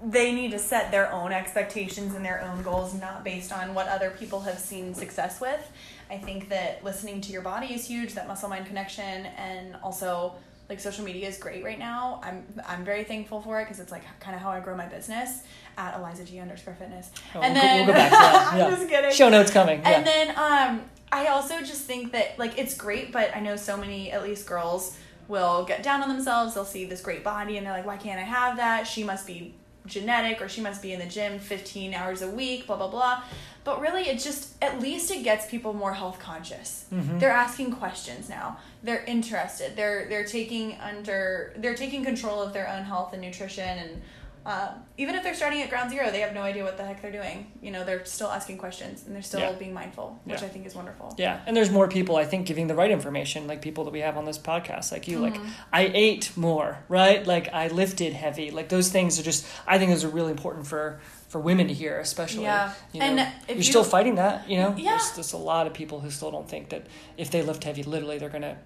they 0.03 0.33
need 0.33 0.51
to 0.51 0.59
set 0.59 0.91
their 0.91 1.13
own 1.13 1.33
expectations 1.33 2.15
and 2.15 2.25
their 2.25 2.43
own 2.43 2.63
goals, 2.63 2.95
not 2.95 3.23
based 3.23 3.53
on 3.53 3.75
what 3.75 3.87
other 3.89 4.11
people 4.11 4.41
have 4.41 4.59
seen 4.59 4.95
success 4.95 5.41
with. 5.41 5.71
I 6.11 6.19
think 6.19 6.49
that 6.49 6.83
listening 6.83 7.21
to 7.23 7.33
your 7.33 7.43
body 7.43 7.75
is 7.75 7.87
huge, 7.87 8.15
that 8.15 8.27
muscle 8.27 8.49
mind 8.49 8.67
connection, 8.67 9.27
and 9.27 9.77
also 9.83 10.35
like 10.71 10.81
social 10.81 11.05
media 11.05 11.29
is 11.29 11.37
great 11.37 11.63
right 11.63 11.79
now. 11.79 12.21
I'm 12.23 12.47
I'm 12.67 12.85
very 12.85 13.05
thankful 13.05 13.43
for 13.43 13.61
it 13.61 13.65
because 13.65 13.81
it's 13.81 13.93
like 13.93 14.03
kind 14.21 14.35
of 14.35 14.41
how 14.41 14.51
I 14.51 14.61
grow 14.61 14.77
my 14.77 14.87
business 14.87 15.43
at 15.77 15.99
Eliza 15.99 16.25
G 16.25 16.39
underscore 16.39 16.75
fitness. 16.75 17.11
Oh, 17.35 17.41
and 17.41 17.55
we'll, 17.55 17.63
go, 17.63 17.69
then 17.69 17.77
we'll 17.79 17.87
go 17.89 17.93
back 17.95 18.11
to 18.11 18.17
that. 18.17 18.49
I'm 18.53 18.59
Yeah. 18.59 18.71
just 18.71 18.89
kidding. 18.89 19.13
Show 19.13 19.29
notes 19.29 19.51
coming. 19.51 19.81
And 19.85 20.07
then 20.07 20.31
um, 20.37 20.83
I 21.13 21.27
also 21.27 21.59
just 21.61 21.83
think 21.83 22.13
that 22.13 22.39
like 22.39 22.59
it's 22.59 22.75
great, 22.75 23.13
but 23.13 23.37
I 23.37 23.41
know 23.41 23.57
so 23.57 23.77
many, 23.77 24.13
at 24.13 24.23
least 24.23 24.47
girls, 24.47 24.97
will 25.29 25.65
get 25.65 25.83
down 25.83 26.03
on 26.03 26.09
themselves. 26.09 26.55
They'll 26.55 26.65
see 26.65 26.85
this 26.87 27.01
great 27.03 27.23
body 27.25 27.57
and 27.57 27.67
they're 27.67 27.73
like, 27.73 27.87
why 27.87 27.97
can't 27.97 28.19
I 28.21 28.25
have 28.25 28.57
that? 28.57 28.87
She 28.87 29.05
must 29.05 29.27
be 29.27 29.55
genetic 29.87 30.41
or 30.41 30.49
she 30.49 30.61
must 30.61 30.83
be 30.83 30.93
in 30.93 31.01
the 31.01 31.07
gym 31.07 31.39
15 31.39 31.95
hours 31.95 32.23
a 32.23 32.29
week, 32.31 32.67
blah, 32.67 32.77
blah, 32.77 32.89
blah. 32.89 33.23
But 33.63 33.81
really, 33.81 34.03
it 34.03 34.19
just, 34.19 34.55
at 34.63 34.81
least 34.81 35.11
it 35.11 35.23
gets 35.23 35.47
people 35.47 35.73
more 35.73 35.93
health 35.93 36.19
conscious. 36.19 36.87
Mm-hmm. 36.93 37.19
They're 37.19 37.31
asking 37.31 37.73
questions 37.73 38.29
now. 38.29 38.59
They're 38.83 39.05
interested. 39.05 39.77
They're, 39.77 40.09
they're 40.09 40.25
taking 40.25 40.79
under, 40.81 41.53
they're 41.57 41.75
taking 41.75 42.05
control 42.05 42.41
of 42.41 42.53
their 42.53 42.69
own 42.69 42.85
health 42.85 43.13
and 43.13 43.21
nutrition 43.21 43.69
and 43.69 44.03
uh, 44.47 44.73
even 44.97 45.15
if 45.15 45.23
they're 45.23 45.35
starting 45.35 45.61
at 45.63 45.69
ground 45.69 45.91
zero, 45.91 46.11
they 46.11 46.21
have 46.21 46.33
no 46.35 46.41
idea 46.43 46.65
what 46.65 46.77
the 46.77 46.85
heck 46.85 47.03
they're 47.03 47.13
doing. 47.13 47.51
You 47.63 47.71
know, 47.71 47.85
they're 47.85 48.05
still 48.07 48.29
asking 48.29 48.57
questions 48.59 49.05
and 49.07 49.15
they're 49.15 49.23
still 49.23 49.41
Yeah. 49.41 49.53
being 49.53 49.75
mindful, 49.75 50.19
which 50.25 50.41
Yeah. 50.41 50.47
I 50.47 50.49
think 50.51 50.67
is 50.67 50.75
wonderful. 50.75 51.15
Yeah, 51.19 51.41
and 51.47 51.57
there's 51.57 51.71
more 51.71 51.89
people 51.89 52.17
I 52.17 52.25
think 52.25 52.47
giving 52.47 52.67
the 52.67 52.75
right 52.75 52.91
information, 52.91 53.47
like 53.47 53.61
people 53.61 53.85
that 53.85 53.91
we 53.93 54.01
have 54.01 54.17
on 54.17 54.25
this 54.25 54.39
podcast, 54.39 54.93
like 54.93 55.07
you. 55.09 55.19
Like 55.19 55.35
Mm-hmm. 55.35 55.49
I 55.73 55.91
ate 55.93 56.37
more, 56.37 56.79
right? 56.89 57.27
Like 57.27 57.53
I 57.53 57.69
lifted 57.69 58.13
heavy. 58.15 58.51
Like 58.51 58.69
those 58.71 58.89
things 58.89 59.19
are 59.21 59.23
just. 59.23 59.47
I 59.67 59.79
think 59.79 59.91
those 59.91 60.05
are 60.05 60.09
really 60.09 60.31
important 60.33 60.67
for 60.67 61.01
for 61.29 61.39
women 61.39 61.69
to 61.69 61.75
hear, 61.75 61.99
especially. 62.01 62.43
Yeah. 62.43 62.73
you 62.93 62.99
know, 63.01 63.07
And 63.07 63.21
if 63.21 63.49
you're 63.49 63.57
you- 63.59 63.63
still 63.63 63.85
fighting 63.85 64.17
that. 64.17 64.49
You 64.51 64.57
know, 64.59 64.75
Yeah. 64.77 64.91
there's 64.91 65.15
just 65.17 65.33
a 65.33 65.37
lot 65.37 65.67
of 65.69 65.73
people 65.75 66.01
who 66.01 66.11
still 66.11 66.31
don't 66.33 66.49
think 66.49 66.71
that 66.71 66.87
if 67.17 67.31
they 67.31 67.43
lift 67.43 67.63
heavy, 67.65 67.83
literally 67.85 68.19
they're 68.19 68.29
gonna 68.31 68.57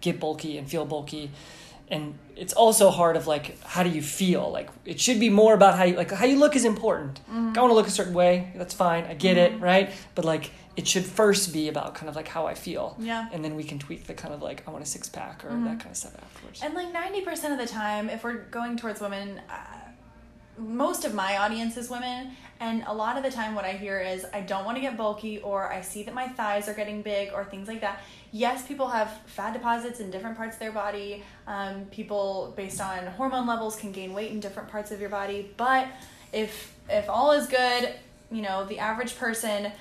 get 0.00 0.20
bulky 0.20 0.56
and 0.58 0.68
feel 0.70 0.86
bulky. 0.86 1.30
And 1.88 2.18
it's 2.36 2.52
also 2.54 2.90
hard 2.90 3.16
of 3.16 3.26
like 3.26 3.60
how 3.62 3.82
do 3.82 3.90
you 3.90 4.02
feel? 4.02 4.50
Like 4.50 4.70
it 4.84 4.98
should 5.00 5.20
be 5.20 5.28
more 5.30 5.54
about 5.54 5.76
how 5.76 5.84
you 5.84 5.96
like 5.96 6.10
how 6.10 6.24
you 6.24 6.38
look 6.38 6.56
is 6.56 6.64
important. 6.64 7.20
Mm-hmm. 7.30 7.52
I 7.56 7.60
want 7.60 7.70
to 7.70 7.74
look 7.74 7.86
a 7.86 7.90
certain 7.90 8.14
way. 8.14 8.52
That's 8.56 8.74
fine. 8.74 9.04
I 9.04 9.14
get 9.14 9.36
it, 9.36 9.60
right? 9.60 9.90
But 10.14 10.24
like 10.24 10.50
it 10.76 10.88
should 10.88 11.04
first 11.04 11.52
be 11.52 11.68
about 11.68 11.94
kind 11.94 12.08
of 12.08 12.16
like 12.16 12.26
how 12.26 12.46
I 12.46 12.54
feel. 12.54 12.96
Yeah. 12.98 13.28
And 13.32 13.44
then 13.44 13.54
we 13.54 13.62
can 13.64 13.78
tweak 13.78 14.06
the 14.06 14.14
kind 14.14 14.34
of 14.34 14.42
like 14.42 14.66
I 14.66 14.70
want 14.72 14.82
a 14.82 14.86
six 14.86 15.08
pack 15.08 15.44
or 15.44 15.50
Mm-hmm. 15.50 15.64
that 15.66 15.78
kind 15.78 15.90
of 15.92 15.96
stuff 15.96 16.16
afterwards. 16.20 16.62
And 16.64 16.74
like 16.74 16.92
90% 16.92 17.52
of 17.52 17.58
the 17.58 17.66
time, 17.66 18.08
if 18.10 18.24
we're 18.24 18.38
going 18.50 18.76
towards 18.76 19.00
women, 19.00 19.40
uh, 19.48 19.52
most 20.58 21.04
of 21.04 21.14
my 21.14 21.38
audience 21.38 21.76
is 21.76 21.90
women, 21.90 22.32
and 22.60 22.84
a 22.86 22.94
lot 22.94 23.16
of 23.16 23.22
the 23.22 23.30
time, 23.30 23.54
what 23.54 23.64
I 23.64 23.72
hear 23.72 24.00
is 24.00 24.24
I 24.32 24.40
don't 24.40 24.64
want 24.64 24.76
to 24.76 24.80
get 24.80 24.96
bulky, 24.96 25.38
or 25.38 25.72
I 25.72 25.80
see 25.80 26.02
that 26.04 26.14
my 26.14 26.28
thighs 26.28 26.68
are 26.68 26.74
getting 26.74 27.02
big, 27.02 27.32
or 27.32 27.44
things 27.44 27.68
like 27.68 27.80
that. 27.80 28.00
Yes, 28.30 28.66
people 28.66 28.88
have 28.88 29.20
fat 29.26 29.52
deposits 29.52 30.00
in 30.00 30.10
different 30.10 30.36
parts 30.36 30.56
of 30.56 30.60
their 30.60 30.72
body. 30.72 31.22
Um, 31.46 31.86
people, 31.86 32.52
based 32.56 32.80
on 32.80 33.06
hormone 33.06 33.46
levels, 33.46 33.76
can 33.76 33.92
gain 33.92 34.12
weight 34.12 34.30
in 34.30 34.40
different 34.40 34.68
parts 34.68 34.90
of 34.90 35.00
your 35.00 35.10
body. 35.10 35.50
But 35.56 35.88
if 36.32 36.74
if 36.88 37.08
all 37.08 37.32
is 37.32 37.46
good, 37.46 37.94
you 38.30 38.42
know, 38.42 38.64
the 38.64 38.78
average 38.78 39.16
person, 39.16 39.72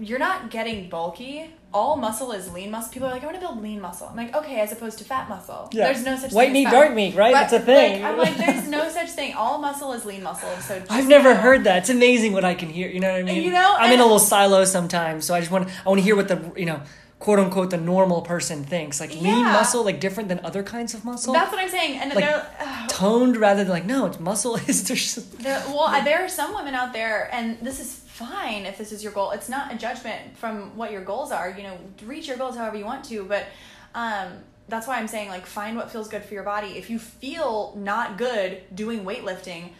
you're 0.00 0.18
not 0.18 0.50
getting 0.50 0.88
bulky. 0.88 1.50
All 1.72 1.96
muscle 1.96 2.32
is 2.32 2.52
lean 2.52 2.70
muscle. 2.72 2.92
People 2.92 3.08
are 3.08 3.12
like, 3.12 3.22
I 3.22 3.26
want 3.26 3.36
to 3.40 3.46
build 3.46 3.62
lean 3.62 3.80
muscle. 3.80 4.08
I'm 4.08 4.16
like, 4.16 4.34
okay, 4.34 4.60
as 4.60 4.72
opposed 4.72 4.98
to 4.98 5.04
fat 5.04 5.28
muscle. 5.28 5.68
Yeah. 5.72 5.84
There's 5.92 6.04
no 6.04 6.16
such 6.16 6.32
White 6.32 6.52
thing. 6.52 6.52
White 6.52 6.52
meat, 6.52 6.66
as 6.66 6.72
fat. 6.72 6.80
dark 6.80 6.94
meat, 6.94 7.14
right? 7.14 7.32
That's 7.32 7.52
a 7.52 7.60
thing. 7.60 8.02
Like, 8.02 8.12
I'm 8.12 8.18
like, 8.18 8.36
there's 8.36 8.68
no 8.68 8.88
such 8.88 9.10
thing. 9.10 9.34
All 9.34 9.58
muscle 9.58 9.92
is 9.92 10.04
lean 10.04 10.22
muscle. 10.22 10.50
So 10.58 10.82
I've 10.90 11.06
never 11.08 11.32
know- 11.34 11.40
heard 11.40 11.64
that. 11.64 11.78
It's 11.78 11.90
amazing 11.90 12.32
what 12.32 12.44
I 12.44 12.54
can 12.54 12.68
hear. 12.68 12.88
You 12.88 13.00
know 13.00 13.12
what 13.12 13.20
I 13.20 13.22
mean? 13.22 13.42
You 13.42 13.52
know, 13.52 13.74
I'm 13.78 13.92
in 13.92 14.00
a 14.00 14.02
little 14.02 14.18
silo 14.18 14.64
sometimes, 14.64 15.24
so 15.24 15.34
I 15.34 15.40
just 15.40 15.52
want 15.52 15.68
I 15.84 15.88
want 15.88 16.00
to 16.00 16.04
hear 16.04 16.16
what 16.16 16.28
the 16.28 16.52
you 16.56 16.66
know 16.66 16.82
quote 17.20 17.38
unquote 17.38 17.70
the 17.70 17.76
normal 17.76 18.22
person 18.22 18.64
thinks. 18.64 18.98
Like 18.98 19.14
lean 19.14 19.44
muscle, 19.44 19.84
like 19.84 20.00
different 20.00 20.28
than 20.28 20.40
other 20.44 20.64
kinds 20.64 20.94
of 20.94 21.04
muscle. 21.04 21.32
That's 21.32 21.52
what 21.52 21.60
I'm 21.60 21.68
saying. 21.68 22.00
And 22.00 22.12
Like, 22.14 22.24
they're, 22.24 22.86
toned 22.88 23.36
rather 23.36 23.62
than 23.62 23.72
like 23.72 23.86
no, 23.86 24.06
it's 24.06 24.18
muscle 24.18 24.56
is 24.66 25.14
There, 25.38 25.62
well, 25.68 26.02
there 26.02 26.24
are 26.24 26.28
some 26.28 26.54
women 26.54 26.74
out 26.74 26.92
there, 26.92 27.28
and 27.32 27.58
this 27.62 27.78
is 27.78 28.00
fine 28.20 28.66
if 28.66 28.76
this 28.78 28.92
is 28.92 29.02
your 29.02 29.12
goal. 29.12 29.30
It's 29.32 29.48
not 29.48 29.72
a 29.74 29.76
judgment 29.76 30.36
from 30.36 30.76
what 30.76 30.92
your 30.92 31.02
goals 31.02 31.32
are. 31.32 31.50
You 31.56 31.64
know, 31.64 31.78
reach 32.04 32.28
your 32.28 32.36
goals 32.36 32.56
however 32.56 32.76
you 32.76 32.84
want 32.84 33.04
to, 33.06 33.24
but 33.24 33.46
um, 33.94 34.28
that's 34.68 34.86
why 34.86 34.98
I'm 34.98 35.08
saying 35.08 35.28
like 35.28 35.46
find 35.46 35.76
what 35.76 35.90
feels 35.90 36.08
good 36.08 36.22
for 36.24 36.34
your 36.34 36.42
body. 36.44 36.68
If 36.76 36.90
you 36.90 36.98
feel 36.98 37.74
not 37.76 38.18
good 38.18 38.62
doing 38.74 39.04
weightlifting, 39.04 39.70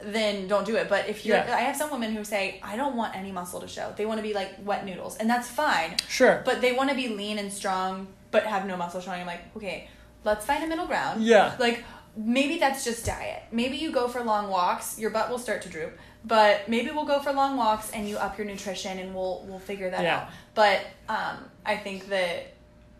then 0.00 0.46
don't 0.46 0.66
do 0.66 0.76
it. 0.76 0.88
But 0.88 1.08
if 1.08 1.24
you're, 1.24 1.36
Yeah. 1.36 1.56
I 1.56 1.60
have 1.60 1.76
some 1.76 1.90
women 1.90 2.14
who 2.14 2.22
say 2.24 2.60
I 2.62 2.76
don't 2.76 2.96
want 2.96 3.16
any 3.16 3.32
muscle 3.32 3.60
to 3.60 3.68
show. 3.68 3.94
They 3.96 4.04
want 4.04 4.18
to 4.18 4.22
be 4.22 4.34
like 4.34 4.52
wet 4.62 4.84
noodles, 4.84 5.16
and 5.16 5.30
that's 5.30 5.48
fine. 5.48 5.96
sure. 6.08 6.42
But 6.44 6.60
they 6.60 6.72
want 6.72 6.90
to 6.90 6.96
be 6.96 7.08
lean 7.08 7.38
and 7.38 7.50
strong, 7.52 8.08
but 8.30 8.42
have 8.44 8.66
no 8.66 8.76
muscle 8.76 9.00
showing. 9.00 9.20
I'm 9.22 9.26
like, 9.26 9.56
okay, 9.56 9.88
let's 10.24 10.44
find 10.44 10.62
a 10.62 10.66
middle 10.66 10.86
ground. 10.86 11.22
Yeah. 11.24 11.54
Like 11.58 11.84
maybe 12.16 12.58
that's 12.58 12.84
just 12.84 13.06
diet. 13.06 13.42
Maybe 13.52 13.76
you 13.78 13.90
go 13.92 14.08
for 14.08 14.22
long 14.22 14.48
walks, 14.50 14.98
your 14.98 15.10
butt 15.10 15.30
will 15.30 15.38
start 15.38 15.62
to 15.62 15.68
droop. 15.68 15.96
But 16.26 16.68
maybe 16.68 16.90
we'll 16.90 17.04
go 17.06 17.20
for 17.20 17.32
long 17.32 17.56
walks 17.56 17.90
and 17.92 18.08
you 18.08 18.16
up 18.16 18.36
your 18.36 18.46
nutrition 18.46 18.98
and 18.98 19.14
we'll 19.14 19.44
we'll 19.46 19.60
figure 19.60 19.88
that 19.90 20.02
Yeah. 20.02 20.16
out. 20.22 20.28
But 20.54 20.80
um, 21.08 21.36
I 21.64 21.76
think 21.76 22.08
that 22.08 22.52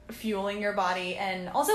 fueling 0.08 0.60
your 0.62 0.72
body 0.72 1.16
and 1.16 1.48
also 1.48 1.72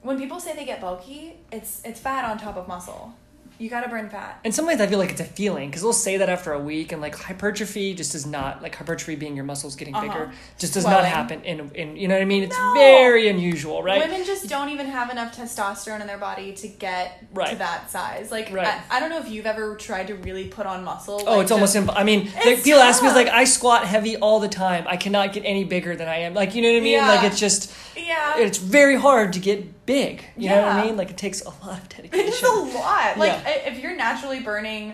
when 0.00 0.18
people 0.18 0.40
say 0.40 0.54
they 0.56 0.64
get 0.64 0.80
bulky, 0.80 1.34
it's 1.52 1.82
it's 1.84 2.00
fat 2.00 2.24
on 2.24 2.38
top 2.38 2.56
of 2.56 2.66
muscle. 2.68 3.12
You 3.58 3.68
got 3.68 3.80
to 3.82 3.88
burn 3.88 4.08
fat. 4.08 4.38
And 4.44 4.54
sometimes 4.54 4.80
I 4.80 4.86
feel 4.86 5.00
like 5.00 5.10
it's 5.10 5.20
a 5.20 5.24
feeling 5.24 5.68
because 5.68 5.82
they'll 5.82 5.92
say 5.92 6.18
that 6.18 6.28
after 6.28 6.52
a 6.52 6.60
week, 6.60 6.92
and 6.92 7.02
like 7.02 7.16
hypertrophy 7.16 7.92
just 7.92 8.12
does 8.12 8.24
not 8.24 8.62
like 8.62 8.74
hypertrophy 8.76 9.16
being 9.16 9.34
your 9.34 9.44
muscles 9.44 9.74
getting 9.74 9.94
Uh-huh. 9.96 10.06
bigger 10.06 10.30
just 10.58 10.74
does 10.74 10.84
not 10.84 11.04
happen 11.04 11.42
in 11.44 11.70
in 11.74 11.96
you 11.96 12.06
know 12.06 12.14
what 12.14 12.22
I 12.22 12.26
mean. 12.26 12.44
It's 12.44 12.56
No. 12.56 12.74
very 12.74 13.28
unusual, 13.28 13.82
right? 13.82 14.00
Women 14.00 14.24
just 14.24 14.48
don't 14.48 14.68
even 14.68 14.86
have 14.86 15.10
enough 15.10 15.36
testosterone 15.36 16.00
in 16.00 16.06
their 16.06 16.18
body 16.18 16.52
to 16.52 16.68
get 16.68 17.20
to 17.34 17.56
that 17.56 17.90
size. 17.90 18.30
Like 18.30 18.52
Right. 18.52 18.68
I, 18.68 18.96
I 18.96 19.00
don't 19.00 19.10
know 19.10 19.18
if 19.18 19.28
you've 19.28 19.46
ever 19.46 19.74
tried 19.74 20.06
to 20.06 20.14
really 20.14 20.46
put 20.46 20.64
on 20.66 20.84
muscle. 20.84 21.20
Oh, 21.26 21.32
like, 21.36 21.42
it's 21.42 21.50
almost 21.50 21.74
just- 21.74 21.88
imp- 21.88 21.98
I 21.98 22.04
mean, 22.04 22.30
like, 22.46 22.62
people 22.62 22.80
ask 22.80 23.02
me, 23.02 23.10
like, 23.10 23.28
I 23.28 23.44
squat 23.44 23.84
heavy 23.84 24.16
all 24.16 24.38
the 24.40 24.48
time. 24.48 24.84
I 24.88 24.96
cannot 24.96 25.32
get 25.32 25.42
any 25.44 25.64
bigger 25.64 25.96
than 25.96 26.06
I 26.08 26.18
am. 26.18 26.32
Like, 26.34 26.54
you 26.54 26.62
know 26.62 26.68
what 26.70 26.76
I 26.78 26.80
mean? 26.80 26.92
Yeah. 26.92 27.08
Like, 27.08 27.24
it's 27.24 27.40
just, 27.40 27.72
yeah. 27.96 28.38
it's 28.38 28.58
very 28.58 28.94
hard 28.96 29.32
to 29.32 29.40
get 29.40 29.64
big. 29.88 30.22
You 30.36 30.50
know 30.50 30.62
what 30.62 30.72
I 30.72 30.84
mean? 30.84 30.96
Like, 30.98 31.08
it 31.10 31.16
takes 31.16 31.40
a 31.42 31.48
lot 31.48 31.78
of 31.80 31.88
dedication. 31.96 32.28
It's 32.28 32.42
a 32.42 32.46
lot. 32.78 33.16
Like 33.16 33.32
Yeah. 33.32 33.48
if 33.70 33.78
you're 33.80 33.96
naturally 33.96 34.40
burning 34.40 34.92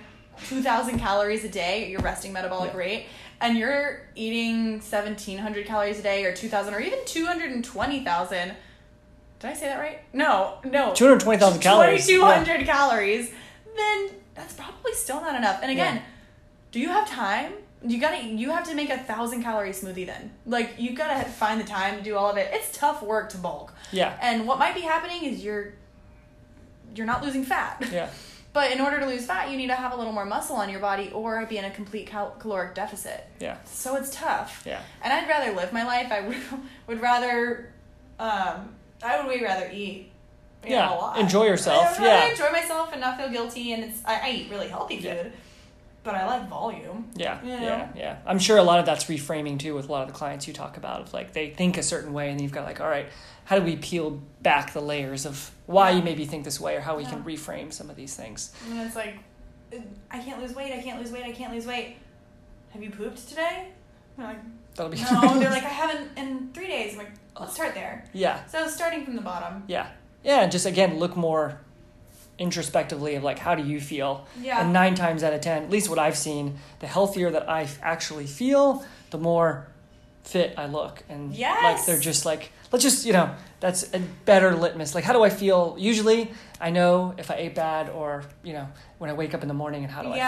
2,000 0.48 0.98
calories 1.00 1.42
a 1.44 1.48
day 1.48 1.82
at 1.82 1.88
your 1.90 2.00
resting 2.00 2.32
metabolic 2.32 2.72
Yeah. 2.72 2.78
rate, 2.78 3.06
and 3.40 3.58
you're 3.58 4.02
eating 4.14 4.80
1,700 4.80 5.66
calories 5.66 5.98
a 5.98 6.02
day, 6.02 6.24
or 6.24 6.32
2,000, 6.34 6.72
or 6.74 6.80
even 6.80 7.00
220,000. 7.04 8.54
Did 9.40 9.50
I 9.50 9.52
say 9.54 9.66
that 9.66 9.78
right? 9.80 9.98
No, 10.12 10.58
no. 10.64 10.94
220,000 10.94 11.60
calories. 11.60 12.06
2,200 12.06 12.64
calories. 12.64 13.30
Then 13.76 14.10
that's 14.34 14.54
probably 14.54 14.94
still 14.94 15.20
not 15.20 15.34
enough. 15.34 15.58
And 15.60 15.70
again, 15.72 15.96
Yeah. 15.96 16.02
do 16.70 16.78
you 16.80 16.88
have 16.88 17.08
time? 17.08 17.52
You 17.86 18.00
gotta. 18.00 18.22
You 18.24 18.50
have 18.50 18.64
to 18.68 18.74
make 18.74 18.90
a 18.90 18.98
thousand 18.98 19.42
calorie 19.42 19.70
smoothie. 19.70 20.06
Then, 20.06 20.30
like, 20.46 20.74
you 20.78 20.94
gotta 20.96 21.28
find 21.28 21.60
the 21.60 21.64
time 21.64 21.96
to 21.98 22.02
do 22.02 22.16
all 22.16 22.30
of 22.30 22.36
it. 22.38 22.48
It's 22.52 22.76
tough 22.76 23.02
work 23.02 23.28
to 23.30 23.38
bulk. 23.38 23.72
Yeah. 23.92 24.16
And 24.22 24.46
what 24.46 24.58
might 24.58 24.74
be 24.74 24.80
happening 24.80 25.24
is 25.24 25.44
you're 25.44 25.74
you're 26.94 27.06
not 27.06 27.22
losing 27.22 27.44
fat. 27.44 27.82
Yeah. 27.92 28.08
But 28.54 28.70
in 28.70 28.80
order 28.80 29.00
to 29.00 29.06
lose 29.06 29.26
fat, 29.26 29.50
you 29.50 29.56
need 29.56 29.66
to 29.66 29.74
have 29.74 29.92
a 29.92 29.96
little 29.96 30.12
more 30.12 30.24
muscle 30.24 30.54
on 30.54 30.70
your 30.70 30.78
body 30.78 31.10
or 31.12 31.44
be 31.46 31.58
in 31.58 31.64
a 31.64 31.70
complete 31.72 32.06
cal- 32.06 32.36
caloric 32.38 32.76
deficit. 32.76 33.26
Yeah. 33.40 33.56
So 33.64 33.96
it's 33.96 34.14
tough. 34.14 34.62
Yeah. 34.64 34.80
And 35.02 35.12
I'd 35.12 35.28
rather 35.28 35.50
live 35.56 35.72
my 35.72 35.82
life. 35.84 36.12
I 36.12 36.20
would, 36.28 36.36
would 36.86 37.00
rather, 37.02 37.72
um, 38.20 38.72
I 39.02 39.18
would 39.18 39.26
way 39.26 39.42
rather 39.42 39.68
eat. 39.72 40.12
you 40.62 40.70
Yeah, 40.70 40.86
know, 40.86 40.94
a 40.94 40.98
lot. 41.00 41.18
enjoy 41.18 41.46
yourself, 41.46 41.98
yeah. 42.00 42.26
enjoy 42.30 42.52
myself 42.52 42.90
and 42.92 43.00
not 43.00 43.18
feel 43.18 43.28
guilty. 43.28 43.72
And 43.72 43.82
it's 43.86 44.00
I, 44.04 44.20
I 44.20 44.30
eat 44.30 44.50
really 44.52 44.68
healthy 44.68 44.98
food, 44.98 45.04
Yeah. 45.04 45.28
But 46.04 46.14
I 46.14 46.26
like 46.26 46.48
volume. 46.48 47.08
Yeah, 47.16 47.42
You 47.42 47.56
know? 47.56 47.62
yeah, 47.62 47.88
yeah. 47.96 48.16
I'm 48.26 48.38
sure 48.38 48.56
a 48.58 48.62
lot 48.62 48.78
of 48.78 48.86
that's 48.86 49.04
reframing 49.06 49.58
too 49.58 49.74
with 49.74 49.88
a 49.88 49.92
lot 49.92 50.02
of 50.02 50.08
the 50.08 50.14
clients 50.14 50.46
you 50.46 50.52
talk 50.54 50.76
about. 50.76 51.00
Of 51.00 51.12
like 51.12 51.32
they 51.32 51.50
think 51.50 51.76
a 51.78 51.82
certain 51.82 52.12
way, 52.12 52.28
and 52.30 52.38
then 52.38 52.42
you've 52.44 52.52
got 52.52 52.64
like, 52.64 52.80
all 52.80 52.88
right, 52.88 53.06
how 53.46 53.58
do 53.58 53.64
we 53.64 53.76
peel 53.76 54.20
back 54.42 54.72
the 54.72 54.80
layers 54.82 55.26
of 55.26 55.50
why 55.66 55.90
Yeah. 55.90 55.96
you 55.96 56.02
maybe 56.02 56.24
think 56.26 56.44
this 56.44 56.60
way, 56.60 56.76
or 56.76 56.80
how 56.80 56.96
we 56.96 57.04
can 57.04 57.24
reframe 57.24 57.72
some 57.72 57.90
of 57.90 57.96
these 57.96 58.14
things? 58.14 58.52
And 58.70 58.80
it's 58.80 58.94
like, 58.96 59.16
uh, 59.74 59.78
I 60.10 60.18
can't 60.20 60.40
lose 60.40 60.54
weight. 60.54 60.72
I 60.72 60.80
can't 60.82 61.00
lose 61.00 61.10
weight. 61.10 61.24
I 61.24 61.32
can't 61.32 61.52
lose 61.52 61.66
weight. 61.66 61.96
Have 62.70 62.82
you 62.82 62.90
pooped 62.90 63.28
today? 63.28 63.68
I'm 64.18 64.24
like, 64.24 64.38
That'll 64.76 64.90
be 64.92 64.98
no. 65.00 65.38
They're 65.40 65.50
like, 65.50 65.64
I 65.64 65.68
haven't 65.68 66.10
in 66.18 66.50
three 66.52 66.66
days. 66.66 66.92
I'm 66.92 66.98
like, 66.98 67.12
let's 67.40 67.54
start 67.54 67.74
there. 67.74 68.04
yeah, 68.12 68.44
So 68.46 68.66
starting 68.68 69.04
from 69.04 69.16
the 69.16 69.22
bottom. 69.22 69.62
yeah, 69.68 69.88
yeah. 70.22 70.42
And 70.42 70.52
just 70.52 70.66
again, 70.66 70.98
look 70.98 71.16
more 71.16 71.60
introspectively 72.38 73.14
of 73.14 73.22
like 73.22 73.38
how 73.38 73.54
do 73.54 73.62
you 73.62 73.80
feel 73.80 74.26
Yeah. 74.40 74.60
and 74.60 74.72
nine 74.72 74.94
times 74.94 75.22
out 75.22 75.32
of 75.32 75.40
ten 75.40 75.62
at 75.62 75.70
least 75.70 75.88
what 75.88 75.98
i've 75.98 76.16
seen 76.16 76.58
the 76.80 76.86
healthier 76.86 77.30
that 77.30 77.48
i 77.48 77.62
f- 77.62 77.78
actually 77.82 78.26
feel 78.26 78.84
the 79.10 79.18
more 79.18 79.68
fit 80.24 80.54
i 80.58 80.66
look 80.66 81.02
and 81.08 81.36
like 81.38 81.84
they're 81.86 82.00
just 82.00 82.24
like 82.26 82.50
let's 82.72 82.82
just 82.82 83.06
you 83.06 83.12
know 83.12 83.32
that's 83.60 83.92
a 83.94 84.00
better 84.24 84.54
litmus 84.56 84.94
like 84.94 85.04
how 85.04 85.12
do 85.12 85.22
i 85.22 85.30
feel 85.30 85.76
usually 85.78 86.30
i 86.60 86.70
know 86.70 87.14
if 87.18 87.30
i 87.30 87.34
ate 87.34 87.54
bad 87.54 87.88
or 87.90 88.24
you 88.42 88.52
know 88.52 88.66
when 88.98 89.10
i 89.10 89.12
wake 89.12 89.32
up 89.34 89.42
in 89.42 89.48
the 89.48 89.54
morning 89.54 89.84
and 89.84 89.92
how 89.92 90.02
do 90.02 90.08
i 90.08 90.12
feel 90.12 90.20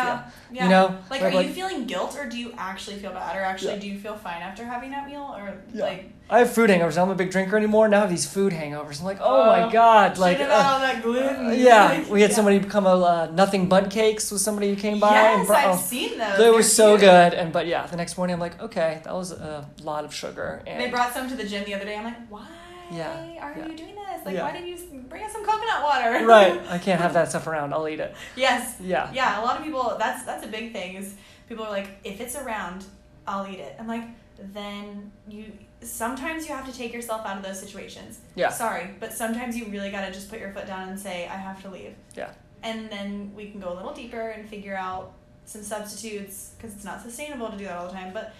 Yeah. 0.52 0.64
you 0.64 0.68
know 0.70 0.96
Like, 1.10 1.22
are 1.22 1.42
you 1.42 1.52
feeling 1.52 1.86
guilt 1.86 2.16
or 2.16 2.28
do 2.28 2.38
you 2.38 2.52
actually 2.58 2.96
feel 2.96 3.12
bad? 3.12 3.34
Or 3.36 3.40
actually, 3.40 3.72
Yeah. 3.74 3.80
do 3.80 3.88
you 3.88 3.98
feel 3.98 4.16
fine 4.16 4.42
after 4.42 4.64
having 4.64 4.90
that 4.90 5.06
meal? 5.08 5.34
Or, 5.36 5.54
Yeah. 5.72 5.82
like, 5.84 6.10
i 6.28 6.38
have 6.40 6.52
food 6.52 6.68
hangovers 6.70 7.00
i'm 7.00 7.08
a 7.10 7.14
big 7.14 7.30
drinker 7.30 7.56
anymore 7.56 7.86
now 7.88 7.98
i 7.98 8.00
have 8.00 8.10
these 8.10 8.26
food 8.28 8.52
hangovers 8.52 8.98
i'm 9.00 9.04
like 9.06 9.18
oh, 9.20 9.46
my 9.46 9.62
Oh, 9.64 9.70
god 9.70 10.18
like 10.18 10.40
uh, 10.40 10.44
about 10.44 10.66
all 10.74 10.80
that 10.80 11.02
gluten. 11.02 11.54
yeah 11.58 12.02
we 12.08 12.20
had 12.20 12.30
yeah. 12.30 12.36
somebody 12.36 12.58
become 12.58 12.86
a 12.86 12.96
uh, 12.96 13.30
nothing 13.32 13.68
but 13.68 13.90
cakes 13.90 14.30
with 14.32 14.40
somebody 14.40 14.68
who 14.70 14.76
came 14.76 14.98
by 15.00 15.10
Yes, 15.12 15.38
and 15.38 15.46
brought, 15.46 15.64
I've 15.64 15.74
oh, 15.78 15.80
seen 15.80 16.18
those. 16.18 16.38
They 16.38 16.50
were 16.50 16.62
so 16.62 16.88
cute. 16.90 17.00
good, 17.02 17.34
and 17.34 17.52
but 17.52 17.66
yeah, 17.66 17.86
the 17.86 17.96
next 17.96 18.16
morning 18.18 18.34
I'm 18.34 18.40
like, 18.40 18.60
okay, 18.60 19.00
that 19.04 19.14
was 19.14 19.30
a 19.32 19.68
lot 19.82 20.04
of 20.04 20.12
sugar, 20.12 20.62
and 20.66 20.80
They 20.80 20.90
brought 20.90 21.12
some 21.14 21.28
to 21.28 21.36
the 21.36 21.44
gym 21.44 21.64
the 21.64 21.74
other 21.74 21.84
day. 21.84 21.96
I'm 21.96 22.04
like, 22.04 22.26
why 22.28 22.46
Yeah, 22.90 23.12
are 23.40 23.54
yeah. 23.56 23.66
you 23.68 23.76
doing 23.76 23.94
this? 23.94 24.24
Like, 24.24 24.34
Yeah. 24.34 24.42
why 24.44 24.52
didn't 24.52 24.68
you 24.68 24.76
bring 25.08 25.22
us 25.22 25.32
some 25.32 25.44
coconut 25.44 25.82
water? 25.82 26.26
right, 26.34 26.60
I 26.76 26.78
can't 26.78 27.00
have 27.00 27.12
that 27.14 27.28
stuff 27.30 27.46
around. 27.46 27.72
I'll 27.72 27.88
eat 27.88 28.00
it. 28.00 28.14
yes. 28.36 28.76
Yeah, 28.80 29.10
Yeah, 29.12 29.40
a 29.40 29.42
lot 29.44 29.58
of 29.58 29.64
people. 29.64 29.94
That's 29.98 30.24
that's 30.24 30.44
a 30.44 30.48
big 30.48 30.72
thing. 30.72 30.96
Is 30.96 31.14
people 31.48 31.64
are 31.64 31.70
like, 31.78 31.88
if 32.04 32.20
it's 32.20 32.34
around, 32.36 32.84
I'll 33.28 33.46
eat 33.52 33.60
it. 33.60 33.76
I'm 33.78 33.86
like, 33.88 34.04
then 34.52 35.12
you. 35.28 35.52
Sometimes 35.86 36.48
you 36.48 36.54
have 36.54 36.66
to 36.70 36.76
take 36.76 36.92
yourself 36.92 37.24
out 37.26 37.36
of 37.36 37.42
those 37.42 37.58
situations. 37.60 38.18
yeah, 38.34 38.50
Sorry, 38.50 38.90
but 39.00 39.12
sometimes 39.12 39.56
you 39.56 39.66
really 39.66 39.90
gotta 39.90 40.12
just 40.12 40.28
put 40.30 40.40
your 40.40 40.52
foot 40.52 40.66
down 40.66 40.88
and 40.88 40.98
say, 40.98 41.26
I 41.28 41.36
have 41.36 41.62
to 41.62 41.70
leave. 41.70 41.94
Yeah. 42.16 42.30
And 42.62 42.90
then 42.90 43.32
we 43.36 43.50
can 43.50 43.60
go 43.60 43.72
a 43.72 43.74
little 43.74 43.92
deeper 43.94 44.28
and 44.30 44.48
figure 44.48 44.74
out 44.76 45.12
some 45.44 45.62
substitutes 45.62 46.52
because 46.56 46.74
it's 46.74 46.84
not 46.84 47.00
sustainable 47.02 47.48
to 47.50 47.56
do 47.56 47.64
that 47.64 47.76
all 47.76 47.86
the 47.86 47.92
time. 47.92 48.12
But 48.12 48.34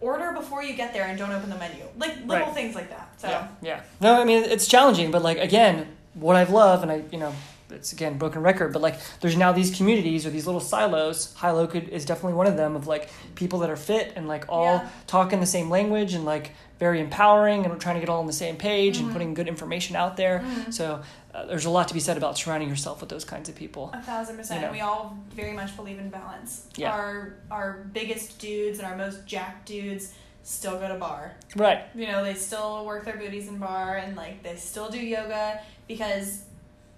order 0.00 0.32
before 0.32 0.62
you 0.62 0.74
get 0.74 0.92
there 0.92 1.04
and 1.06 1.18
don't 1.18 1.30
open 1.30 1.48
the 1.48 1.56
menu. 1.56 1.84
Like 1.96 2.16
little 2.26 2.46
Right. 2.46 2.54
things 2.54 2.74
like 2.74 2.90
that. 2.90 3.08
So 3.20 3.28
yeah, 3.28 3.48
yeah. 3.62 3.80
No, 4.00 4.20
I 4.20 4.24
mean 4.24 4.42
it's 4.44 4.66
challenging, 4.66 5.10
but 5.10 5.22
like 5.22 5.38
again, 5.38 5.86
what 6.14 6.36
I've 6.36 6.50
loved, 6.50 6.82
and 6.82 6.92
I, 6.92 7.02
you 7.12 7.18
know, 7.18 7.32
it's 7.72 7.92
again 7.92 8.18
broken 8.18 8.42
record, 8.42 8.72
but 8.72 8.82
like 8.82 8.98
there's 9.20 9.36
now 9.36 9.52
these 9.52 9.74
communities 9.76 10.24
or 10.26 10.30
these 10.30 10.46
little 10.46 10.60
silos. 10.60 11.34
High 11.34 11.50
low 11.50 11.66
could 11.66 11.88
is 11.88 12.04
definitely 12.04 12.34
one 12.34 12.46
of 12.46 12.56
them 12.56 12.76
of 12.76 12.86
like 12.86 13.08
people 13.34 13.60
that 13.60 13.70
are 13.70 13.76
fit 13.76 14.12
and 14.16 14.28
like 14.28 14.46
all 14.48 14.64
Yeah. 14.76 14.88
talking 15.06 15.40
the 15.40 15.46
same 15.46 15.70
language 15.70 16.14
and 16.14 16.24
like 16.24 16.52
very 16.78 17.00
empowering 17.00 17.62
and 17.64 17.72
we're 17.72 17.78
trying 17.78 17.94
to 17.94 18.00
get 18.00 18.08
all 18.08 18.18
on 18.20 18.26
the 18.26 18.32
same 18.32 18.56
page 18.56 18.98
Mhm. 18.98 19.02
and 19.04 19.12
putting 19.12 19.34
good 19.34 19.46
information 19.48 19.94
out 19.94 20.16
there. 20.16 20.40
Mhm. 20.40 20.74
So 20.74 21.00
uh, 21.34 21.46
there's 21.46 21.64
a 21.64 21.70
lot 21.70 21.88
to 21.88 21.94
be 21.94 22.00
said 22.00 22.16
about 22.16 22.36
surrounding 22.36 22.68
yourself 22.68 23.00
with 23.00 23.08
those 23.08 23.24
kinds 23.24 23.48
of 23.48 23.54
people. 23.54 23.90
A 23.94 24.02
thousand 24.02 24.36
percent. 24.36 24.60
You 24.60 24.66
know. 24.66 24.72
We 24.72 24.80
all 24.80 25.16
very 25.34 25.52
much 25.52 25.74
believe 25.76 25.98
in 25.98 26.10
balance. 26.10 26.66
Yeah. 26.76 26.90
Our 26.92 27.34
our 27.50 27.84
biggest 27.92 28.38
dudes 28.38 28.78
and 28.78 28.86
our 28.88 28.96
most 28.96 29.24
jacked 29.26 29.66
dudes 29.66 30.12
still 30.44 30.76
go 30.78 30.88
to 30.88 30.94
barre. 30.96 31.36
Right. 31.54 31.82
You 31.94 32.08
know, 32.08 32.24
they 32.24 32.34
still 32.34 32.84
work 32.84 33.04
their 33.04 33.16
booties 33.16 33.46
in 33.48 33.58
barre 33.58 33.98
and 33.98 34.16
like 34.16 34.42
they 34.42 34.56
still 34.56 34.90
do 34.90 34.98
yoga 34.98 35.60
because 35.86 36.42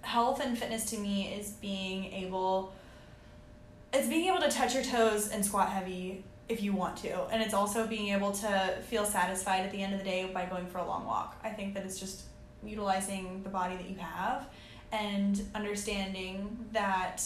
health 0.05 0.39
and 0.39 0.57
fitness 0.57 0.85
to 0.85 0.97
me 0.97 1.33
is 1.33 1.51
being 1.51 2.05
able 2.13 2.73
it's 3.93 4.07
being 4.07 4.27
able 4.27 4.39
to 4.41 4.49
touch 4.49 4.73
your 4.73 4.83
toes 4.83 5.29
and 5.29 5.43
squat 5.43 5.69
heavy 5.69 6.23
if 6.47 6.61
you 6.61 6.71
want 6.73 6.95
to 6.95 7.23
and 7.31 7.41
it's 7.41 7.53
also 7.55 7.87
being 7.87 8.09
able 8.13 8.31
to 8.31 8.75
feel 8.87 9.03
satisfied 9.03 9.65
at 9.65 9.71
the 9.71 9.81
end 9.81 9.93
of 9.93 9.99
the 9.99 10.05
day 10.05 10.29
by 10.33 10.45
going 10.45 10.67
for 10.67 10.77
a 10.77 10.85
long 10.85 11.05
walk 11.05 11.35
i 11.43 11.49
think 11.49 11.73
that 11.73 11.83
it's 11.83 11.99
just 11.99 12.21
utilizing 12.63 13.41
the 13.43 13.49
body 13.49 13.75
that 13.75 13.89
you 13.89 13.97
have 13.97 14.47
and 14.91 15.41
understanding 15.55 16.55
that 16.71 17.23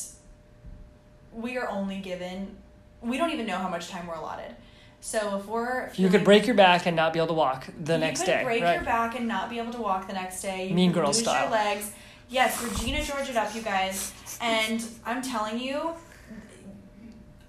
we 1.33 1.57
are 1.57 1.67
only 1.69 1.97
given 1.99 2.55
we 3.01 3.17
don't 3.17 3.31
even 3.31 3.45
know 3.45 3.57
how 3.57 3.69
much 3.69 3.89
time 3.89 4.07
we're 4.07 4.15
allotted 4.15 4.55
so 5.01 5.37
if 5.37 5.45
we're 5.45 5.91
You 5.95 6.09
could 6.09 6.23
break 6.25 6.45
your 6.45 6.55
back 6.55 6.85
and 6.85 6.95
not 6.95 7.13
be 7.13 7.19
able 7.19 7.27
to 7.27 7.33
walk 7.33 7.67
the 7.83 7.97
next 7.97 8.23
day. 8.23 8.33
you 8.33 8.37
could 8.39 8.45
break 8.45 8.63
right? 8.63 8.73
your 8.75 8.83
back 8.83 9.15
and 9.17 9.27
not 9.27 9.49
be 9.49 9.57
able 9.59 9.71
to 9.71 9.81
walk 9.81 10.07
the 10.07 10.13
next 10.13 10.41
day. 10.41 10.67
You 10.67 10.75
Mean 10.75 10.91
could 10.91 10.99
Girl 10.99 11.07
lose 11.07 11.19
style. 11.19 11.43
your 11.43 11.51
legs. 11.51 11.93
Yes, 12.29 12.63
Regina 12.63 13.03
George 13.03 13.27
it 13.27 13.35
up, 13.35 13.55
you 13.55 13.63
guys. 13.63 14.13
And 14.39 14.85
I'm 15.03 15.21
telling 15.23 15.59
you, 15.59 15.93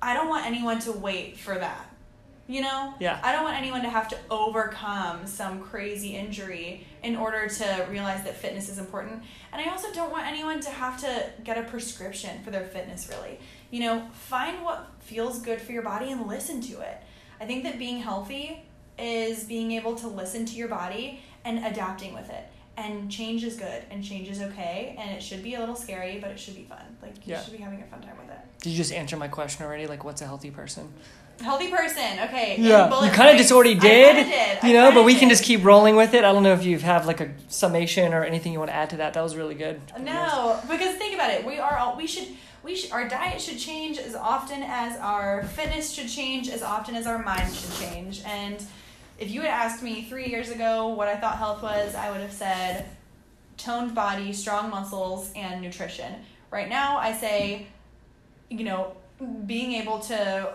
I 0.00 0.14
don't 0.14 0.28
want 0.28 0.46
anyone 0.46 0.78
to 0.80 0.92
wait 0.92 1.36
for 1.36 1.58
that. 1.58 1.86
You 2.46 2.62
know? 2.62 2.94
Yeah. 2.98 3.20
I 3.22 3.30
don't 3.30 3.44
want 3.44 3.58
anyone 3.58 3.82
to 3.82 3.90
have 3.90 4.08
to 4.08 4.16
overcome 4.30 5.26
some 5.26 5.60
crazy 5.60 6.16
injury 6.16 6.84
in 7.04 7.14
order 7.14 7.46
to 7.46 7.86
realize 7.90 8.24
that 8.24 8.36
fitness 8.36 8.68
is 8.68 8.78
important. 8.78 9.22
And 9.52 9.62
I 9.62 9.70
also 9.70 9.92
don't 9.92 10.10
want 10.10 10.26
anyone 10.26 10.60
to 10.60 10.70
have 10.70 10.98
to 11.02 11.26
get 11.44 11.58
a 11.58 11.62
prescription 11.62 12.42
for 12.42 12.50
their 12.50 12.64
fitness, 12.64 13.08
really. 13.08 13.38
You 13.70 13.80
know, 13.80 14.08
find 14.12 14.64
what 14.64 14.90
feels 15.00 15.40
good 15.42 15.60
for 15.60 15.72
your 15.72 15.82
body 15.82 16.10
and 16.10 16.26
listen 16.26 16.60
to 16.62 16.80
it. 16.80 16.96
I 17.38 17.44
think 17.44 17.62
that 17.64 17.78
being 17.78 17.98
healthy 17.98 18.64
is 18.98 19.44
being 19.44 19.72
able 19.72 19.94
to 19.96 20.08
listen 20.08 20.44
to 20.46 20.56
your 20.56 20.68
body 20.68 21.20
and 21.44 21.64
adapting 21.64 22.14
with 22.14 22.30
it. 22.30 22.49
And 22.80 23.10
change 23.10 23.44
is 23.44 23.56
good 23.56 23.82
and 23.90 24.02
change 24.02 24.28
is 24.28 24.40
okay. 24.40 24.96
And 24.98 25.10
it 25.10 25.22
should 25.22 25.42
be 25.42 25.54
a 25.54 25.60
little 25.60 25.76
scary, 25.76 26.18
but 26.18 26.30
it 26.30 26.40
should 26.40 26.56
be 26.56 26.62
fun. 26.64 26.82
Like, 27.02 27.14
you 27.26 27.34
Yeah. 27.34 27.42
should 27.42 27.52
be 27.56 27.62
having 27.62 27.82
a 27.82 27.86
fun 27.86 28.00
time 28.00 28.16
with 28.18 28.30
it. 28.30 28.38
Did 28.62 28.70
you 28.70 28.76
just 28.76 28.92
answer 28.92 29.16
my 29.16 29.28
question 29.28 29.66
already? 29.66 29.86
Like, 29.86 30.02
what's 30.04 30.22
a 30.22 30.26
healthy 30.26 30.50
person? 30.50 30.92
Healthy 31.42 31.68
person, 31.68 32.18
okay. 32.24 32.56
Yeah, 32.58 33.02
you 33.02 33.10
kind 33.12 33.30
of 33.30 33.38
just 33.38 33.50
already 33.50 33.74
did, 33.74 34.26
did. 34.26 34.62
You 34.62 34.74
know, 34.74 34.92
but 34.92 35.04
we 35.04 35.14
can 35.14 35.30
just 35.30 35.42
keep 35.42 35.64
rolling 35.64 35.96
with 35.96 36.12
it. 36.12 36.22
I 36.22 36.32
don't 36.32 36.42
know 36.42 36.52
if 36.52 36.64
you 36.64 36.78
have 36.78 37.06
like 37.06 37.20
a 37.22 37.30
summation 37.48 38.12
or 38.12 38.24
anything 38.24 38.52
you 38.52 38.58
want 38.58 38.70
to 38.70 38.74
add 38.74 38.90
to 38.90 38.96
that. 38.98 39.14
That 39.14 39.22
was 39.22 39.36
really 39.36 39.54
good. 39.54 39.80
No, 39.98 40.60
because 40.68 40.96
think 40.96 41.14
about 41.14 41.30
it. 41.30 41.46
We 41.46 41.58
are 41.58 41.78
all 41.78 41.96
we 41.96 42.06
should 42.06 42.28
we 42.62 42.76
should 42.76 42.92
our 42.92 43.08
diet 43.08 43.40
should 43.40 43.58
change 43.58 43.96
as 43.98 44.14
often 44.14 44.62
as 44.62 44.98
our 44.98 45.44
fitness 45.44 45.92
should 45.92 46.10
change, 46.10 46.50
as 46.50 46.62
often 46.62 46.94
as 46.94 47.06
our 47.06 47.18
mind 47.18 47.54
should 47.54 47.74
change. 47.88 48.20
And 48.26 48.62
if 49.20 49.30
you 49.30 49.42
had 49.42 49.50
asked 49.50 49.82
me 49.82 50.02
three 50.02 50.26
years 50.26 50.50
ago 50.50 50.88
what 50.88 51.06
I 51.06 51.16
thought 51.16 51.36
health 51.36 51.62
was, 51.62 51.94
I 51.94 52.10
would 52.10 52.22
have 52.22 52.32
said 52.32 52.86
toned 53.58 53.94
body, 53.94 54.32
strong 54.32 54.70
muscles, 54.70 55.30
and 55.36 55.60
nutrition. 55.60 56.14
Right 56.50 56.68
now, 56.68 56.96
I 56.96 57.12
say, 57.12 57.66
you 58.48 58.64
know, 58.64 58.96
being 59.46 59.72
able 59.72 60.00
to 60.00 60.54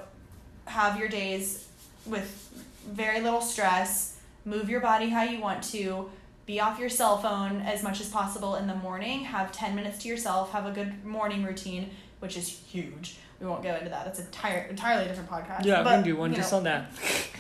have 0.66 1.00
your 1.00 1.08
days 1.08 1.68
with 2.08 2.66
very 2.90 3.22
little 3.22 3.42
stress, 3.42 4.18
move 4.44 4.68
your 4.68 4.80
body 4.80 5.10
how 5.10 5.22
you 5.22 5.40
want 5.40 5.64
to, 5.66 6.10
be 6.48 6.60
off 6.60 6.80
your 6.80 6.90
cell 6.90 7.20
phone 7.20 7.62
as 7.62 7.84
much 7.84 8.02
as 8.02 8.10
possible 8.10 8.56
in 8.56 8.66
the 8.66 8.76
morning, 8.76 9.26
have 9.26 9.52
10 9.52 9.76
minutes 9.76 10.00
to 10.00 10.08
yourself, 10.08 10.52
have 10.52 10.66
a 10.66 10.72
good 10.72 11.06
morning 11.06 11.44
routine, 11.44 11.92
which 12.20 12.36
is 12.36 12.48
huge. 12.48 13.18
We 13.40 13.48
won't 13.48 13.64
go 13.64 13.76
into 13.76 13.90
that. 13.90 14.06
That's 14.06 14.20
an 14.20 14.26
entire, 14.26 14.60
entirely 14.70 15.08
different 15.08 15.30
podcast. 15.30 15.66
Yeah, 15.66 15.80
we 15.80 15.84
But, 15.84 15.92
can 15.92 16.04
do 16.04 16.16
one 16.16 16.34
just 16.34 16.52
know, 16.52 16.60
on 16.60 16.64
that. 16.66 16.92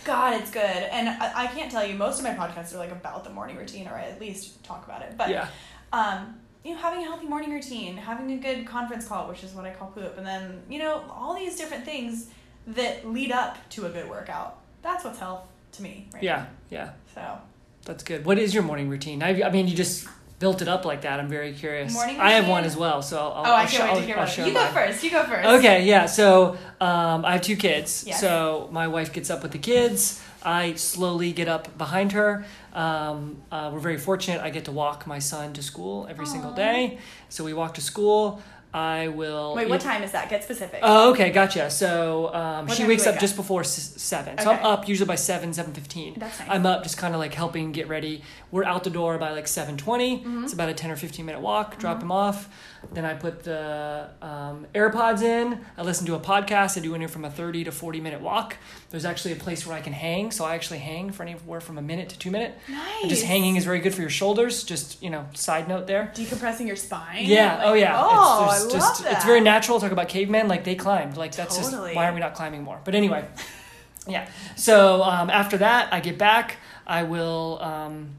God, 0.04 0.39
it's 0.39 0.52
good. 0.52 0.62
And 0.62 1.10
I, 1.10 1.43
I 1.43 1.48
can't 1.48 1.72
tell 1.72 1.86
you, 1.86 1.96
most 1.96 2.20
of 2.20 2.26
my 2.26 2.34
podcasts 2.34 2.74
are 2.74 2.78
like 2.78 2.91
about 2.91 3.24
the 3.24 3.30
morning 3.30 3.56
routine, 3.56 3.88
or 3.88 3.93
I 3.93 4.04
at 4.04 4.20
least 4.20 4.64
talk 4.64 4.86
about 4.86 5.02
it. 5.02 5.16
But 5.18 5.30
Yeah, 5.30 5.48
um, 5.93 6.36
you 6.64 6.74
know, 6.74 6.78
having 6.80 7.02
a 7.02 7.06
healthy 7.06 7.28
morning 7.28 7.52
routine, 7.52 7.96
having 7.96 8.32
a 8.32 8.38
good 8.38 8.66
conference 8.66 9.08
call, 9.08 9.28
which 9.30 9.43
is 9.43 9.54
what 9.54 9.66
I 9.66 9.72
call 9.72 9.88
poop, 9.89 10.18
and 10.18 10.26
then, 10.26 10.64
you 10.70 10.80
know, 10.80 11.04
all 11.10 11.36
these 11.36 11.56
different 11.56 11.86
things 11.86 12.28
that 12.68 13.08
lead 13.08 13.32
up 13.32 13.58
to 13.70 13.86
a 13.86 13.89
good 13.89 14.10
workout. 14.10 14.60
That's 14.82 15.04
what's 15.06 15.20
health 15.20 15.48
to 15.74 15.84
me. 15.84 16.08
Right 16.14 16.24
yeah, 16.24 16.48
yeah. 16.70 16.91
So, 17.14 17.38
That's 17.86 18.04
good. 18.04 18.26
What 18.26 18.39
is 18.39 18.54
your 18.54 18.64
morning 18.64 18.89
routine? 18.89 19.22
I, 19.24 19.43
I 19.43 19.52
mean, 19.52 19.68
you 19.68 19.76
just 19.76 20.08
built 20.40 20.62
it 20.62 20.68
up 20.68 20.86
like 20.86 21.02
that. 21.02 21.20
I'm 21.20 21.30
very 21.30 21.54
curious. 21.54 21.94
Morning 21.94 22.20
I 22.20 22.32
have 22.32 22.48
one 22.48 22.64
as 22.64 22.76
well, 22.76 23.02
so 23.02 23.18
I'll. 23.18 23.26
oh, 23.26 23.44
I'll 23.44 23.56
I 23.56 23.66
can't 23.66 23.84
wait 23.84 23.90
I'll- 23.90 23.96
to 23.98 24.02
hear 24.06 24.16
I'll 24.16 24.24
about 24.24 24.30
it. 24.30 24.36
share 24.36 24.48
You 24.48 24.54
go 24.54 24.66
first. 24.68 25.04
You 25.04 25.12
go 25.12 25.24
first. 25.24 25.48
Okay, 25.48 25.86
yeah. 25.86 26.06
So 26.06 26.58
um, 26.82 27.26
I 27.26 27.34
have 27.34 27.42
two 27.42 27.56
kids. 27.56 28.04
Yes. 28.08 28.20
So 28.20 28.70
my 28.72 28.88
wife 28.88 29.14
gets 29.14 29.30
up 29.30 29.44
with 29.44 29.52
the 29.52 29.60
kids. 29.60 30.22
I 30.44 30.76
slowly 30.76 31.32
get 31.32 31.48
up 31.48 31.76
behind 31.76 32.12
her. 32.12 32.46
Um, 32.72 33.38
uh, 33.52 33.72
we're 33.74 33.80
very 33.80 33.98
fortunate. 33.98 34.42
I 34.42 34.52
get 34.52 34.66
to 34.66 34.72
walk 34.72 35.08
my 35.08 35.18
son 35.18 35.54
to 35.54 35.64
school 35.64 36.06
every 36.08 36.28
single 36.28 36.52
day. 36.52 37.00
So 37.30 37.44
we 37.44 37.54
walk 37.54 37.74
to 37.76 37.82
school. 37.82 38.44
I 38.76 39.08
will. 39.08 39.56
Wait, 39.56 39.70
what 39.70 39.80
time 39.80 40.04
is 40.04 40.12
that? 40.12 40.30
Get 40.30 40.44
specific. 40.44 40.82
Oh, 40.84 41.12
okay, 41.12 41.30
gotcha. 41.30 41.70
So 41.70 42.34
um, 42.34 42.68
she 42.68 42.72
time 42.72 42.76
do 42.76 42.84
you 42.84 42.90
wakes 42.90 43.04
wake 43.04 43.08
up 43.08 43.16
up? 43.16 43.22
just 43.22 43.38
before 43.38 43.62
s- 43.62 43.94
seven. 43.96 44.38
So 44.38 44.52
I'm 44.52 44.66
up 44.66 44.90
usually 44.90 45.08
by 45.08 45.16
seven, 45.16 45.54
seven 45.54 45.74
fifteen. 45.74 46.16
That's 46.18 46.38
nice. 46.40 46.50
I'm 46.52 46.66
up 46.66 46.84
just 46.84 46.98
kind 46.98 47.14
of 47.14 47.20
like 47.22 47.34
helping 47.34 47.72
get 47.72 47.88
ready. 47.88 48.22
We're 48.52 48.66
out 48.66 48.84
the 48.84 48.90
door 48.90 49.18
by 49.18 49.32
like 49.32 49.48
seven 49.48 49.78
Mm-hmm. 50.20 50.44
It's 50.44 50.52
about 50.54 50.68
a 50.68 50.74
ten 50.74 50.92
or 50.92 50.98
fifteen 50.98 51.26
minute 51.26 51.40
walk. 51.42 51.80
Drop 51.80 52.02
him 52.02 52.12
off. 52.12 52.50
Then 52.94 53.06
I 53.06 53.14
put 53.16 53.44
the 53.44 54.10
um, 54.22 54.68
AirPods 54.76 55.22
in. 55.24 55.60
I 55.78 55.82
listen 55.82 56.06
to 56.08 56.16
a 56.16 56.20
podcast. 56.20 56.78
I 56.78 56.82
do 56.82 56.94
anywhere 56.94 57.08
from 57.08 57.24
a 57.24 57.32
thirty 57.32 57.64
to 57.64 57.72
forty 57.72 58.02
minute 58.02 58.20
walk. 58.20 58.58
There's 58.90 59.06
actually 59.06 59.32
a 59.32 59.38
place 59.38 59.66
where 59.66 59.76
I 59.76 59.82
can 59.82 59.94
hang, 59.94 60.32
so 60.32 60.44
I 60.46 60.54
actually 60.54 60.80
hang 60.80 61.12
for 61.12 61.24
anywhere 61.24 61.62
from 61.62 61.78
a 61.78 61.82
minute 61.82 62.10
to 62.10 62.20
two 62.20 62.30
minute. 62.30 62.54
nice. 62.70 63.02
And 63.02 63.10
just 63.10 63.24
hanging 63.24 63.56
is 63.56 63.64
very 63.64 63.80
good 63.80 63.94
for 63.96 64.02
your 64.02 64.10
shoulders. 64.10 64.64
Just 64.66 65.02
you 65.02 65.10
know, 65.10 65.26
side 65.34 65.68
note 65.70 65.88
there. 65.88 66.12
Decompressing 66.14 66.68
your 66.68 66.76
spine. 66.76 67.26
Yeah. 67.26 67.56
Like, 67.56 67.66
oh, 67.68 67.74
yeah. 67.74 68.02
Oh, 68.04 68.64
it's, 68.66 68.76
I 68.76 68.80
love 68.80 68.89
just, 68.89 69.03
that. 69.03 69.13
It's 69.13 69.26
very 69.26 69.41
natural. 69.41 69.80
To 69.80 69.86
talk 69.86 69.91
about 69.91 70.09
cavemen. 70.09 70.47
Like 70.47 70.63
they 70.63 70.76
climbed. 70.76 71.18
Like 71.18 71.36
that's 71.36 71.57
Totally. 71.57 71.89
just 71.89 71.95
why 71.95 72.03
aren't 72.05 72.16
we 72.16 72.22
not 72.22 72.36
climbing 72.36 72.63
more? 72.63 72.80
But 72.84 72.95
anyway, 72.95 73.26
yeah. 74.07 74.28
So 74.55 75.03
um, 75.03 75.30
after 75.30 75.57
that, 75.57 75.93
I 75.93 75.99
get 75.99 76.18
back. 76.18 76.57
I 76.88 77.03
will 77.03 77.59
um, 77.61 78.09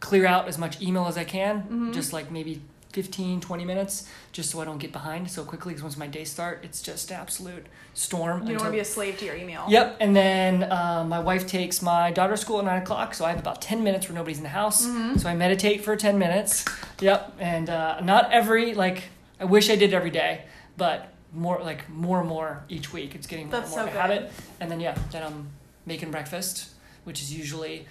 clear 0.00 0.26
out 0.26 0.48
as 0.48 0.58
much 0.58 0.80
email 0.80 1.06
as 1.06 1.16
I 1.16 1.24
can. 1.24 1.62
Mm-hmm. 1.62 1.92
Just 1.92 2.12
like 2.12 2.30
maybe 2.30 2.62
15, 2.96 3.42
20 3.42 3.64
minutes, 3.66 4.08
just 4.32 4.50
so 4.50 4.58
I 4.60 4.64
don't 4.64 4.78
get 4.78 4.90
behind 4.90 5.30
so 5.30 5.44
quickly. 5.44 5.74
Because 5.74 5.82
once 5.82 5.98
my 5.98 6.06
days 6.06 6.30
start, 6.30 6.60
it's 6.62 6.80
just 6.80 7.12
absolute 7.12 7.66
storm. 7.92 8.22
You 8.22 8.30
don't 8.30 8.40
until- 8.40 8.60
want 8.60 8.68
to 8.68 8.72
be 8.72 8.80
a 8.80 8.84
slave 8.86 9.18
to 9.18 9.26
your 9.26 9.36
email. 9.36 9.66
Yep, 9.68 9.98
and 10.00 10.16
then 10.16 10.72
um, 10.72 11.10
my 11.10 11.18
wife 11.18 11.46
takes 11.46 11.82
my 11.82 12.10
daughter 12.10 12.32
to 12.32 12.36
school 12.38 12.58
at 12.58 12.64
nine 12.64 12.80
o'clock, 12.80 13.12
so 13.12 13.26
I 13.26 13.30
have 13.30 13.38
about 13.38 13.60
ten 13.60 13.84
minutes 13.84 14.08
where 14.08 14.14
nobody's 14.14 14.38
in 14.38 14.44
the 14.44 14.48
house. 14.48 14.86
Mm-hmm. 14.86 15.18
So 15.18 15.28
I 15.28 15.34
meditate 15.34 15.84
for 15.84 15.94
ten 15.94 16.18
minutes. 16.18 16.64
Yep, 17.00 17.34
and 17.38 17.68
uh, 17.68 18.00
not 18.00 18.32
every 18.32 18.72
like 18.72 19.10
I 19.40 19.44
wish 19.44 19.68
I 19.70 19.76
did 19.76 19.92
every 19.94 20.10
day, 20.10 20.42
but 20.76 21.12
more 21.32 21.58
like 21.60 21.88
more 21.88 22.20
and 22.20 22.28
more 22.28 22.64
each 22.68 22.92
week. 22.92 23.14
It's 23.14 23.26
getting 23.26 23.46
more 23.46 23.60
That's 23.60 23.74
and 23.74 23.82
more 23.86 23.92
so 23.92 23.98
of 24.00 24.06
a 24.06 24.08
good. 24.08 24.20
habit. 24.22 24.32
And 24.60 24.70
then 24.70 24.80
yeah, 24.80 24.96
then 25.12 25.22
I'm 25.22 25.48
making 25.84 26.10
breakfast, 26.10 26.70
which 27.04 27.20
is 27.20 27.32
usually 27.36 27.86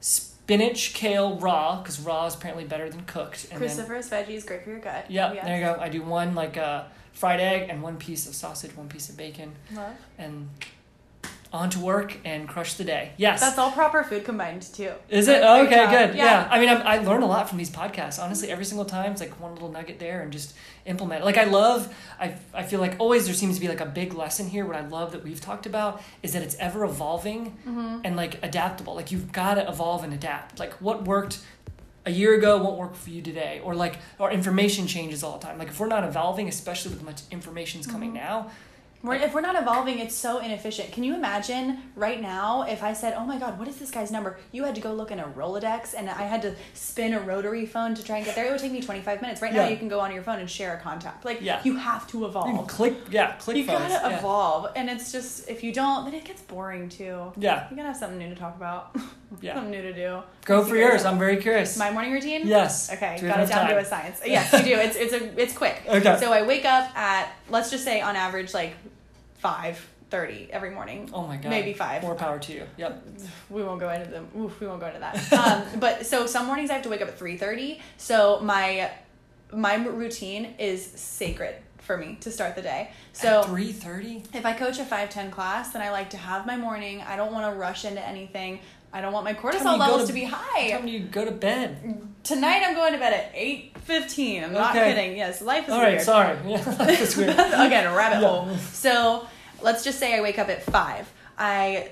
spinach 0.00 0.94
kale 0.94 1.36
raw 1.38 1.80
because 1.80 1.98
raw 2.00 2.26
is 2.26 2.34
apparently 2.34 2.64
better 2.64 2.88
than 2.90 3.04
cooked. 3.04 3.46
And 3.50 3.60
then 3.60 3.68
Cruciferous 3.68 4.08
veggies, 4.10 4.46
great 4.46 4.62
for 4.64 4.70
your 4.70 4.78
gut. 4.78 5.06
yeah, 5.10 5.32
Yes. 5.32 5.44
there 5.44 5.56
you 5.58 5.64
go. 5.64 5.76
I 5.80 5.88
do 5.88 6.02
one 6.02 6.34
like 6.34 6.56
uh, 6.56 6.84
fried 7.12 7.40
egg 7.40 7.68
and 7.70 7.82
one 7.82 7.96
piece 7.96 8.28
of 8.28 8.34
sausage, 8.34 8.76
one 8.76 8.88
piece 8.88 9.08
of 9.08 9.16
bacon 9.16 9.52
Love. 9.74 9.94
and 10.18 10.48
on 11.54 11.70
to 11.70 11.78
work 11.78 12.18
and 12.24 12.48
crush 12.48 12.74
the 12.74 12.82
day. 12.82 13.12
Yes. 13.16 13.40
That's 13.40 13.56
all 13.58 13.70
proper 13.70 14.02
food 14.02 14.24
combined 14.24 14.62
too. 14.62 14.90
Is 15.08 15.28
it? 15.28 15.40
Oh, 15.44 15.62
okay, 15.64 15.86
good. 15.88 16.16
Yeah. 16.16 16.48
I 16.50 16.58
mean, 16.58 16.68
I'm, 16.68 16.82
I 16.84 16.98
learn 16.98 17.22
a 17.22 17.26
lot 17.26 17.48
from 17.48 17.58
these 17.58 17.70
podcasts. 17.70 18.20
Honestly, 18.20 18.50
every 18.50 18.64
single 18.64 18.84
time 18.84 19.12
it's 19.12 19.20
like 19.20 19.40
one 19.40 19.52
little 19.54 19.70
nugget 19.70 20.00
there 20.00 20.20
and 20.22 20.32
just 20.32 20.54
implement 20.84 21.22
it. 21.22 21.24
Like, 21.24 21.38
I 21.38 21.44
love, 21.44 21.94
I, 22.18 22.34
I 22.52 22.64
feel 22.64 22.80
like 22.80 22.96
always 22.98 23.26
there 23.26 23.34
seems 23.34 23.54
to 23.54 23.60
be 23.60 23.68
like 23.68 23.80
a 23.80 23.86
big 23.86 24.14
lesson 24.14 24.48
here. 24.48 24.66
What 24.66 24.74
I 24.74 24.84
love 24.84 25.12
that 25.12 25.22
we've 25.22 25.40
talked 25.40 25.64
about 25.64 26.02
is 26.24 26.32
that 26.32 26.42
it's 26.42 26.56
ever 26.56 26.84
evolving 26.84 27.56
Mm-hmm. 27.66 28.00
and 28.04 28.16
like 28.16 28.42
adaptable. 28.42 28.96
Like, 28.96 29.12
you've 29.12 29.30
got 29.30 29.54
to 29.54 29.68
evolve 29.68 30.02
and 30.02 30.12
adapt. 30.12 30.58
Like, 30.58 30.72
what 30.74 31.04
worked 31.04 31.38
a 32.04 32.10
year 32.10 32.34
ago 32.34 32.60
won't 32.62 32.78
work 32.78 32.96
for 32.96 33.10
you 33.10 33.22
today. 33.22 33.60
Or 33.64 33.74
like, 33.76 33.96
our 34.18 34.30
information 34.32 34.86
changes 34.88 35.22
all 35.22 35.38
the 35.38 35.46
time. 35.46 35.56
Like, 35.56 35.68
if 35.68 35.78
we're 35.78 35.86
not 35.86 36.02
evolving, 36.04 36.48
especially 36.48 36.90
with 36.92 37.04
much 37.04 37.22
information's 37.30 37.86
coming 37.86 38.10
Mm-hmm. 38.10 38.18
now, 38.26 38.50
We're, 39.04 39.16
if 39.16 39.34
we're 39.34 39.42
not 39.42 39.54
evolving, 39.60 39.98
it's 39.98 40.14
so 40.14 40.38
inefficient. 40.38 40.90
Can 40.92 41.04
you 41.04 41.14
imagine 41.14 41.78
right 41.94 42.20
now 42.22 42.62
if 42.62 42.82
I 42.82 42.94
said, 42.94 43.14
"Oh 43.18 43.24
my 43.26 43.38
God, 43.38 43.58
what 43.58 43.68
is 43.68 43.76
this 43.76 43.90
guy's 43.90 44.10
number?" 44.10 44.38
You 44.50 44.64
had 44.64 44.74
to 44.76 44.80
go 44.80 44.94
look 44.94 45.10
in 45.10 45.20
a 45.20 45.24
Rolodex, 45.24 45.92
and 45.96 46.08
I 46.08 46.22
had 46.22 46.40
to 46.42 46.54
spin 46.72 47.12
a 47.12 47.20
rotary 47.20 47.66
phone 47.66 47.94
to 47.96 48.02
try 48.02 48.16
and 48.16 48.24
get 48.24 48.34
there. 48.34 48.46
It 48.46 48.50
would 48.50 48.60
take 48.60 48.72
me 48.72 48.80
twenty 48.80 49.02
five 49.02 49.20
minutes. 49.20 49.42
Right 49.42 49.52
now, 49.52 49.68
you 49.68 49.76
can 49.76 49.88
go 49.88 50.00
on 50.00 50.10
your 50.14 50.22
phone 50.22 50.38
and 50.40 50.48
share 50.48 50.74
a 50.74 50.80
contact. 50.80 51.26
Like 51.26 51.42
Yeah. 51.42 51.60
you 51.64 51.76
have 51.76 52.06
to 52.08 52.24
evolve. 52.24 52.66
click, 52.66 52.94
yeah, 53.10 53.32
click 53.32 53.58
You 53.58 53.66
phones. 53.66 53.92
gotta 53.92 54.08
yeah. 54.10 54.18
evolve, 54.18 54.72
and 54.74 54.88
it's 54.88 55.12
just 55.12 55.50
if 55.50 55.62
you 55.62 55.70
don't, 55.70 56.06
then 56.06 56.14
it 56.14 56.24
gets 56.24 56.40
boring 56.40 56.88
too. 56.88 57.30
Yeah, 57.36 57.68
You 57.70 57.76
gotta 57.76 57.88
have 57.88 57.96
something 57.98 58.18
new 58.18 58.30
to 58.30 58.34
talk 58.40 58.56
about. 58.56 58.96
yeah. 59.42 59.52
something 59.54 59.70
new 59.70 59.82
to 59.82 59.92
do. 59.92 60.22
Go 60.46 60.58
Let's 60.58 60.70
for 60.70 60.76
yours. 60.76 61.04
I'm 61.04 61.18
very 61.18 61.36
curious. 61.36 61.76
My 61.76 61.90
morning 61.90 62.12
routine. 62.12 62.46
Yes. 62.46 62.90
Okay, 62.90 63.18
Do 63.20 63.28
got 63.28 63.40
it 63.40 63.50
down 63.50 63.68
to 63.68 63.76
a 63.76 63.84
science. 63.84 64.22
Yes, 64.24 64.50
you 64.54 64.60
do. 64.76 64.80
It's 64.80 64.96
it's 64.96 65.12
a 65.12 65.40
it's 65.40 65.52
quick. 65.52 65.82
Okay. 65.94 66.16
So 66.18 66.32
I 66.32 66.42
wake 66.46 66.64
up 66.64 66.96
at 66.96 67.30
let's 67.50 67.70
just 67.70 67.84
say 67.84 68.00
on 68.00 68.16
average 68.16 68.54
like 68.54 68.74
five 69.44 69.86
thirty 70.08 70.48
every 70.50 70.70
morning. 70.70 71.10
Oh 71.12 71.26
my 71.26 71.36
god. 71.36 71.50
Maybe 71.50 71.74
five. 71.74 72.02
More 72.02 72.14
power 72.14 72.38
to 72.38 72.52
you. 72.52 72.62
Yep. 72.78 73.06
We 73.50 73.62
won't 73.62 73.78
go 73.78 73.90
into 73.90 74.10
them. 74.10 74.26
Oof, 74.38 74.58
we 74.58 74.66
won't 74.66 74.80
go 74.80 74.86
into 74.86 75.00
that. 75.00 75.32
um, 75.74 75.78
but 75.78 76.06
so 76.06 76.24
some 76.26 76.46
mornings 76.46 76.70
I 76.70 76.74
have 76.74 76.82
to 76.84 76.88
wake 76.88 77.02
up 77.02 77.08
at 77.08 77.18
three 77.18 77.36
thirty. 77.36 77.82
So 77.98 78.40
my 78.40 78.90
my 79.52 79.74
routine 79.74 80.54
is 80.58 80.82
sacred 80.82 81.56
for 81.78 81.98
me 81.98 82.16
to 82.22 82.30
start 82.30 82.56
the 82.56 82.62
day. 82.62 82.90
So 83.12 83.42
three 83.42 83.72
thirty. 83.72 84.22
if 84.32 84.46
I 84.46 84.54
coach 84.54 84.78
a 84.78 84.84
510 84.84 85.30
class, 85.30 85.74
then 85.74 85.82
I 85.82 85.90
like 85.90 86.08
to 86.10 86.16
have 86.16 86.46
my 86.46 86.56
morning. 86.56 87.02
I 87.02 87.16
don't 87.16 87.32
want 87.32 87.52
to 87.52 87.58
rush 87.58 87.84
into 87.84 88.00
anything. 88.00 88.60
I 88.94 89.02
don't 89.02 89.12
want 89.12 89.24
my 89.26 89.34
cortisol 89.34 89.78
levels 89.78 90.02
to- 90.02 90.06
to, 90.06 90.12
be 90.14 90.24
high. 90.24 90.70
time 90.70 90.88
you 90.88 91.00
go 91.00 91.24
to 91.26 91.32
bed? 91.32 92.08
Tonight 92.24 92.62
I'm 92.64 92.74
going 92.74 92.92
to 92.94 92.98
bed 92.98 93.12
at 93.12 93.34
8:15. 93.34 94.44
I'm 94.44 94.52
not 94.52 94.74
Okay. 94.74 94.94
kidding. 94.94 95.16
Yes, 95.16 95.42
life 95.42 95.64
is 95.64 95.68
weird. 95.68 95.80
All 95.80 95.84
right, 95.92 96.00
sorry. 96.00 96.38
Yeah, 96.46 96.56
that's 96.58 97.16
weird. 97.16 97.30
Again, 97.38 97.86
a 97.86 97.94
rabbit 97.94 98.22
Yeah. 98.22 98.28
hole. 98.28 98.56
So 98.72 99.26
let's 99.60 99.84
just 99.84 99.98
say 99.98 100.16
I 100.16 100.20
wake 100.22 100.38
up 100.38 100.48
at 100.48 100.62
five. 100.62 101.10
I 101.38 101.90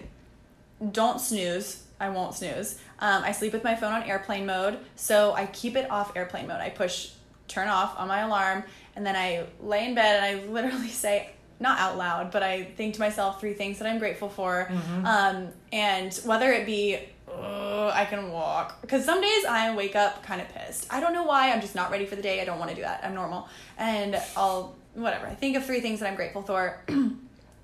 don't 0.91 1.21
snooze. 1.21 1.83
I 2.01 2.09
won't 2.09 2.35
snooze. 2.35 2.79
Um, 2.99 3.23
I 3.23 3.33
sleep 3.33 3.53
with 3.53 3.63
my 3.63 3.77
phone 3.77 3.93
on 3.93 4.03
airplane 4.05 4.47
mode, 4.47 4.79
so 4.97 5.35
I 5.35 5.47
keep 5.47 5.77
it 5.77 5.89
off 5.91 6.17
airplane 6.17 6.47
mode. 6.49 6.61
I 6.61 6.71
push 6.71 7.11
turn 7.47 7.69
off 7.69 7.95
on 7.99 8.09
my 8.09 8.21
alarm, 8.21 8.65
and 8.97 9.05
then 9.07 9.15
I 9.15 9.45
lay 9.61 9.85
in 9.87 9.95
bed 9.95 10.23
and 10.23 10.25
I 10.25 10.51
literally 10.51 10.89
say, 11.05 11.31
not 11.61 11.79
out 11.79 11.97
loud, 11.99 12.31
but 12.33 12.43
I 12.43 12.65
think 12.65 12.95
to 12.95 13.01
myself 13.01 13.39
three 13.39 13.53
things 13.55 13.79
that 13.79 13.87
I'm 13.89 13.99
grateful 13.99 14.29
for. 14.31 14.67
Mm-hmm. 14.71 15.07
Um, 15.07 15.49
and 15.73 16.13
whether 16.25 16.51
it 16.53 16.67
be, 16.67 16.99
"Ugh, 17.39 17.93
I 17.95 18.05
can 18.05 18.31
walk. 18.31 18.81
Because 18.81 19.05
some 19.05 19.21
days 19.21 19.45
I 19.45 19.75
wake 19.75 19.97
up 19.97 20.23
kind 20.23 20.41
of 20.41 20.49
pissed. 20.49 20.87
I 20.91 21.01
don't 21.01 21.13
know 21.13 21.25
why. 21.25 21.53
I'm 21.53 21.61
just 21.61 21.75
not 21.75 21.91
ready 21.91 22.07
for 22.07 22.17
the 22.17 22.23
day. 22.23 22.41
I 22.41 22.45
don't 22.45 22.59
want 22.59 22.71
to 22.71 22.77
do 22.77 22.83
that. 22.83 23.01
I'm 23.05 23.15
normal. 23.15 23.49
And 23.79 24.21
I'll, 24.37 24.75
whatever. 24.95 25.27
I 25.27 25.35
think 25.35 25.57
of 25.57 25.65
three 25.65 25.81
things 25.81 26.01
that 26.01 26.09
I'm 26.09 26.17
grateful 26.17 26.43
for. 26.43 26.83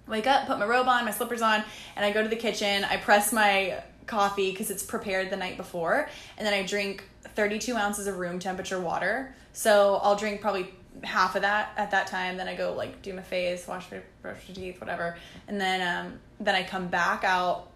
wake 0.09 0.27
up, 0.27 0.47
put 0.47 0.59
my 0.59 0.66
robe 0.66 0.89
on, 0.89 1.05
my 1.05 1.11
slippers 1.11 1.43
on, 1.43 1.62
and 1.97 2.05
I 2.05 2.12
go 2.12 2.23
to 2.23 2.29
the 2.29 2.37
kitchen. 2.37 2.85
I 2.85 2.97
press 2.97 3.33
my 3.33 3.83
coffee 4.07 4.51
because 4.51 4.71
it's 4.71 4.83
prepared 4.83 5.31
the 5.31 5.37
night 5.37 5.57
before, 5.57 6.09
and 6.37 6.47
then 6.47 6.55
I 6.55 6.64
drink 6.64 7.05
32 7.35 7.77
ounces 7.77 8.07
of 8.07 8.19
room 8.19 8.39
temperature 8.39 8.81
water. 8.81 9.35
So 9.53 10.01
I'll 10.03 10.16
drink 10.16 10.41
probably 10.41 10.75
half 11.05 11.37
of 11.37 11.43
that 11.43 11.73
at 11.77 11.91
that 11.93 12.07
time. 12.07 12.37
Then 12.37 12.49
I 12.49 12.57
go 12.57 12.73
like 12.73 13.03
do 13.03 13.12
my 13.12 13.23
face, 13.23 13.66
wash 13.69 13.91
my 13.91 14.01
brush 14.23 14.39
my 14.49 14.55
teeth, 14.55 14.81
whatever, 14.81 15.16
and 15.47 15.61
then 15.61 16.07
um, 16.07 16.19
then 16.41 16.55
I 16.55 16.62
come 16.62 16.89
back 16.89 17.23
out, 17.25 17.69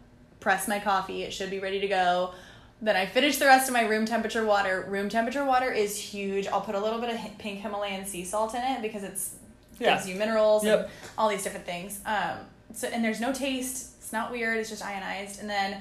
press 0.42 0.68
my 0.68 0.78
coffee. 0.80 1.22
It 1.22 1.32
should 1.32 1.50
be 1.50 1.60
ready 1.60 1.80
to 1.80 1.88
go. 1.88 2.34
Then 2.82 2.96
I 2.96 3.06
finish 3.06 3.38
the 3.38 3.46
rest 3.46 3.68
of 3.68 3.72
my 3.72 3.82
room 3.82 4.04
temperature 4.04 4.44
water. 4.44 4.84
Room 4.88 5.08
temperature 5.08 5.44
water 5.44 5.70
is 5.72 5.96
huge. 5.96 6.48
I'll 6.48 6.60
put 6.60 6.74
a 6.74 6.80
little 6.80 7.00
bit 7.00 7.10
of 7.14 7.38
pink 7.38 7.60
Himalayan 7.60 8.04
sea 8.04 8.24
salt 8.24 8.54
in 8.54 8.60
it 8.62 8.82
because 8.82 9.04
it's 9.04 9.36
Yeah. 9.78 9.94
gives 9.94 10.08
you 10.08 10.16
minerals 10.16 10.64
Yep. 10.64 10.80
and 10.80 10.88
all 11.16 11.28
these 11.28 11.42
different 11.44 11.64
things. 11.64 12.00
Um, 12.04 12.38
so 12.74 12.88
and 12.88 13.04
there's 13.04 13.20
no 13.20 13.32
taste. 13.32 13.92
It's 14.00 14.12
not 14.12 14.30
weird. 14.32 14.58
It's 14.58 14.68
just 14.68 14.84
ionized. 14.84 15.40
And 15.40 15.48
then 15.48 15.80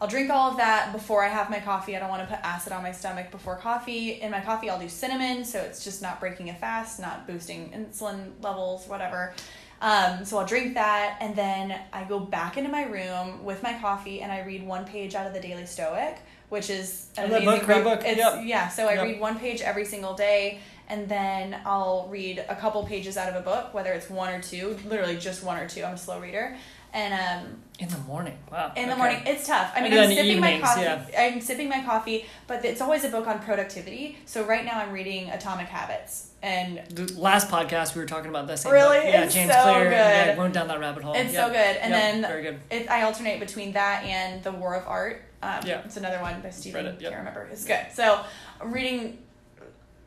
I'll 0.00 0.08
drink 0.08 0.30
all 0.30 0.50
of 0.50 0.56
that 0.56 0.92
before 0.92 1.24
I 1.24 1.28
have 1.28 1.50
my 1.50 1.60
coffee. 1.60 1.96
I 1.96 2.00
don't 2.00 2.08
want 2.08 2.28
to 2.28 2.34
put 2.34 2.44
acid 2.44 2.72
on 2.72 2.82
my 2.82 2.90
stomach 2.92 3.30
before 3.30 3.56
coffee. 3.56 4.20
In 4.20 4.30
my 4.30 4.40
coffee, 4.40 4.68
I'll 4.70 4.78
do 4.80 4.88
cinnamon, 4.88 5.44
so 5.44 5.60
it's 5.60 5.84
just 5.84 6.00
not 6.02 6.18
breaking 6.20 6.48
a 6.50 6.54
fast, 6.54 6.98
not 7.00 7.26
boosting 7.26 7.70
insulin 7.70 8.32
levels, 8.42 8.86
whatever. 8.88 9.34
Um, 9.80 10.24
so 10.26 10.38
I'll 10.38 10.46
drink 10.46 10.74
that, 10.74 11.16
and 11.20 11.34
then 11.34 11.74
I 11.92 12.04
go 12.04 12.18
back 12.20 12.56
into 12.58 12.70
my 12.70 12.82
room 12.84 13.44
with 13.44 13.62
my 13.62 13.72
coffee, 13.78 14.20
and 14.20 14.30
I 14.30 14.42
read 14.44 14.66
one 14.66 14.84
page 14.84 15.14
out 15.14 15.26
of 15.26 15.32
the 15.32 15.40
Daily 15.40 15.64
Stoic, 15.66 16.18
which 16.50 16.68
is 16.68 17.06
an 17.16 17.30
that 17.30 17.42
amazing 17.42 17.58
book, 17.60 17.66
great 17.66 17.84
book. 17.84 18.00
It's, 18.04 18.18
Yep. 18.18 18.40
Yeah, 18.44 18.68
so 18.68 18.86
I 18.88 18.94
Yep. 18.94 19.04
read 19.04 19.20
one 19.20 19.38
page 19.38 19.62
every 19.62 19.86
single 19.86 20.14
day, 20.14 20.58
and 20.88 21.08
then 21.08 21.56
I'll 21.64 22.08
read 22.10 22.44
a 22.48 22.56
couple 22.56 22.84
pages 22.84 23.16
out 23.16 23.28
of 23.30 23.36
a 23.36 23.40
book, 23.40 23.72
whether 23.72 23.92
it's 23.92 24.10
one 24.10 24.32
or 24.34 24.42
two, 24.42 24.78
literally 24.86 25.16
just 25.16 25.42
one 25.42 25.56
or 25.58 25.66
two. 25.68 25.82
I'm 25.82 25.94
a 25.94 25.98
slow 25.98 26.20
reader, 26.20 26.56
and 26.92 27.14
um, 27.14 27.56
In 27.78 27.88
the 27.88 27.98
morning. 27.98 28.36
Wow. 28.52 28.72
in 28.76 28.86
the 28.86 28.92
okay. 28.92 28.98
morning 28.98 29.22
it's 29.24 29.46
tough. 29.46 29.72
I 29.74 29.80
mean, 29.80 29.92
I'm 29.92 30.08
then 30.08 30.14
sipping 30.16 30.40
my 30.40 30.58
coffee. 30.60 30.80
yeah. 30.82 31.06
I'm 31.16 31.40
sipping 31.40 31.68
my 31.70 31.82
coffee, 31.84 32.26
but 32.46 32.64
it's 32.66 32.80
always 32.82 33.04
a 33.04 33.08
book 33.08 33.26
on 33.28 33.38
productivity. 33.38 34.18
So 34.26 34.44
right 34.44 34.64
now 34.64 34.78
I'm 34.80 34.92
reading 34.92 35.30
Atomic 35.30 35.68
Habits, 35.68 36.29
and 36.42 36.80
The 36.88 37.12
last 37.20 37.48
podcast 37.48 37.94
we 37.94 38.00
were 38.00 38.06
talking 38.06 38.30
about 38.30 38.46
this. 38.46 38.64
Really? 38.64 38.98
Yeah, 38.98 39.24
It's 39.24 39.34
James 39.34 39.52
so 39.52 39.62
Clear. 39.62 39.90
Yeah, 39.90 40.36
went 40.36 40.54
down 40.54 40.68
that 40.68 40.80
rabbit 40.80 41.02
hole. 41.02 41.14
it's 41.14 41.32
Yep. 41.32 41.46
so 41.46 41.48
good. 41.52 41.76
And 41.76 41.92
Yep, 41.92 42.00
then 42.02 42.22
very 42.22 42.42
good. 42.42 42.60
It, 42.70 42.90
I 42.90 43.02
alternate 43.02 43.40
between 43.40 43.72
that 43.72 44.04
and 44.04 44.42
The 44.42 44.52
War 44.52 44.74
of 44.74 44.86
Art. 44.86 45.22
Um, 45.42 45.60
Yeah. 45.64 45.82
It's 45.84 45.96
another 45.96 46.20
one 46.20 46.40
by 46.40 46.50
Stephen. 46.50 46.84
Read 46.84 46.94
it, 46.94 47.00
yep. 47.00 47.12
Can't 47.12 47.20
remember. 47.20 47.48
It's 47.52 47.64
good. 47.64 47.86
So 47.94 48.20
I'm 48.60 48.72
reading 48.72 49.18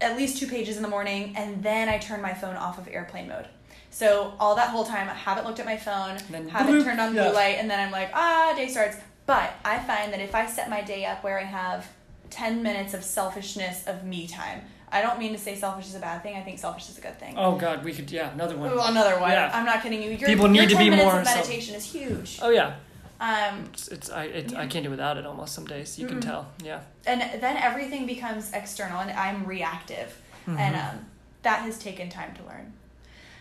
at 0.02 0.18
least 0.18 0.38
two 0.40 0.48
pages 0.48 0.76
in 0.78 0.84
the 0.84 0.90
morning, 0.90 1.34
and 1.38 1.64
then 1.64 1.88
I 1.88 1.98
turn 1.98 2.22
my 2.22 2.34
phone 2.34 2.56
off 2.56 2.78
of 2.78 2.88
airplane 2.88 3.28
mode. 3.30 3.48
So 3.90 4.34
all 4.40 4.56
that 4.56 4.70
whole 4.70 4.84
time, 4.84 5.08
I 5.08 5.14
haven't 5.14 5.46
looked 5.46 5.60
at 5.60 5.66
my 5.66 5.78
phone, 5.78 6.18
then 6.30 6.50
haven't 6.50 6.74
bloop, 6.74 6.84
turned 6.84 7.00
on 7.00 7.14
yeah. 7.16 7.26
blue 7.26 7.34
light, 7.34 7.58
and 7.60 7.70
then 7.70 7.80
I'm 7.80 7.92
like, 7.92 8.10
ah, 8.14 8.54
day 8.56 8.68
starts. 8.68 8.98
But 9.28 9.54
I 9.64 9.80
find 9.80 10.12
that 10.12 10.20
if 10.20 10.34
I 10.36 10.46
set 10.48 10.70
my 10.70 10.82
day 10.82 11.06
up 11.06 11.24
where 11.24 11.40
I 11.40 11.44
have 11.44 11.88
10 12.32 12.64
minutes 12.64 12.94
of 12.94 13.04
selfishness 13.04 13.86
of 13.88 14.04
me 14.04 14.28
time, 14.28 14.62
I 14.94 15.02
don't 15.02 15.18
mean 15.20 15.32
to 15.34 15.38
say 15.40 15.56
selfish 15.56 15.88
is 15.88 15.96
a 15.96 16.00
bad 16.00 16.22
thing. 16.24 16.36
I 16.38 16.42
think 16.42 16.60
selfish 16.60 16.88
is 16.90 16.98
a 16.98 17.02
good 17.02 17.20
thing. 17.20 17.34
Oh 17.38 17.58
God, 17.58 17.84
we 17.84 17.92
could. 17.94 18.10
Yeah, 18.12 18.32
another 18.32 18.56
one. 18.56 18.72
Ooh, 18.72 18.80
another 18.80 19.20
one. 19.20 19.32
Yeah. 19.32 19.52
I'm 19.54 19.66
not 19.66 19.82
kidding 19.84 20.02
you. 20.04 20.12
Your, 20.12 20.30
People 20.30 20.48
need 20.48 20.70
to 20.70 20.76
10 20.76 20.90
be 20.92 20.96
more 20.96 21.20
of 21.20 21.26
self- 21.28 21.38
meditation 21.38 21.76
is 21.76 21.86
huge. 21.86 22.40
Oh 22.42 22.50
yeah. 22.50 22.76
Um, 23.20 23.66
It's, 23.74 23.88
it's 23.88 24.10
I 24.10 24.24
it, 24.26 24.56
I 24.56 24.68
can't 24.68 24.84
do 24.84 24.90
without 24.92 25.18
it 25.18 25.26
almost 25.26 25.54
some 25.56 25.66
days. 25.66 25.98
You 25.98 26.08
can 26.08 26.18
Mm-mm. 26.20 26.26
tell. 26.26 26.52
Yeah. 26.64 26.82
and 27.08 27.22
then 27.42 27.58
everything 27.58 28.06
becomes 28.06 28.52
external 28.54 29.00
and 29.02 29.12
i'm 29.12 29.46
reactive 29.46 30.10
and 30.48 30.58
Mhm. 30.76 30.90
um, 30.94 31.06
that 31.42 31.60
has 31.62 31.78
taken 31.80 32.10
time 32.10 32.34
to 32.36 32.44
learn 32.44 32.72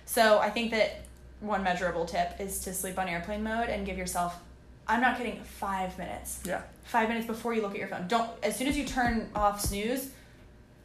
so 0.04 0.38
i 0.38 0.50
think 0.50 0.70
that 0.72 0.88
one 1.40 1.62
measurable 1.62 2.04
tip 2.06 2.28
is 2.40 2.58
to 2.60 2.72
sleep 2.74 2.98
on 2.98 3.08
airplane 3.08 3.42
mode 3.42 3.68
and 3.68 3.86
give 3.86 3.96
yourself 3.98 4.36
i'm 4.88 5.00
not 5.00 5.16
kidding 5.16 5.40
five 5.44 5.96
minutes 5.98 6.40
Yeah. 6.44 6.62
five 6.84 7.08
minutes 7.08 7.26
before 7.26 7.54
you 7.54 7.62
look 7.62 7.72
at 7.72 7.78
your 7.78 7.88
phone 7.88 8.06
don't 8.08 8.28
as 8.42 8.56
soon 8.56 8.66
as 8.68 8.76
you 8.76 8.84
turn 8.84 9.28
off 9.34 9.60
snooze 9.60 10.10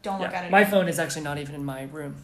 don't 0.08 0.20
look 0.22 0.32
yeah. 0.32 0.40
at 0.40 0.46
it 0.46 0.52
My 0.52 0.62
again. 0.62 0.72
phone 0.72 0.88
is 0.90 0.98
actually 1.00 1.24
not 1.30 1.38
even 1.38 1.54
in 1.56 1.64
my 1.66 1.84
room. 1.98 2.16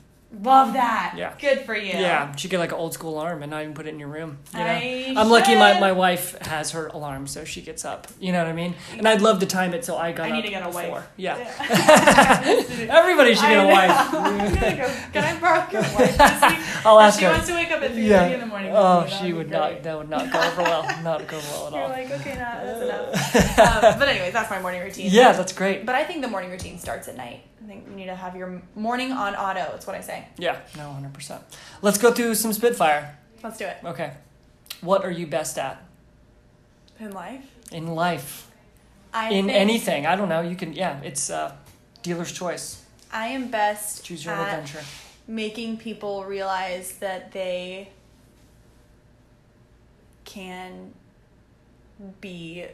love 0.41 0.73
that 0.73 1.13
Yeah. 1.15 1.33
good 1.39 1.59
for 1.67 1.75
you 1.75 1.93
Yeah, 2.07 2.33
should 2.35 2.49
get 2.49 2.59
like 2.59 2.71
an 2.71 2.79
old 2.83 2.93
school 2.97 3.13
alarm 3.13 3.43
and 3.43 3.51
not 3.51 3.61
even 3.61 3.75
put 3.75 3.85
it 3.85 3.89
in 3.95 3.99
your 3.99 4.07
room. 4.17 4.31
You 4.53 4.59
know? 4.59 4.65
I 4.65 5.13
I'm 5.15 5.29
lucky 5.29 5.53
my, 5.53 5.79
my 5.79 5.91
wife 5.91 6.35
has 6.53 6.71
her 6.71 6.87
alarm 6.87 7.27
so 7.27 7.39
she 7.45 7.61
gets 7.61 7.85
up. 7.85 8.07
You 8.19 8.31
know 8.33 8.39
what 8.43 8.47
I 8.47 8.53
mean? 8.53 8.73
And 8.97 9.07
I'd 9.07 9.21
love 9.21 9.37
to 9.41 9.45
time 9.45 9.75
it 9.77 9.85
so 9.85 9.95
I 9.95 10.11
got 10.11 10.25
I 10.27 10.31
need 10.31 10.41
to 10.49 10.49
get 10.49 10.63
a 10.65 10.69
wife. 10.69 10.85
before. 10.87 11.03
Yeah. 11.17 11.37
Yeah. 11.37 12.89
Everybody 12.99 13.35
should 13.35 13.45
get 13.55 13.63
a 13.63 13.67
wife. 13.67 13.91
I'm 14.13 14.37
gonna 14.37 14.77
go. 14.81 14.87
Can 15.13 15.23
I 15.23 15.39
borrow 15.39 15.69
your 15.71 15.81
wife 15.93 16.17
this 16.17 16.41
week? 16.49 16.85
I'll 16.85 16.99
ask 16.99 17.19
she 17.19 17.25
her. 17.25 17.31
wants 17.31 17.47
to 17.47 17.53
wake 17.53 17.71
up 17.71 17.81
at 17.83 17.91
three 17.91 18.09
Yeah. 18.09 18.25
in 18.27 18.39
the 18.39 18.45
morning. 18.47 18.71
Oh, 18.73 19.05
she 19.05 19.33
would 19.33 19.51
not. 19.51 19.83
That 19.83 19.97
would 19.99 20.09
not 20.09 20.31
go 20.33 20.39
over 20.41 20.61
well. 20.63 20.83
Not 21.03 21.27
go 21.27 21.37
well 21.37 21.67
at 21.67 21.73
You're 21.73 21.83
all. 21.83 21.89
like, 21.89 22.09
okay, 22.11 22.35
nah, 22.39 22.63
that's 22.63 22.81
enough. 22.81 23.83
um, 23.93 23.99
but 23.99 24.07
anyways, 24.09 24.33
that's 24.33 24.49
my 24.49 24.59
morning 24.61 24.81
routine. 24.81 25.09
Yeah, 25.11 25.33
that's 25.33 25.53
great. 25.53 25.85
But 25.85 25.93
I 25.93 26.03
think 26.05 26.21
the 26.21 26.27
morning 26.27 26.49
routine 26.49 26.79
starts 26.79 27.07
at 27.07 27.15
night. 27.17 27.41
I 27.63 27.67
think 27.67 27.85
you 27.89 27.95
need 27.95 28.07
to 28.07 28.15
have 28.15 28.35
your 28.35 28.61
morning 28.75 29.11
on 29.13 29.35
auto. 29.35 29.73
It's 29.75 29.87
what 29.87 29.95
I 29.95 30.01
say. 30.01 30.27
Yeah, 30.37 30.59
no, 30.75 30.95
100%. 31.01 31.39
Let's 31.81 31.97
go 31.97 32.11
through 32.11 32.35
some 32.35 32.51
Spitfire. 32.51 33.17
Let's 33.41 33.57
do 33.57 33.65
it. 33.65 33.77
Okay. 33.85 34.13
What 34.81 35.05
are 35.05 35.11
you 35.11 35.27
best 35.27 35.57
at 35.57 35.81
In 36.99 37.11
life, 37.11 37.45
in 37.71 37.87
life? 37.95 38.49
I 39.13 39.29
in 39.31 39.45
think 39.45 39.57
anything? 39.57 40.05
I 40.05 40.15
don't 40.15 40.27
know. 40.27 40.41
You 40.41 40.55
can, 40.55 40.73
yeah, 40.73 40.99
it's 41.03 41.29
uh, 41.29 41.55
dealer's 42.01 42.31
choice. 42.31 42.83
I 43.11 43.27
am 43.27 43.49
best 43.49 44.03
Choose 44.03 44.25
your 44.25 44.33
own 44.33 44.41
at 44.41 44.59
adventure. 44.59 44.83
making 45.27 45.77
people 45.77 46.25
realize 46.25 46.93
that 46.97 47.31
they 47.31 47.89
can 50.25 50.93
be 52.19 52.65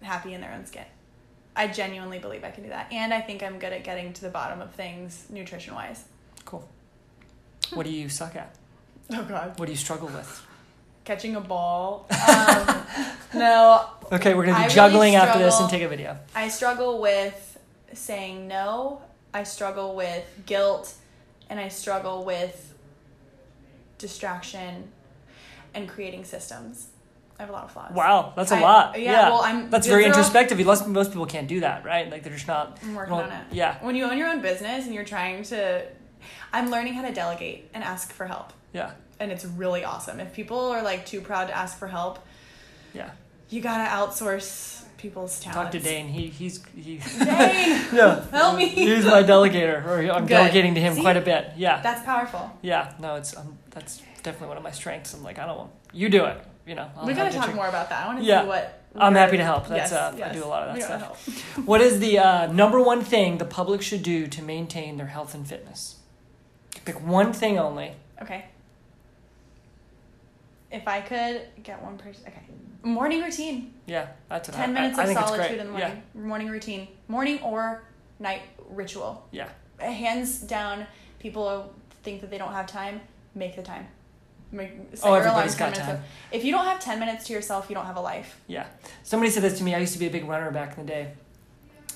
happy 0.00 0.32
in 0.32 0.40
their 0.40 0.52
own 0.52 0.64
skin. 0.64 0.84
I 1.60 1.66
genuinely 1.66 2.18
believe 2.18 2.42
I 2.42 2.50
can 2.50 2.62
do 2.62 2.70
that. 2.70 2.90
And 2.90 3.12
I 3.12 3.20
think 3.20 3.42
I'm 3.42 3.58
good 3.58 3.74
at 3.74 3.84
getting 3.84 4.14
to 4.14 4.22
the 4.22 4.30
bottom 4.30 4.62
of 4.62 4.72
things 4.72 5.26
nutrition 5.28 5.74
wise. 5.74 6.04
Cool. 6.46 6.66
What 7.74 7.84
do 7.84 7.92
you 7.92 8.08
suck 8.08 8.34
at? 8.34 8.54
Oh, 9.12 9.24
God. 9.24 9.58
What 9.58 9.66
do 9.66 9.72
you 9.72 9.76
struggle 9.76 10.06
with? 10.06 10.46
Catching 11.04 11.34
a 11.34 11.40
ball. 11.40 12.06
Um, 12.28 12.82
no, 13.34 13.90
Okay, 14.12 14.34
we're 14.34 14.46
gonna 14.46 14.56
I 14.56 14.60
do 14.60 14.62
really 14.62 14.74
juggling 14.74 15.14
after 15.16 15.40
this 15.40 15.58
and 15.58 15.68
take 15.68 15.82
a 15.82 15.88
video. 15.88 16.16
I 16.32 16.48
struggle 16.48 17.00
with 17.00 17.58
saying 17.92 18.46
no. 18.46 19.02
I 19.34 19.42
struggle 19.42 19.96
with 19.96 20.24
guilt, 20.46 20.94
and 21.48 21.58
I 21.58 21.66
struggle 21.68 22.24
with 22.24 22.72
distraction 23.98 24.90
and 25.74 25.88
creating 25.88 26.24
systems. 26.24 26.86
I 27.40 27.44
have 27.44 27.48
a 27.48 27.52
lot 27.54 27.64
of 27.64 27.70
flaws. 27.72 27.92
Wow, 27.94 28.34
that's 28.36 28.52
a 28.52 28.56
I- 28.56 28.60
lot. 28.60 29.00
yeah, 29.00 29.12
Yeah, 29.12 29.28
well, 29.30 29.40
I'm- 29.40 29.70
that's 29.70 29.86
very 29.86 30.04
introspective. 30.04 30.58
Most 30.64 30.86
most 30.86 31.10
people 31.10 31.24
can't 31.24 31.48
do 31.48 31.60
that, 31.60 31.86
right? 31.86 32.10
Like 32.10 32.22
they're 32.22 32.34
just 32.34 32.46
not. 32.46 32.78
I'm 32.82 32.94
working 32.94 33.14
on 33.14 33.30
it. 33.32 33.44
Yeah, 33.50 33.76
When 33.82 33.96
you 33.96 34.04
own 34.04 34.18
your 34.18 34.28
own 34.28 34.42
business 34.42 34.84
and 34.84 34.94
you're 34.94 35.06
trying 35.06 35.42
to, 35.44 35.86
I'm 36.52 36.70
learning 36.70 36.92
how 36.94 37.02
to 37.08 37.14
delegate 37.14 37.70
and 37.72 37.82
ask 37.82 38.12
for 38.12 38.26
help, 38.26 38.52
yeah, 38.74 38.90
and 39.18 39.32
it's 39.32 39.46
really 39.46 39.84
awesome. 39.84 40.20
If 40.20 40.34
people 40.34 40.58
are 40.68 40.82
like 40.82 41.06
too 41.06 41.22
proud 41.22 41.46
to 41.48 41.56
ask 41.56 41.78
for 41.78 41.88
help, 41.88 42.18
yeah. 42.92 43.10
you 43.48 43.62
gotta 43.62 43.88
outsource 43.88 44.84
people's 44.98 45.40
talents. 45.40 45.56
Talk 45.62 45.70
to 45.72 45.78
Dane. 45.80 46.08
He 46.08 46.26
he's 46.26 46.62
he. 46.76 46.98
Dane, 46.98 47.86
yeah, 47.94 48.22
help 48.30 48.58
me. 48.58 48.66
He's 48.68 49.06
my 49.06 49.22
delegator, 49.22 49.82
or 49.86 50.12
I'm 50.12 50.26
Good. 50.26 50.28
delegating 50.28 50.74
to 50.74 50.80
him 50.82 50.94
See? 50.96 51.00
quite 51.00 51.16
a 51.16 51.22
bit. 51.22 51.52
Yeah, 51.56 51.80
That's 51.80 52.04
powerful. 52.04 52.50
yeah. 52.60 52.92
No, 52.98 53.14
it's 53.14 53.34
um, 53.34 53.56
that's 53.70 54.02
definitely 54.22 54.48
one 54.48 54.58
of 54.58 54.62
my 54.62 54.72
strengths. 54.72 55.14
I'm 55.14 55.22
like, 55.22 55.38
I 55.38 55.46
don't 55.46 55.56
want 55.56 55.70
you 55.94 56.10
do 56.10 56.26
it. 56.26 56.36
You 56.70 56.76
know, 56.76 56.88
I'll 56.96 57.04
we 57.04 57.14
gotta 57.14 57.34
talk 57.34 57.46
check- 57.46 57.56
more 57.56 57.66
about 57.66 57.88
that. 57.88 58.04
I 58.04 58.06
want 58.06 58.20
to 58.20 58.24
Yeah. 58.24 58.42
see 58.42 58.46
what. 58.46 58.80
I'm 58.94 59.16
happy 59.16 59.36
to 59.38 59.42
help. 59.44 59.66
That's, 59.66 59.90
yes, 59.90 59.92
uh, 59.92 60.12
I 60.14 60.18
yes. 60.18 60.34
do 60.36 60.44
a 60.44 60.46
lot 60.46 60.62
of 60.62 60.68
that 60.68 60.74
We 60.76 60.82
stuff. 60.82 61.56
What 61.66 61.80
is 61.80 61.98
the 61.98 62.18
uh, 62.20 62.46
number 62.52 62.80
one 62.80 63.02
thing 63.02 63.38
the 63.38 63.44
public 63.44 63.82
should 63.82 64.04
do 64.04 64.28
to 64.28 64.40
maintain 64.40 64.96
their 64.96 65.08
health 65.08 65.34
and 65.34 65.44
fitness? 65.44 65.96
Pick 66.84 67.04
one 67.04 67.32
thing 67.32 67.58
only. 67.58 67.92
Okay. 68.22 68.44
If 70.70 70.86
I 70.86 71.00
could 71.00 71.42
get 71.64 71.82
one 71.82 71.98
person, 71.98 72.22
okay. 72.28 72.42
Morning 72.84 73.20
routine. 73.20 73.74
Yeah, 73.86 74.06
that's 74.28 74.48
what 74.48 74.56
I- 74.56 74.60
10 74.66 74.72
minutes 74.74 74.96
I, 74.96 75.00
I 75.00 75.02
of 75.02 75.08
think 75.08 75.26
solitude 75.26 75.58
in 75.58 75.66
the 75.66 75.72
morning. 75.72 76.02
Morning 76.14 76.48
routine. 76.48 76.88
Morning 77.08 77.40
or 77.42 77.82
night 78.20 78.42
ritual. 78.68 79.26
Yeah, 79.32 79.48
Hands 79.80 80.38
down, 80.42 80.86
people 81.18 81.74
think 82.04 82.20
that 82.20 82.30
they 82.30 82.38
don't 82.38 82.52
have 82.52 82.66
time. 82.68 83.00
Make 83.34 83.56
the 83.56 83.62
time. 83.62 83.88
Make, 84.52 84.70
set 84.94 85.08
Oh, 85.08 85.14
everybody's 85.14 85.54
10 85.54 85.70
got 85.72 85.78
time. 85.80 85.96
of- 85.96 86.00
if 86.32 86.44
you 86.44 86.50
don't 86.52 86.64
have 86.64 86.80
10 86.80 86.98
minutes 86.98 87.26
to 87.26 87.32
yourself, 87.32 87.66
you 87.68 87.74
don't 87.74 87.86
have 87.86 87.96
a 87.96 88.00
life. 88.00 88.40
yeah. 88.48 88.66
Somebody 89.04 89.30
said 89.30 89.42
this 89.44 89.58
to 89.58 89.64
me. 89.64 89.74
I 89.74 89.78
used 89.78 89.92
to 89.92 89.98
be 89.98 90.06
a 90.06 90.10
big 90.10 90.24
runner 90.24 90.50
back 90.50 90.76
in 90.76 90.84
the 90.86 90.90
day, 90.92 91.12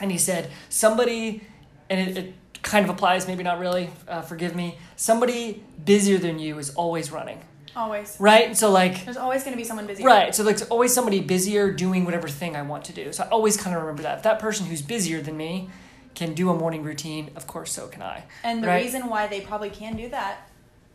and 0.00 0.10
he 0.12 0.18
said 0.18 0.50
somebody, 0.68 1.42
and 1.90 2.08
it, 2.10 2.16
it 2.16 2.34
kind 2.62 2.84
of 2.84 2.90
applies, 2.90 3.26
maybe 3.26 3.42
not 3.42 3.58
really. 3.58 3.90
Uh, 4.08 4.22
forgive 4.22 4.54
me. 4.56 4.78
Somebody 4.96 5.62
busier 5.84 6.18
than 6.18 6.38
you 6.38 6.58
is 6.58 6.70
always 6.76 7.10
running, 7.10 7.40
Always. 7.76 8.16
right? 8.20 8.56
So 8.56 8.70
like. 8.70 9.04
There's 9.04 9.16
always 9.16 9.42
going 9.42 9.52
to 9.54 9.58
be 9.60 9.64
someone 9.64 9.86
busy. 9.86 10.04
Right. 10.04 10.34
So 10.34 10.44
like 10.44 10.58
always 10.70 10.94
somebody 10.94 11.20
busier 11.20 11.72
doing 11.72 12.04
whatever 12.04 12.28
thing 12.28 12.54
I 12.56 12.62
want 12.62 12.84
to 12.84 12.92
do. 12.92 13.12
So 13.12 13.24
I 13.24 13.28
always 13.28 13.56
kind 13.56 13.74
of 13.76 13.82
remember 13.82 14.02
that. 14.04 14.18
If 14.18 14.22
that 14.24 14.38
person 14.38 14.66
who's 14.66 14.80
busier 14.82 15.20
than 15.20 15.36
me 15.36 15.68
can 16.14 16.32
do 16.34 16.48
a 16.50 16.54
morning 16.54 16.82
routine, 16.84 17.30
of 17.36 17.46
course 17.46 17.72
so 17.72 17.88
can 17.88 18.00
I. 18.02 18.24
And 18.44 18.62
the 18.62 18.68
Right. 18.68 18.82
reason 18.84 19.08
why 19.08 19.26
they 19.26 19.40
probably 19.40 19.70
can 19.70 19.96
do 19.96 20.08
that 20.10 20.48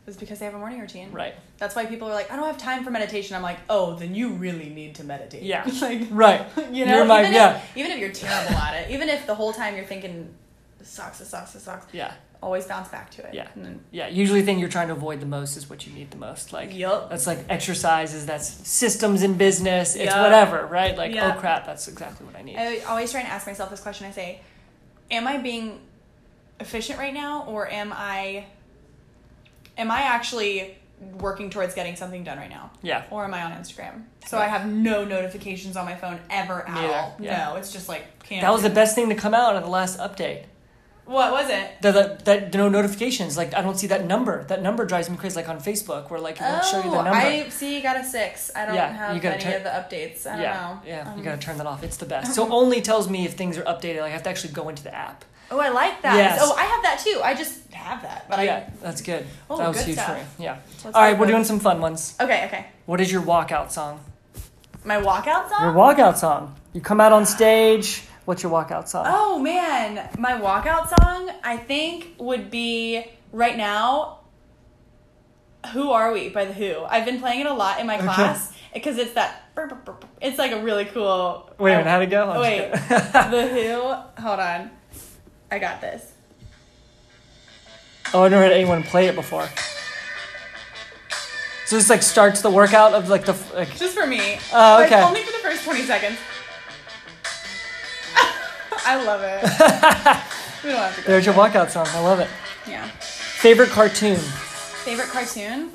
is 0.10 0.18
because 0.18 0.39
they 0.39 0.45
have 0.45 0.55
a 0.55 0.57
morning 0.57 0.80
routine. 0.80 1.12
Right. 1.12 1.36
That's 1.57 1.76
why 1.76 1.86
people 1.86 2.07
are 2.10 2.14
like, 2.14 2.30
I 2.32 2.36
don't 2.36 2.45
have 2.45 2.57
time 2.57 2.84
for 2.84 2.91
meditation. 2.91 3.36
I'm 3.36 3.41
like, 3.41 3.60
oh, 3.70 3.95
then 3.95 4.14
you 4.16 4.30
really 4.34 4.70
need 4.70 4.95
to 4.95 5.03
meditate. 5.03 5.43
Yeah. 5.43 5.64
like, 5.82 6.07
Right. 6.12 6.45
you 6.72 6.86
know, 6.86 7.03
even, 7.03 7.34
yeah. 7.34 7.57
if, 7.57 7.78
even 7.78 7.91
if 7.91 7.99
you're 7.99 8.12
terrible 8.12 8.55
at 8.55 8.74
it, 8.76 8.91
even 8.91 9.07
if 9.07 9.26
the 9.26 9.36
whole 9.36 9.53
time 9.53 9.76
you're 9.76 9.86
thinking, 9.86 10.30
this 10.80 10.89
sucks, 10.89 11.20
this 11.20 11.30
sucks, 11.30 11.53
this 11.53 11.64
sucks, 11.64 11.86
Yeah. 11.93 12.14
always 12.41 12.66
bounce 12.66 12.89
back 12.89 13.12
to 13.12 13.26
it. 13.26 13.34
Yeah. 13.34 13.47
And 13.55 13.64
then, 13.64 13.80
Yeah. 13.91 14.07
Usually 14.07 14.41
the 14.41 14.45
thing 14.45 14.60
you're 14.60 14.70
trying 14.70 14.88
to 14.88 14.93
avoid 14.93 15.20
the 15.20 15.26
most 15.26 15.55
is 15.57 15.70
what 15.70 15.86
you 15.88 15.93
need 15.93 16.12
the 16.12 16.18
most. 16.18 16.51
Like 16.51 16.76
yep. 16.76 17.10
that's 17.10 17.28
like 17.28 17.39
exercises, 17.49 18.26
that's 18.26 18.47
systems 18.68 19.24
in 19.24 19.36
business, 19.36 19.95
it's 19.95 20.05
Yeah. 20.05 20.22
whatever, 20.24 20.66
right? 20.66 20.97
Like, 20.97 21.14
Yeah. 21.14 21.34
oh 21.36 21.39
crap, 21.39 21.66
that's 21.66 21.88
exactly 21.88 22.26
what 22.26 22.36
I 22.36 22.41
need. 22.41 22.57
I 22.57 22.80
always 22.80 23.12
try 23.12 23.22
and 23.22 23.30
ask 23.30 23.45
myself 23.47 23.70
this 23.70 23.82
question. 23.82 24.07
I 24.07 24.12
say, 24.12 24.41
am 25.12 25.28
I 25.28 25.38
being 25.38 25.82
efficient 26.60 26.99
right 26.99 27.14
now, 27.14 27.45
or 27.47 27.70
am 27.70 27.93
I, 27.95 28.45
am 29.80 29.90
I 29.92 30.02
actually 30.02 30.76
working 31.20 31.50
towards 31.50 31.74
getting 31.76 31.96
something 31.96 32.24
done 32.24 32.38
right 32.38 32.50
now? 32.50 32.72
yeah. 32.82 33.06
or 33.10 33.24
am 33.24 33.34
I 33.34 33.42
on 33.44 33.52
Instagram? 33.54 34.04
So 34.28 34.38
I 34.38 34.46
have 34.46 34.68
no 34.68 35.06
notifications 35.06 35.78
on 35.78 35.86
my 35.86 35.96
phone 35.96 36.20
ever 36.30 36.62
at 36.68 36.74
Neither, 36.74 36.94
all. 36.94 37.16
yeah. 37.20 37.48
No, 37.50 37.56
it's 37.56 37.72
just 37.72 37.88
like 37.90 38.04
can't. 38.24 38.42
That 38.42 38.52
was 38.52 38.62
the 38.64 38.70
best 38.70 38.96
thing 38.96 39.10
to 39.10 39.16
come 39.16 39.34
out 39.34 39.56
of 39.56 39.64
the 39.64 39.70
last 39.70 39.98
update. 40.00 40.44
What 41.06 41.32
was 41.32 41.50
it? 41.50 41.82
The, 41.82 41.92
the, 41.92 42.22
that 42.26 42.54
no 42.54 42.70
notifications. 42.70 43.36
Like 43.36 43.56
I 43.56 43.62
don't 43.64 43.80
see 43.80 43.88
that 43.88 44.06
number. 44.06 44.44
That 44.44 44.62
number 44.62 44.86
drives 44.86 45.10
me 45.10 45.18
crazy. 45.18 45.38
Like 45.38 45.50
on 45.50 45.58
Facebook, 45.60 46.12
where 46.12 46.20
like 46.20 46.36
it 46.38 46.42
won't 46.44 46.66
show 46.66 46.78
you 46.84 46.92
the 46.92 46.98
Oh, 47.00 47.04
number. 47.04 47.12
I 47.18 47.50
see. 47.50 47.76
You 47.78 47.82
got 47.82 47.98
a 47.98 48.04
six. 48.04 48.52
I 48.56 48.66
don't 48.68 48.76
Yeah, 48.76 48.92
have 48.94 49.16
you 49.16 49.30
any 49.30 49.42
turn- 49.42 49.54
of 49.56 49.64
the 49.64 49.70
updates. 49.70 50.28
I 50.28 50.34
don't 50.34 50.42
yeah, 50.42 50.54
know. 50.54 50.82
yeah, 50.86 51.06
you 51.14 51.20
Um, 51.20 51.24
gotta 51.24 51.38
turn 51.42 51.58
that 51.58 51.66
off. 51.66 51.82
It's 51.84 51.98
the 51.98 52.06
best. 52.06 52.36
So 52.36 52.52
only 52.52 52.82
tells 52.82 53.10
me 53.10 53.26
if 53.26 53.34
things 53.34 53.58
are 53.58 53.64
updated. 53.64 54.02
Like 54.02 54.12
I 54.12 54.18
have 54.18 54.24
to 54.24 54.30
actually 54.30 54.54
go 54.54 54.70
into 54.70 54.84
the 54.84 54.94
app. 54.94 55.26
Oh, 55.52 55.60
I 55.60 55.70
like 55.70 56.02
that. 56.04 56.16
Yes. 56.16 56.39
Oh, 56.41 56.56
I 56.56 56.64
have 56.64 56.84
that 56.84 57.00
too. 57.04 57.22
I 57.24 57.34
just 57.34 57.72
have 57.74 58.02
that, 58.04 58.30
but 58.30 58.45
yeah, 58.45 58.70
that's 58.82 59.02
good. 59.02 59.26
Oh, 59.50 59.58
that 59.58 59.68
was 59.70 59.78
good 59.78 59.86
huge 59.88 59.97
stuff. 59.97 60.18
for 60.36 60.41
me. 60.41 60.45
Yeah. 60.45 60.60
All 60.86 60.91
right, 61.02 61.18
we're 61.18 61.28
doing 61.28 61.43
some 61.43 61.60
fun 61.60 61.82
ones. 61.82 62.16
Okay, 62.20 62.45
okay. 62.45 62.68
What 62.86 63.02
is 63.02 63.12
your 63.12 63.22
walkout 63.22 63.72
song? 63.72 64.00
My 64.84 64.97
walkout 65.02 65.50
song. 65.50 65.62
Your 65.64 65.74
walkout 65.74 66.18
song. 66.18 66.56
You 66.74 66.82
come 66.82 67.02
out 67.02 67.12
on 67.12 67.26
stage. 67.26 68.04
What's 68.26 68.43
your 68.43 68.52
walkout 68.52 68.88
song? 68.88 69.06
Oh 69.08 69.39
man, 69.39 70.08
my 70.20 70.34
walkout 70.34 70.88
song 71.00 71.32
I 71.43 71.58
think 71.58 72.14
would 72.20 72.52
be 72.52 73.04
right 73.32 73.58
now. 73.58 74.20
Who 75.74 75.91
are 75.91 76.14
we 76.14 76.30
by 76.30 76.45
the 76.45 76.54
Who? 76.54 76.84
I've 76.84 77.06
been 77.06 77.20
playing 77.20 77.41
it 77.41 77.45
a 77.47 77.54
lot 77.54 77.80
in 77.80 77.88
my 77.88 77.95
Okay. 77.95 78.06
class 78.06 78.54
because 78.74 78.97
it's 78.97 79.14
that. 79.14 79.43
It's 80.22 80.38
like 80.38 80.52
a 80.52 80.62
really 80.62 80.86
cool. 80.86 81.50
Wait 81.58 81.74
a 81.74 81.82
oh, 81.82 81.84
how'd 81.84 82.04
it 82.04 82.10
go? 82.10 82.30
I'm 82.30 82.38
Oh, 82.38 82.41
wait, 82.41 82.72
the 83.32 83.47
Who. 83.47 84.22
Hold 84.22 84.39
on, 84.39 84.72
I 85.52 85.60
got 85.60 85.82
this. 85.82 86.12
oh, 88.14 88.24
I've 88.24 88.32
never 88.32 88.43
had 88.43 88.52
anyone 88.54 88.84
play 88.84 89.08
it 89.08 89.16
before. 89.16 89.47
So 91.66 91.76
this 91.78 91.89
like 91.89 92.02
starts 92.02 92.41
the 92.41 92.50
workout 92.50 92.93
of 92.93 93.10
like 93.10 93.26
the 93.26 93.38
like. 93.54 93.76
Just 93.78 93.95
for 93.97 94.08
me. 94.08 94.39
Oh, 94.52 94.76
Like, 94.80 94.91
okay. 94.91 95.02
only 95.04 95.22
for 95.24 95.32
the 95.32 95.38
first 95.39 95.64
twenty 95.64 95.84
seconds. 95.84 96.18
I 98.86 99.04
love 99.04 99.22
it. 99.24 99.43
we 100.64 100.72
don't 100.72 100.80
have 100.80 100.95
to 100.95 101.02
go. 101.02 101.08
There's 101.08 101.26
your 101.26 101.36
walkout 101.36 101.70
song. 101.70 101.86
I 101.89 102.00
love 102.00 102.20
it. 102.20 102.30
Yeah. 102.68 102.88
Favorite 102.88 103.70
cartoon, 103.70 104.18
Favorite 104.18 105.08
cartoon? 105.10 105.72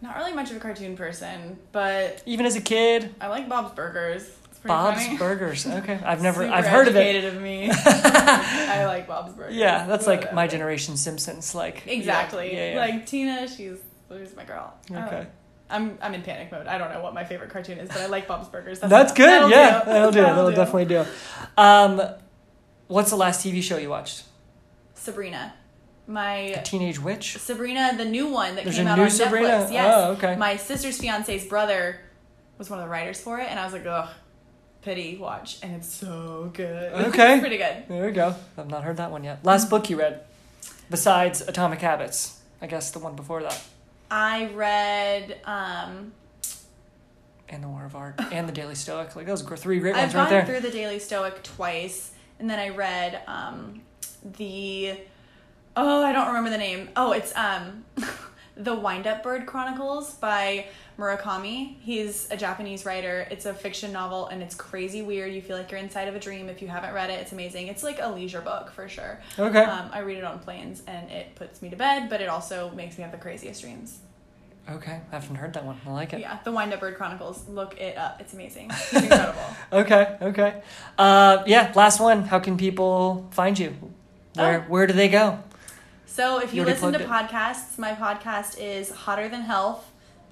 Not 0.00 0.16
really 0.16 0.32
much 0.32 0.50
of 0.50 0.56
a 0.56 0.60
cartoon 0.60 0.96
person, 0.96 1.58
but 1.72 2.22
even 2.24 2.46
as 2.46 2.54
a 2.56 2.60
kid. 2.60 3.14
I 3.20 3.26
like 3.26 3.48
Bob's 3.48 3.74
Burgers. 3.74 4.30
Pretty 4.58 4.68
Bob's 4.68 5.04
funny. 5.04 5.18
Burgers. 5.18 5.66
Okay, 5.78 6.00
I've 6.04 6.22
never. 6.22 6.42
Super 6.42 6.54
I've 6.54 6.66
heard 6.66 6.88
of 6.88 6.96
it. 6.96 7.24
of 7.24 7.40
me. 7.40 7.70
I 7.72 8.84
like 8.86 9.06
Bob's 9.06 9.32
Burgers. 9.32 9.54
Yeah, 9.54 9.86
that's 9.86 10.06
like 10.06 10.32
my 10.34 10.46
generation 10.46 10.96
Simpsons. 10.96 11.54
Like 11.54 11.86
Exactly. 11.86 12.54
Yeah, 12.54 12.74
yeah. 12.74 12.80
Like 12.80 13.06
Tina, 13.06 13.48
she's 13.48 13.78
she's 14.16 14.34
my 14.36 14.44
girl. 14.44 14.74
Okay. 14.90 15.26
I'm 15.70 15.98
I'm 16.00 16.14
in 16.14 16.22
panic 16.22 16.50
mode. 16.50 16.66
I 16.66 16.78
don't 16.78 16.92
know 16.92 17.02
what 17.02 17.14
my 17.14 17.24
favorite 17.24 17.50
cartoon 17.50 17.78
is, 17.78 17.88
but 17.88 17.98
I 17.98 18.06
like 18.06 18.26
Bob's 18.26 18.48
Burgers. 18.48 18.80
That's, 18.80 18.90
That's 18.90 19.12
good. 19.12 19.26
That'll 19.28 19.50
yeah, 19.50 19.80
do. 19.80 19.86
that'll 19.90 20.10
do. 20.12 20.20
That'll 20.22 20.50
do. 20.50 20.56
definitely 20.56 20.84
do. 20.86 21.04
Um, 21.56 22.00
what's 22.86 23.10
the 23.10 23.16
last 23.16 23.44
TV 23.44 23.62
show 23.62 23.76
you 23.76 23.90
watched? 23.90 24.24
Sabrina, 24.94 25.54
my 26.06 26.60
Teenage 26.64 26.98
Witch. 26.98 27.36
Sabrina, 27.36 27.94
the 27.96 28.04
new 28.04 28.28
one 28.28 28.54
that 28.56 28.64
There's 28.64 28.76
came 28.76 28.86
out 28.86 28.96
new 28.96 29.04
on 29.04 29.10
Sabrina? 29.10 29.48
Netflix. 29.48 29.72
Yes. 29.72 29.94
Oh, 29.94 30.10
okay. 30.12 30.36
My 30.36 30.56
sister's 30.56 30.98
fiance's 30.98 31.44
brother 31.44 32.00
was 32.56 32.70
one 32.70 32.78
of 32.78 32.84
the 32.86 32.90
writers 32.90 33.20
for 33.20 33.38
it, 33.38 33.48
and 33.50 33.60
I 33.60 33.64
was 33.64 33.72
like, 33.72 33.86
ugh, 33.86 34.08
pity 34.88 35.18
watch, 35.18 35.58
and 35.62 35.74
it's 35.74 35.92
so 35.92 36.50
good. 36.54 36.92
Okay. 37.08 37.34
it's 37.34 37.40
pretty 37.40 37.58
good. 37.58 37.84
There 37.88 38.06
we 38.06 38.12
go. 38.12 38.34
I've 38.56 38.70
not 38.70 38.84
heard 38.84 38.96
that 38.96 39.10
one 39.10 39.22
yet. 39.22 39.44
Last 39.44 39.68
book 39.68 39.90
you 39.90 39.98
read, 39.98 40.22
besides 40.88 41.42
Atomic 41.42 41.80
Habits. 41.82 42.40
I 42.62 42.66
guess 42.66 42.90
the 42.90 42.98
one 42.98 43.14
before 43.14 43.42
that, 43.42 43.62
I 44.10 44.46
read. 44.46 45.38
um 45.44 46.12
and 47.50 47.62
the 47.62 47.68
War 47.68 47.84
of 47.86 47.94
Art, 47.96 48.14
and 48.32 48.48
the 48.48 48.52
Daily 48.52 48.74
Stoic. 48.74 49.14
Like 49.14 49.26
those 49.26 49.46
are 49.46 49.56
three 49.58 49.78
great 49.78 49.94
ones 49.94 50.08
I've 50.10 50.14
right 50.14 50.22
gone 50.24 50.30
there. 50.30 50.46
through 50.46 50.60
the 50.60 50.70
Daily 50.74 50.98
Stoic 50.98 51.42
twice, 51.42 52.12
and 52.38 52.48
then 52.48 52.58
I 52.58 52.70
read 52.70 53.20
um, 53.26 53.82
the 54.38 54.98
oh 55.76 56.02
I 56.02 56.12
don't 56.12 56.28
remember 56.28 56.48
the 56.50 56.58
name. 56.58 56.88
Oh, 56.96 57.12
it's 57.12 57.34
um, 57.36 57.84
the 58.58 58.74
Wind 58.74 59.06
Up 59.06 59.22
Bird 59.22 59.46
Chronicles 59.46 60.14
by 60.14 60.66
Murakami. 60.98 61.76
He's 61.80 62.28
a 62.30 62.36
Japanese 62.36 62.84
writer. 62.84 63.26
It's 63.30 63.46
a 63.46 63.54
fiction 63.54 63.92
novel, 63.92 64.26
and 64.26 64.42
it's 64.42 64.54
crazy 64.54 65.00
weird. 65.00 65.32
You 65.32 65.40
feel 65.40 65.56
like 65.56 65.70
you're 65.70 65.78
inside 65.80 66.08
of 66.08 66.16
a 66.16 66.18
dream. 66.20 66.48
If 66.48 66.60
you 66.60 66.66
haven't 66.68 66.92
read 66.92 67.10
it, 67.10 67.20
it's 67.20 67.30
amazing. 67.32 67.68
It's 67.68 67.82
like 67.84 67.98
a 68.00 68.08
leisure 68.10 68.40
book 68.40 68.72
for 68.72 68.88
sure. 68.88 69.20
Okay. 69.38 69.62
Um, 69.62 69.90
I 69.92 70.00
read 70.00 70.18
it 70.18 70.24
on 70.24 70.40
planes, 70.40 70.82
and 70.88 71.08
it 71.10 71.34
puts 71.36 71.62
me 71.62 71.70
to 71.70 71.76
bed, 71.76 72.10
but 72.10 72.20
it 72.20 72.28
also 72.28 72.70
makes 72.74 72.98
me 72.98 73.02
have 73.02 73.12
the 73.12 73.18
craziest 73.18 73.62
dreams. 73.62 73.98
okay, 74.68 75.00
I 75.12 75.14
haven't 75.14 75.36
heard 75.36 75.54
that 75.54 75.64
one. 75.64 75.80
I 75.86 75.90
like 75.92 76.12
it. 76.12 76.20
Yeah, 76.20 76.38
the 76.42 76.50
Wind 76.52 76.72
Up 76.74 76.80
Bird 76.80 76.96
Chronicles. 76.96 77.48
Look 77.48 77.80
it 77.80 77.96
up. 77.96 78.20
It's 78.20 78.32
amazing. 78.34 78.70
It's 78.70 78.92
incredible. 79.02 79.40
Okay, 79.72 80.16
okay. 80.20 80.62
Uh, 80.98 81.44
yeah, 81.46 81.72
last 81.76 82.00
one. 82.00 82.22
How 82.24 82.40
can 82.40 82.56
people 82.58 83.28
find 83.30 83.56
you? 83.58 83.74
Where 84.34 84.60
Oh. 84.60 84.64
where 84.70 84.86
do 84.88 84.92
they 84.94 85.08
go? 85.08 85.38
So 86.18 86.40
if 86.40 86.52
you, 86.52 86.62
You 86.62 86.66
listen 86.66 86.92
to 86.94 86.98
plugged 86.98 87.30
podcasts, 87.30 87.78
my 87.78 87.92
podcast 87.92 88.58
is 88.58 88.90
Hotter 88.90 89.28
Than 89.28 89.42
Health, 89.42 89.88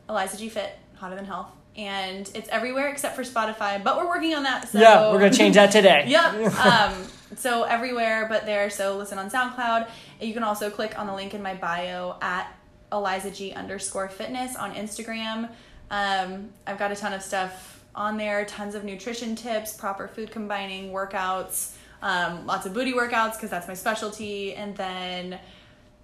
Eliza 0.09 0.37
G 0.37 0.49
Fit, 0.49 0.77
Hotter 0.97 1.15
Than 1.15 1.27
Health, 1.27 1.47
and 1.77 2.29
it's 2.35 2.49
everywhere 2.49 2.89
except 2.89 3.15
for 3.15 3.23
Spotify. 3.23 3.81
But 3.85 3.97
we're 3.97 4.09
working 4.09 4.35
on 4.35 4.43
that. 4.43 4.69
So 4.69 4.81
yeah, 4.81 5.13
we're 5.13 5.21
gonna 5.21 5.33
change 5.33 5.55
that 5.55 5.71
today. 5.71 6.03
yep. 6.09 6.53
Um, 6.59 6.93
so 7.37 7.63
everywhere 7.63 8.27
but 8.29 8.47
there. 8.47 8.69
So 8.69 8.97
listen 8.97 9.17
on 9.17 9.31
SoundCloud. 9.31 9.89
You 10.21 10.35
can 10.35 10.43
also 10.43 10.71
click 10.71 10.99
on 10.99 11.07
the 11.07 11.15
link 11.15 11.35
in 11.35 11.43
my 11.43 11.55
bio 11.55 12.17
at 12.21 12.53
Eliza 12.91 13.31
G 13.31 13.53
underscore 13.53 14.09
fitness 14.09 14.57
on 14.57 14.75
Instagram. 14.75 15.51
Um, 15.93 16.51
I've 16.67 16.81
got 16.81 16.91
a 16.91 16.97
ton 16.97 17.13
of 17.13 17.23
stuff 17.23 17.85
on 17.95 18.17
there, 18.17 18.45
tons 18.45 18.75
of 18.75 18.83
nutrition 18.83 19.37
tips, 19.37 19.73
proper 19.73 20.09
food 20.09 20.33
combining, 20.33 20.91
workouts, 20.91 21.77
um, 22.03 22.45
lots 22.45 22.67
of 22.67 22.75
booty 22.75 22.93
workouts 22.93 23.35
because 23.35 23.51
that's 23.51 23.69
my 23.69 23.75
specialty, 23.75 24.53
and 24.55 24.77
then 24.77 25.39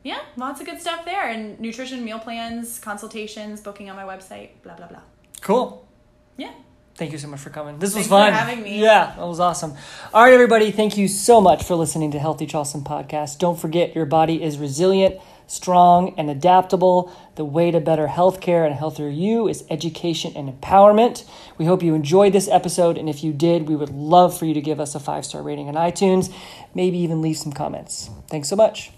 yeah, 0.03 0.20
lots 0.36 0.61
of 0.61 0.66
good 0.66 0.80
stuff 0.80 1.05
there, 1.05 1.28
and 1.28 1.59
nutrition 1.61 2.05
meal 2.05 2.18
plans, 2.18 2.78
consultations, 2.78 3.61
booking 3.61 3.88
on 3.90 3.96
my 3.96 4.05
website, 4.05 4.50
blah 4.62 4.74
blah 4.74 4.86
blah. 4.88 5.00
Cool. 5.40 5.88
Yeah. 6.36 6.53
Thank 6.94 7.12
you 7.12 7.18
so 7.18 7.28
much 7.28 7.40
for 7.40 7.48
coming. 7.50 7.78
This 7.78 7.94
Thanks 7.94 8.07
was 8.07 8.11
fun. 8.11 8.30
for 8.32 8.36
having 8.38 8.62
me. 8.62 8.80
Yeah, 8.80 9.14
that 9.16 9.26
was 9.26 9.40
awesome. 9.40 9.74
All 10.12 10.22
right, 10.22 10.34
everybody, 10.34 10.70
thank 10.70 10.98
you 10.98 11.09
so 11.09 11.40
much 11.40 11.64
for 11.64 11.74
listening 11.74 12.11
to 12.11 12.18
Healthy 12.18 12.46
Charleston 12.46 12.82
podcast. 12.82 13.38
Don't 13.38 13.59
forget, 13.59 13.94
your 13.94 14.05
body 14.05 14.42
is 14.42 14.59
resilient, 14.59 15.18
strong, 15.46 16.14
and 16.18 16.28
adaptable. 16.28 17.11
The 17.36 17.46
way 17.46 17.70
to 17.70 17.80
better 17.80 18.09
healthcare 18.09 18.64
and 18.64 18.74
a 18.74 18.76
healthier 18.76 19.09
you 19.09 19.48
is 19.48 19.64
education 19.70 20.34
and 20.36 20.53
empowerment. 20.61 21.24
We 21.57 21.64
hope 21.64 21.82
you 21.82 21.94
enjoyed 21.94 22.34
this 22.34 22.46
episode, 22.48 22.98
and 22.98 23.09
if 23.09 23.24
you 23.24 23.32
did, 23.32 23.68
we 23.68 23.74
would 23.74 23.90
love 23.90 24.38
for 24.38 24.44
you 24.44 24.53
to 24.53 24.61
give 24.61 24.78
us 24.78 24.94
a 24.94 25.00
five 25.00 25.24
star 25.24 25.42
rating 25.42 25.68
on 25.68 25.74
iTunes, 25.74 26.30
maybe 26.74 26.98
even 26.98 27.22
leave 27.22 27.38
some 27.38 27.53
comments. 27.53 28.11
Thanks 28.28 28.48
so 28.48 28.57
much. 28.57 28.92